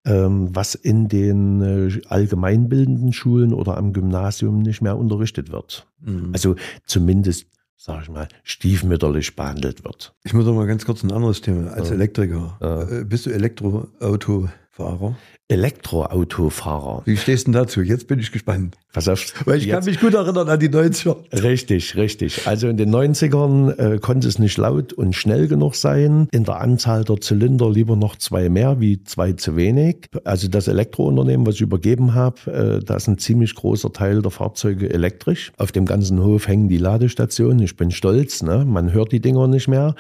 ähm, 0.06 0.50
was 0.54 0.76
in 0.76 1.08
den 1.08 1.62
äh, 1.62 2.02
allgemeinbildenden 2.08 3.14
Schulen 3.14 3.54
oder 3.54 3.78
am 3.78 3.94
Gymnasium 3.94 4.60
nicht 4.60 4.82
mehr 4.82 4.98
unterrichtet 4.98 5.52
wird. 5.52 5.88
Mhm. 6.02 6.30
Also 6.34 6.56
zumindest, 6.86 7.48
sage 7.78 8.02
ich 8.04 8.10
mal, 8.10 8.28
stiefmütterlich 8.44 9.36
behandelt 9.36 9.84
wird. 9.84 10.14
Ich 10.24 10.34
muss 10.34 10.46
noch 10.46 10.54
mal 10.56 10.68
ganz 10.68 10.86
kurz 10.86 11.04
ein 11.04 11.12
anderes 11.12 11.42
Thema. 11.42 11.72
Als 11.72 11.90
Ja. 11.90 11.96
Elektriker, 11.96 12.58
Ja. 12.62 12.82
äh, 13.00 13.06
bist 13.06 13.26
du 13.26 13.30
Elektroautofahrer? 13.32 15.16
Elektroautofahrer. 15.52 17.02
Wie 17.06 17.18
stehst 17.18 17.48
du 17.48 17.52
dazu? 17.52 17.82
Jetzt 17.82 18.08
bin 18.08 18.20
ich 18.20 18.32
gespannt. 18.32 18.78
Pass 18.94 19.08
auf. 19.08 19.34
Weil 19.46 19.58
ich 19.58 19.66
jetzt- 19.66 19.74
kann 19.76 19.86
mich 19.86 20.00
gut 20.00 20.14
erinnern 20.14 20.50
an 20.50 20.60
die 20.60 20.70
90er. 20.70 21.16
Richtig, 21.44 21.96
richtig. 21.96 22.48
Also 22.48 22.68
in 22.68 22.78
den 22.78 22.90
90ern 22.94 23.78
äh, 23.78 23.98
konnte 24.00 24.28
es 24.28 24.40
nicht 24.40 24.58
laut 24.58 24.94
und 24.94 25.16
schnell 25.16 25.48
genug 25.48 25.76
sein. 25.76 26.28
In 26.32 26.44
der 26.44 26.60
Anzahl 26.62 27.04
der 27.04 27.20
Zylinder 27.22 27.70
lieber 27.70 27.96
noch 27.96 28.16
zwei 28.18 28.50
mehr 28.50 28.80
wie 28.80 29.04
zwei 29.04 29.34
zu 29.34 29.56
wenig. 29.56 30.08
Also 30.24 30.48
das 30.48 30.68
Elektrounternehmen, 30.68 31.46
was 31.46 31.56
ich 31.56 31.62
übergeben 31.62 32.14
habe, 32.14 32.80
äh, 32.82 32.84
da 32.84 32.96
ist 32.96 33.08
ein 33.08 33.18
ziemlich 33.18 33.56
großer 33.56 33.94
Teil 33.94 34.22
der 34.22 34.32
Fahrzeuge 34.32 34.90
elektrisch. 34.90 35.52
Auf 35.58 35.72
dem 35.72 35.86
ganzen 35.86 36.24
Hof 36.24 36.48
hängen 36.48 36.70
die 36.70 36.78
Ladestationen. 36.78 37.60
Ich 37.60 37.78
bin 37.78 37.92
stolz, 37.92 38.42
ne? 38.42 38.66
man 38.66 38.92
hört 38.94 39.12
die 39.12 39.20
Dinger 39.22 39.48
nicht 39.48 39.68
mehr. 39.68 39.96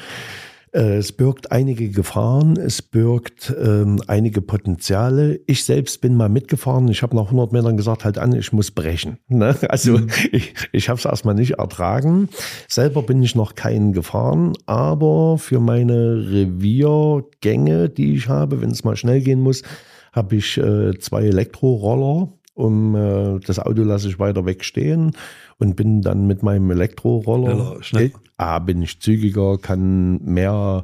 Äh, 0.73 0.97
es 0.97 1.11
birgt 1.11 1.51
einige 1.51 1.89
Gefahren, 1.89 2.57
es 2.57 2.81
birgt 2.81 3.53
ähm, 3.61 4.01
einige 4.07 4.41
Potenziale. 4.41 5.41
Ich 5.45 5.65
selbst 5.65 5.99
bin 6.01 6.15
mal 6.15 6.29
mitgefahren. 6.29 6.87
Ich 6.87 7.03
habe 7.03 7.15
nach 7.15 7.25
100 7.25 7.51
Metern 7.51 7.75
gesagt, 7.77 8.05
halt 8.05 8.17
an, 8.17 8.33
ich 8.33 8.53
muss 8.53 8.71
brechen. 8.71 9.17
Ne? 9.41 9.55
Also 9.69 9.97
mhm. 9.97 10.09
ich, 10.31 10.53
ich 10.71 10.89
habe 10.89 10.99
es 10.99 11.05
erstmal 11.05 11.33
nicht 11.33 11.53
ertragen. 11.53 12.29
Selber 12.67 13.01
bin 13.01 13.23
ich 13.23 13.33
noch 13.33 13.55
keinen 13.55 13.91
gefahren, 13.91 14.53
aber 14.65 15.37
für 15.39 15.59
meine 15.59 16.29
Reviergänge, 16.29 17.89
die 17.89 18.15
ich 18.15 18.27
habe, 18.27 18.61
wenn 18.61 18.69
es 18.69 18.83
mal 18.83 18.95
schnell 18.95 19.21
gehen 19.21 19.41
muss, 19.41 19.63
habe 20.13 20.35
ich 20.35 20.57
äh, 20.57 20.97
zwei 20.99 21.23
Elektroroller. 21.23 22.33
Um 22.53 22.95
äh, 22.95 23.39
das 23.39 23.59
Auto 23.59 23.83
lasse 23.83 24.09
ich 24.09 24.19
weiter 24.19 24.45
wegstehen 24.45 25.11
und 25.57 25.75
bin 25.75 26.01
dann 26.01 26.27
mit 26.27 26.43
meinem 26.43 26.69
Elektroroller. 26.71 27.81
Schneller, 27.81 27.83
schnell. 27.83 28.11
A, 28.37 28.59
bin 28.59 28.81
ich 28.81 28.99
zügiger, 28.99 29.57
kann 29.57 30.21
mehr 30.23 30.83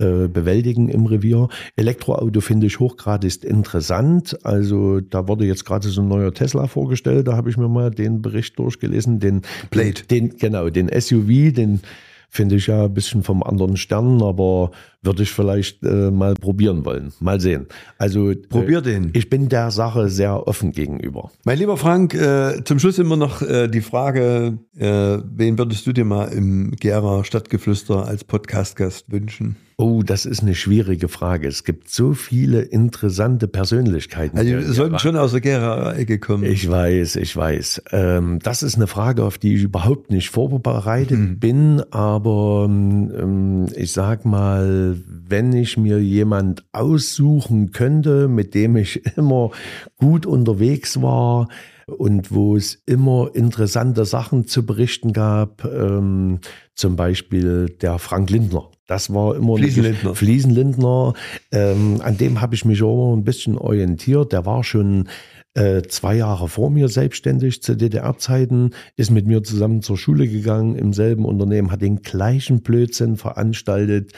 äh, 0.00 0.28
bewältigen 0.28 0.88
im 0.88 1.06
Revier. 1.06 1.48
Elektroauto 1.74 2.40
finde 2.40 2.68
ich 2.68 2.78
hochgradig 2.78 3.42
interessant. 3.42 4.38
Also 4.44 5.00
da 5.00 5.26
wurde 5.26 5.44
jetzt 5.44 5.64
gerade 5.64 5.88
so 5.88 6.02
ein 6.02 6.08
neuer 6.08 6.32
Tesla 6.32 6.68
vorgestellt. 6.68 7.26
Da 7.26 7.36
habe 7.36 7.50
ich 7.50 7.56
mir 7.56 7.68
mal 7.68 7.90
den 7.90 8.22
Bericht 8.22 8.58
durchgelesen. 8.60 9.18
Den 9.18 9.42
Plate. 9.70 10.06
Den, 10.06 10.36
genau, 10.36 10.70
den 10.70 10.88
SUV, 10.88 11.52
den 11.52 11.80
finde 12.28 12.56
ich 12.56 12.66
ja 12.66 12.84
ein 12.84 12.94
bisschen 12.94 13.22
vom 13.22 13.42
anderen 13.42 13.76
Stern, 13.76 14.22
aber 14.22 14.70
würde 15.02 15.22
ich 15.22 15.30
vielleicht 15.30 15.82
äh, 15.82 16.10
mal 16.10 16.34
probieren 16.34 16.84
wollen. 16.84 17.12
Mal 17.20 17.40
sehen. 17.40 17.66
Also 17.98 18.32
probier 18.48 18.80
den. 18.80 19.10
Ich 19.14 19.30
bin 19.30 19.48
der 19.48 19.70
Sache 19.70 20.08
sehr 20.08 20.46
offen 20.46 20.72
gegenüber. 20.72 21.30
Mein 21.44 21.58
lieber 21.58 21.76
Frank, 21.76 22.14
äh, 22.14 22.62
zum 22.64 22.78
Schluss 22.78 22.98
immer 22.98 23.16
noch 23.16 23.42
äh, 23.42 23.68
die 23.68 23.80
Frage, 23.80 24.58
äh, 24.76 25.18
wen 25.24 25.58
würdest 25.58 25.86
du 25.86 25.92
dir 25.92 26.04
mal 26.04 26.26
im 26.26 26.72
Gera 26.72 27.24
Stadtgeflüster 27.24 28.06
als 28.06 28.24
Podcast-Gast 28.24 29.10
wünschen? 29.10 29.56
Oh, 29.80 30.02
das 30.02 30.26
ist 30.26 30.42
eine 30.42 30.56
schwierige 30.56 31.06
Frage. 31.06 31.46
Es 31.46 31.62
gibt 31.62 31.88
so 31.88 32.12
viele 32.12 32.62
interessante 32.62 33.46
Persönlichkeiten. 33.46 34.36
Also, 34.36 34.50
wir 34.50 34.62
sollten 34.72 34.98
schon 34.98 35.14
aus 35.14 35.30
der 35.30 35.40
Gera-Ecke 35.40 36.18
kommen. 36.18 36.42
Ich 36.42 36.68
weiß, 36.68 37.14
ich 37.14 37.36
weiß. 37.36 37.82
Ähm, 37.92 38.40
das 38.42 38.64
ist 38.64 38.74
eine 38.74 38.88
Frage, 38.88 39.22
auf 39.22 39.38
die 39.38 39.54
ich 39.54 39.62
überhaupt 39.62 40.10
nicht 40.10 40.30
vorbereitet 40.30 41.20
mhm. 41.20 41.38
bin, 41.38 41.82
aber 41.92 42.64
ähm, 42.68 43.68
ich 43.76 43.92
sag 43.92 44.24
mal, 44.24 44.96
wenn 45.06 45.52
ich 45.52 45.76
mir 45.76 46.00
jemand 46.00 46.64
aussuchen 46.72 47.70
könnte, 47.70 48.26
mit 48.26 48.54
dem 48.54 48.76
ich 48.76 49.06
immer 49.16 49.52
gut 49.96 50.26
unterwegs 50.26 51.00
war, 51.00 51.46
und 51.88 52.32
wo 52.32 52.56
es 52.56 52.82
immer 52.86 53.30
interessante 53.34 54.04
Sachen 54.04 54.46
zu 54.46 54.64
berichten 54.66 55.12
gab, 55.12 55.64
ähm, 55.64 56.40
zum 56.74 56.96
Beispiel 56.96 57.66
der 57.80 57.98
Frank 57.98 58.30
Lindner. 58.30 58.70
Das 58.86 59.12
war 59.12 59.36
immer 59.36 59.56
Fliesenlindner. 59.56 60.14
Fliesenlindner. 60.14 61.14
Ähm, 61.52 62.00
an 62.02 62.16
dem 62.16 62.40
habe 62.40 62.54
ich 62.54 62.64
mich 62.64 62.82
auch 62.82 63.14
ein 63.14 63.24
bisschen 63.24 63.58
orientiert. 63.58 64.32
Der 64.32 64.46
war 64.46 64.64
schon 64.64 65.08
äh, 65.54 65.82
zwei 65.82 66.14
Jahre 66.14 66.48
vor 66.48 66.70
mir 66.70 66.88
selbstständig 66.88 67.62
zu 67.62 67.76
DDR-Zeiten, 67.76 68.70
ist 68.96 69.10
mit 69.10 69.26
mir 69.26 69.42
zusammen 69.42 69.82
zur 69.82 69.98
Schule 69.98 70.28
gegangen 70.28 70.76
im 70.76 70.92
selben 70.92 71.24
Unternehmen, 71.24 71.72
hat 71.72 71.82
den 71.82 72.02
gleichen 72.02 72.62
Blödsinn 72.62 73.16
veranstaltet, 73.16 74.12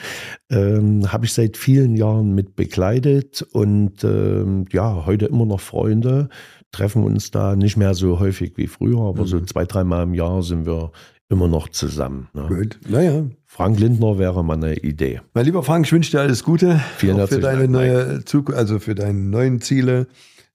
ähm, 0.51 1.11
habe 1.11 1.25
ich 1.25 1.33
seit 1.33 1.57
vielen 1.57 1.95
Jahren 1.95 2.35
mit 2.35 2.55
begleitet 2.55 3.41
und 3.53 4.03
ähm, 4.03 4.65
ja, 4.71 5.05
heute 5.05 5.25
immer 5.25 5.45
noch 5.45 5.61
Freunde, 5.61 6.29
treffen 6.71 7.03
uns 7.03 7.31
da 7.31 7.55
nicht 7.55 7.77
mehr 7.77 7.93
so 7.93 8.19
häufig 8.19 8.53
wie 8.55 8.67
früher, 8.67 9.01
aber 9.01 9.23
mhm. 9.23 9.27
so 9.27 9.39
zwei, 9.41 9.65
dreimal 9.65 10.03
im 10.03 10.13
Jahr 10.13 10.43
sind 10.43 10.65
wir 10.65 10.91
immer 11.29 11.47
noch 11.47 11.69
zusammen. 11.69 12.27
Ne? 12.33 12.47
Gut, 12.47 12.79
naja. 12.87 13.23
Frank 13.45 13.79
Lindner 13.79 14.19
wäre 14.19 14.43
mal 14.43 14.55
eine 14.55 14.75
Idee. 14.77 15.21
Mein 15.33 15.45
lieber 15.45 15.63
Frank, 15.63 15.85
ich 15.85 15.91
wünsche 15.91 16.11
dir 16.11 16.21
alles 16.21 16.43
Gute. 16.43 16.79
Vielen 16.97 17.17
herzlichen 17.17 17.41
Dank. 17.41 17.55
Für 17.55 17.67
deine 17.67 17.71
neue 17.71 18.25
Zukunft, 18.25 18.59
also 18.59 18.79
für 18.79 18.95
deine 18.95 19.19
neuen 19.19 19.61
Ziele. 19.61 20.07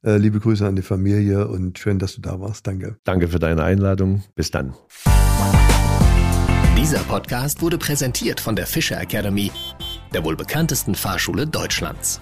Äh, 0.04 0.18
liebe 0.18 0.38
Grüße 0.38 0.66
an 0.66 0.76
die 0.76 0.82
Familie 0.82 1.48
und 1.48 1.78
schön, 1.78 1.98
dass 1.98 2.14
du 2.14 2.20
da 2.20 2.40
warst. 2.40 2.66
Danke. 2.66 2.96
Danke 3.04 3.28
für 3.28 3.38
deine 3.38 3.64
Einladung. 3.64 4.22
Bis 4.34 4.50
dann. 4.50 4.74
Dieser 6.78 6.98
Podcast 7.00 7.62
wurde 7.62 7.78
präsentiert 7.78 8.38
von 8.38 8.54
der 8.54 8.66
Fischer 8.66 9.00
Academy, 9.00 9.50
der 10.14 10.24
wohl 10.24 10.36
bekanntesten 10.36 10.94
Fahrschule 10.94 11.46
Deutschlands. 11.46 12.20